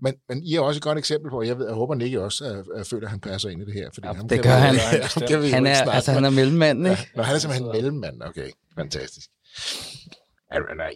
Men, 0.04 0.14
men 0.28 0.42
I 0.42 0.54
er 0.54 0.60
også 0.60 0.78
et 0.78 0.82
godt 0.82 0.98
eksempel 0.98 1.30
på, 1.30 1.42
jeg, 1.42 1.58
ved, 1.58 1.66
jeg 1.66 1.74
håber, 1.74 1.94
Nicky 1.94 2.16
også 2.16 2.44
uh, 2.44 2.78
uh, 2.78 2.84
føler, 2.84 3.06
at 3.06 3.10
han 3.10 3.20
passer 3.20 3.48
ind 3.48 3.62
i 3.62 3.64
det 3.64 3.74
her. 3.74 3.88
Fordi 3.94 4.06
ja, 4.06 4.12
ham 4.12 4.28
det 4.28 4.42
gør 4.42 4.50
han. 4.50 4.74
han, 5.54 5.66
er, 5.66 5.90
altså, 5.90 6.12
han 6.12 6.24
er 6.24 6.30
mellemmanden, 6.30 6.86
ikke? 6.86 7.02
Ja, 7.02 7.16
Nå, 7.16 7.22
han 7.22 7.34
er 7.34 7.38
simpelthen 7.38 7.72
mellemmanden. 7.72 8.22
Okay, 8.22 8.50
fantastisk. 8.78 9.30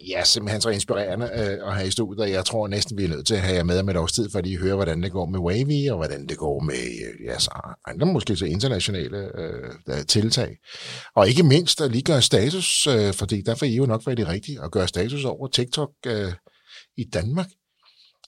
Ja, 0.07 0.23
simpelthen 0.23 0.61
så 0.61 0.69
inspirerende 0.69 1.25
uh, 1.25 1.67
at 1.67 1.75
have 1.75 1.87
i 1.87 1.91
studiet, 1.91 2.19
og 2.19 2.31
jeg 2.31 2.45
tror 2.45 2.67
næsten, 2.67 2.97
vi 2.97 3.03
er 3.03 3.07
nødt 3.07 3.27
til 3.27 3.33
at 3.33 3.41
have 3.41 3.55
jer 3.55 3.63
med 3.63 3.79
om 3.79 3.89
et 3.89 3.97
års 3.97 4.11
tid, 4.11 4.29
for 4.29 4.39
at 4.39 4.45
I 4.45 4.55
hører, 4.55 4.75
hvordan 4.75 5.03
det 5.03 5.11
går 5.11 5.25
med 5.25 5.39
Wavy, 5.39 5.89
og 5.89 5.97
hvordan 5.97 6.27
det 6.27 6.37
går 6.37 6.59
med 6.59 6.75
ja, 7.25 7.39
så 7.39 7.75
andre 7.85 8.05
måske 8.05 8.35
så 8.35 8.45
internationale 8.45 9.31
uh, 9.87 9.95
tiltag. 10.07 10.57
Og 11.15 11.29
ikke 11.29 11.43
mindst 11.43 11.81
at 11.81 11.91
lige 11.91 12.03
gøre 12.03 12.21
status, 12.21 12.87
uh, 12.87 13.13
fordi 13.13 13.41
der 13.41 13.55
får 13.55 13.65
I 13.65 13.75
jo 13.75 13.85
nok 13.85 14.05
være 14.05 14.15
det 14.15 14.27
rigtige, 14.27 14.63
at 14.63 14.71
gøre 14.71 14.87
status 14.87 15.25
over 15.25 15.47
TikTok 15.47 15.89
uh, 16.07 16.33
i 16.97 17.03
Danmark. 17.13 17.47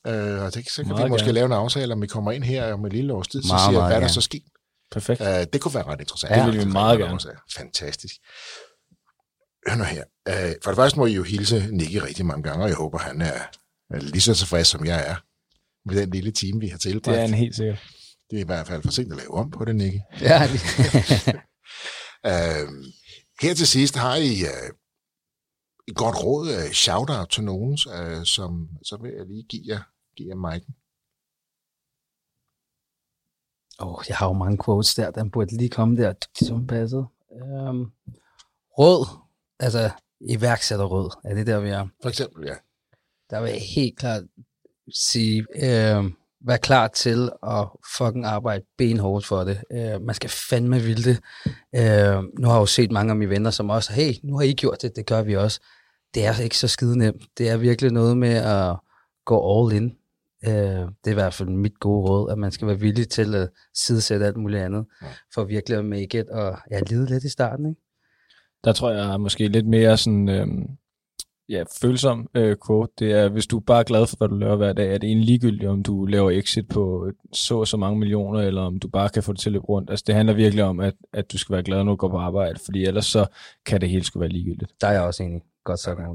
Øh, 0.08 0.41
og 0.43 0.54
det, 0.54 0.70
så 0.70 0.84
kan 0.84 0.89
meget 0.89 1.06
vi 1.06 1.10
måske 1.10 1.26
gerne. 1.26 1.34
lave 1.34 1.45
en 1.45 1.52
aftale, 1.52 1.93
om 1.93 2.02
vi 2.02 2.08
kommer 2.08 2.32
ind 2.32 2.43
her 2.43 2.74
om 2.74 2.86
et 2.86 2.93
lille 2.93 3.14
års 3.14 3.28
tid, 3.28 3.41
så 3.41 3.47
meget, 3.47 3.62
siger, 3.62 3.80
meget, 3.80 3.89
hvad 3.89 3.95
er 3.95 4.02
der 4.02 4.08
så 4.08 4.22
sket? 4.22 4.43
Perfekt. 4.91 5.22
Øh, 5.22 5.45
det 5.54 5.62
kunne 5.62 5.74
være 5.74 5.84
ret 5.84 6.00
interessant. 6.00 6.36
Ja, 6.36 6.45
det 6.45 6.54
vil 6.54 6.66
vi 6.66 6.72
meget 6.72 7.00
gerne. 7.00 7.20
Fantastisk. 7.56 8.16
Hør 9.68 9.76
nu 9.76 9.84
her. 9.84 10.03
Øh, 10.28 10.55
for 10.64 10.72
det 10.72 10.76
første 10.76 10.99
må 10.99 11.05
I 11.05 11.14
jo 11.14 11.24
hilse 11.24 11.68
Nicky 11.72 11.95
rigtig 11.95 12.26
mange 12.26 12.43
gange, 12.43 12.64
og 12.64 12.70
jeg 12.70 12.78
håber, 12.78 12.97
han 12.97 13.22
er, 13.22 13.39
er 13.89 13.99
lige 13.99 14.22
så 14.22 14.34
tilfreds, 14.34 14.68
som 14.68 14.86
jeg 14.86 15.10
er 15.10 15.16
med 15.86 16.01
den 16.01 16.10
lille 16.10 16.32
time, 16.32 16.60
vi 16.60 16.68
har 16.68 16.78
tilbragt. 16.78 17.16
Det 17.16 17.22
er 17.22 17.26
en 17.26 17.34
helt 17.34 17.55
sikkert. 17.55 17.84
Det 18.30 18.38
er 18.38 18.43
i 18.43 18.45
hvert 18.45 18.68
fald 18.68 18.84
for 18.84 18.91
sent 18.91 19.12
at 19.12 19.18
lave 19.18 19.34
om 19.34 19.51
på 19.51 19.66
det, 19.66 19.76
Nicky. 19.76 19.99
Ja. 20.22 20.43
øh, 22.32 22.70
her 23.41 23.53
til 23.53 23.68
sidst 23.68 23.95
har 23.95 24.16
I 24.16 24.32
uh, 24.51 24.70
et 25.88 25.95
godt 25.95 26.24
råd, 26.24 26.47
uh, 26.47 26.72
shout-out 26.72 27.30
til 27.30 27.43
nogen, 27.43 27.72
uh, 27.72 28.24
som 28.24 28.70
så 28.84 28.97
vil 29.01 29.12
jeg 29.18 29.26
lige 29.26 29.43
give 29.43 29.64
jer, 29.68 29.82
give 30.18 30.30
jer 30.30 30.36
mic'en. 30.36 30.74
Åh, 33.82 33.88
oh, 33.88 34.03
jeg 34.10 34.18
har 34.18 34.28
jo 34.28 34.34
mange 34.34 34.57
quotes 34.66 34.95
der, 34.95 35.12
den 35.12 35.32
burde 35.32 35.57
lige 35.57 35.70
komme 35.70 35.97
der, 35.97 36.14
som 36.36 36.68
passede. 36.68 37.05
Um, 37.32 37.91
råd, 38.80 39.28
altså 39.60 39.89
iværksætterråd, 40.22 41.20
er 41.24 41.34
det 41.34 41.47
der, 41.47 41.60
vi 41.60 41.70
er? 41.70 41.88
For 42.01 42.10
eksempel, 42.10 42.47
ja. 42.47 42.53
Der 43.30 43.41
vil 43.41 43.49
jeg 43.49 43.62
helt 43.76 43.97
klart 43.97 44.24
sige, 44.93 45.45
uh, 45.55 46.12
vær 46.47 46.57
klar 46.62 46.88
til 46.88 47.30
at 47.43 47.68
fucking 47.97 48.26
arbejde 48.26 48.64
benhårdt 48.78 49.26
for 49.26 49.43
det. 49.43 49.64
Uh, 49.74 50.01
man 50.05 50.16
skal 50.16 50.30
fandme 50.30 50.80
vilde 50.80 51.10
det. 51.10 51.20
Uh, 51.45 52.24
nu 52.39 52.47
har 52.47 52.53
jeg 52.53 52.62
jo 52.62 52.66
set 52.66 52.91
mange 52.91 53.12
af 53.12 53.16
mine 53.16 53.32
venner, 53.32 53.51
som 53.51 53.70
også, 53.70 53.93
hey, 53.93 54.14
nu 54.24 54.38
har 54.38 54.43
I 54.43 54.53
gjort 54.53 54.82
det, 54.82 54.95
det 54.95 55.05
gør 55.05 55.22
vi 55.22 55.36
også. 55.36 55.60
Det 56.14 56.26
er 56.26 56.39
ikke 56.39 56.57
så 56.57 56.68
skide 56.68 56.97
nemt. 56.97 57.24
Det 57.38 57.49
er 57.49 57.57
virkelig 57.57 57.91
noget 57.91 58.18
med 58.18 58.34
at 58.34 58.76
gå 59.26 59.64
all 59.64 59.76
in. 59.76 59.95
Uh, 60.47 60.51
det 60.51 61.07
er 61.07 61.12
i 61.12 61.14
hvert 61.14 61.34
fald 61.34 61.49
mit 61.49 61.80
gode 61.80 62.10
råd, 62.10 62.32
at 62.32 62.38
man 62.38 62.51
skal 62.51 62.68
være 62.68 62.80
villig 62.80 63.10
til 63.10 63.36
at 63.36 63.49
sidesætte 63.76 64.26
alt 64.26 64.38
muligt 64.38 64.62
andet, 64.62 64.86
ja. 65.01 65.07
for 65.34 65.43
virkelig 65.43 65.78
at 65.78 65.86
make 65.86 66.20
it, 66.20 66.30
og 66.30 66.57
ja, 66.72 66.80
lide 66.80 67.05
lidt 67.05 67.24
i 67.24 67.30
starten, 67.30 67.70
ikke? 67.70 67.82
Der 68.64 68.74
tror 68.74 68.91
jeg 68.91 69.14
er 69.14 69.18
måske 69.18 69.47
lidt 69.47 69.68
mere 69.68 69.97
sådan, 69.97 70.30
øhm, 70.30 70.68
ja, 71.49 71.64
følsom 71.82 72.30
øh, 72.36 72.57
quote. 72.68 72.93
Det 72.99 73.12
er, 73.12 73.30
hvis 73.30 73.47
du 73.47 73.57
er 73.57 73.62
bare 73.62 73.84
glad 73.84 74.07
for, 74.07 74.18
hvad 74.18 74.28
du 74.28 74.36
laver 74.36 74.55
hver 74.55 74.74
dag, 74.74 74.93
er 74.93 74.97
det 74.97 75.07
egentlig 75.07 75.26
ligegyldigt, 75.26 75.70
om 75.70 75.84
du 75.84 76.05
laver 76.05 76.32
exit 76.32 76.68
på 76.68 77.12
så 77.34 77.60
og 77.60 77.68
så 77.68 77.78
mange 77.78 77.99
millioner, 77.99 78.39
eller 78.39 78.62
om 78.62 78.80
du 78.80 78.88
bare 78.88 79.10
kan 79.10 79.24
få 79.24 79.34
det 79.34 79.39
til 79.41 79.49
at 79.49 79.53
løbe 79.53 79.66
rundt. 79.66 79.89
Altså, 79.89 80.03
det 80.07 80.16
handler 80.16 80.34
virkelig 80.34 80.64
om, 80.64 80.80
at, 80.80 80.93
at 81.14 81.32
du 81.32 81.38
skal 81.38 81.53
være 81.53 81.64
glad, 81.64 81.84
når 81.84 81.91
du 81.91 81.95
går 81.95 82.10
på 82.10 82.18
arbejde, 82.18 82.60
fordi 82.66 82.86
ellers 82.86 83.05
så 83.05 83.26
kan 83.66 83.82
det 83.82 83.89
hele 83.89 84.03
skulle 84.03 84.22
være 84.22 84.32
ligegyldigt. 84.32 84.72
Der 84.82 84.88
er 84.88 84.91
jeg 84.91 85.01
også 85.01 85.24
enig. 85.24 85.41
Godt 85.64 85.80
sagt, 85.80 85.99
ja. 85.99 86.05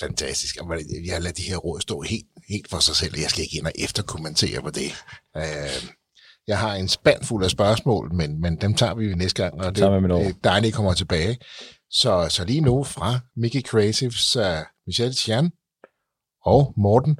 Fantastisk. 0.00 0.56
Jeg 0.56 1.14
har 1.14 1.20
ladet 1.20 1.38
de 1.38 1.42
her 1.42 1.56
råd 1.56 1.80
stå 1.80 2.00
helt, 2.00 2.26
helt 2.48 2.70
for 2.70 2.78
sig 2.78 2.96
selv. 2.96 3.14
Jeg 3.16 3.30
skal 3.30 3.42
ikke 3.42 3.58
ind 3.58 3.66
og 3.66 3.72
efterkommentere 3.78 4.62
på 4.62 4.70
det. 4.70 4.90
Uh, 5.34 5.88
jeg 6.46 6.58
har 6.58 6.74
en 6.74 6.88
spand 6.88 7.24
fuld 7.24 7.44
af 7.44 7.50
spørgsmål, 7.50 8.14
men, 8.14 8.40
men 8.40 8.56
dem 8.56 8.74
tager 8.74 8.94
vi 8.94 9.14
næste 9.14 9.42
gang, 9.42 9.54
og 9.54 9.64
det, 9.64 9.76
det 9.76 10.26
er 10.26 10.32
dejligt, 10.44 10.74
kommer 10.74 10.94
tilbage. 10.94 11.38
Så, 11.90 12.26
så 12.30 12.44
lige 12.44 12.60
nu 12.60 12.84
fra 12.84 13.20
Mickey 13.36 13.60
Creatives, 13.60 14.36
uh, 14.36 14.42
Michel 14.86 15.14
Chan 15.14 15.50
og 16.44 16.74
Morten 16.76 17.18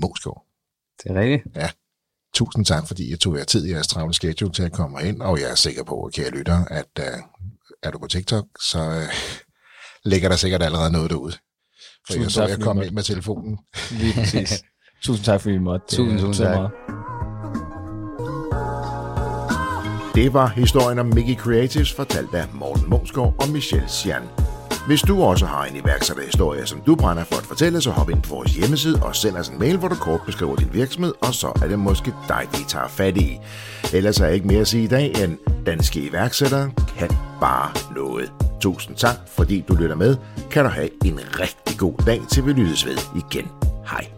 Moskov. 0.00 0.42
Det 1.02 1.10
er 1.10 1.20
rigtigt. 1.20 1.56
Ja. 1.56 1.70
Tusind 2.34 2.64
tak, 2.64 2.86
fordi 2.86 3.10
jeg 3.10 3.20
tog 3.20 3.36
jer 3.38 3.44
tid 3.44 3.66
i 3.66 3.70
jeres 3.70 3.88
travle 3.88 4.14
schedule 4.14 4.52
til 4.52 4.62
at 4.62 4.72
komme 4.72 5.08
ind, 5.08 5.22
og 5.22 5.40
jeg 5.40 5.50
er 5.50 5.54
sikker 5.54 5.84
på, 5.84 6.10
kære 6.14 6.30
lytter, 6.30 6.64
at 6.64 6.98
uh, 6.98 7.04
er 7.82 7.90
du 7.90 7.98
på 7.98 8.06
TikTok, 8.06 8.44
så 8.60 8.78
uh, 8.78 9.14
ligger 10.04 10.28
der 10.28 10.36
sikkert 10.36 10.62
allerede 10.62 10.92
noget 10.92 11.10
derude. 11.10 11.32
For 11.32 11.38
tusind 12.06 12.22
jeg 12.22 12.30
så, 12.30 12.46
jeg 12.46 12.60
kom 12.60 12.82
ind 12.82 12.94
med 12.94 13.02
telefonen. 13.02 13.58
Lige 13.90 14.14
præcis. 14.14 14.64
tusind 15.04 15.24
tak, 15.24 15.40
fordi 15.40 15.54
I 15.54 15.58
måtte. 15.58 15.96
Tusind, 15.96 16.18
tusind 16.20 16.46
tak. 16.46 16.56
Meget. 16.56 16.97
Det 20.18 20.34
var 20.34 20.46
historien 20.46 20.98
om 20.98 21.06
Mickey 21.06 21.36
Creatives, 21.36 21.92
fortalt 21.92 22.34
af 22.34 22.44
Morten 22.52 22.90
Monsgaard 22.90 23.34
og 23.38 23.48
Michelle 23.48 23.88
Sian. 23.88 24.22
Hvis 24.86 25.00
du 25.00 25.22
også 25.22 25.46
har 25.46 25.64
en 25.64 25.76
iværksætterhistorie, 25.76 26.66
som 26.66 26.80
du 26.80 26.94
brænder 26.94 27.24
for 27.24 27.36
at 27.36 27.42
fortælle, 27.46 27.80
så 27.80 27.90
hop 27.90 28.10
ind 28.10 28.22
på 28.22 28.34
vores 28.34 28.54
hjemmeside 28.54 29.02
og 29.02 29.16
send 29.16 29.36
os 29.36 29.48
en 29.48 29.58
mail, 29.58 29.76
hvor 29.76 29.88
du 29.88 29.94
kort 29.94 30.20
beskriver 30.26 30.56
din 30.56 30.68
virksomhed, 30.72 31.14
og 31.20 31.34
så 31.34 31.46
er 31.62 31.68
det 31.68 31.78
måske 31.78 32.14
dig, 32.28 32.46
vi 32.52 32.58
tager 32.68 32.88
fat 32.88 33.16
i. 33.16 33.38
Ellers 33.92 34.20
er 34.20 34.24
jeg 34.24 34.34
ikke 34.34 34.46
mere 34.46 34.60
at 34.60 34.68
sige 34.68 34.84
i 34.84 34.86
dag, 34.86 35.12
end 35.24 35.38
danske 35.66 36.00
iværksættere 36.00 36.70
kan 36.98 37.10
bare 37.40 37.94
noget. 37.94 38.32
Tusind 38.60 38.96
tak, 38.96 39.16
fordi 39.36 39.64
du 39.68 39.74
lytter 39.74 39.96
med. 39.96 40.16
Kan 40.50 40.64
du 40.64 40.70
have 40.70 40.88
en 41.04 41.20
rigtig 41.40 41.78
god 41.78 41.94
dag, 42.06 42.20
til 42.30 42.46
vi 42.46 42.52
lyttes 42.52 42.86
ved 42.86 42.98
igen. 43.16 43.48
Hej. 43.90 44.17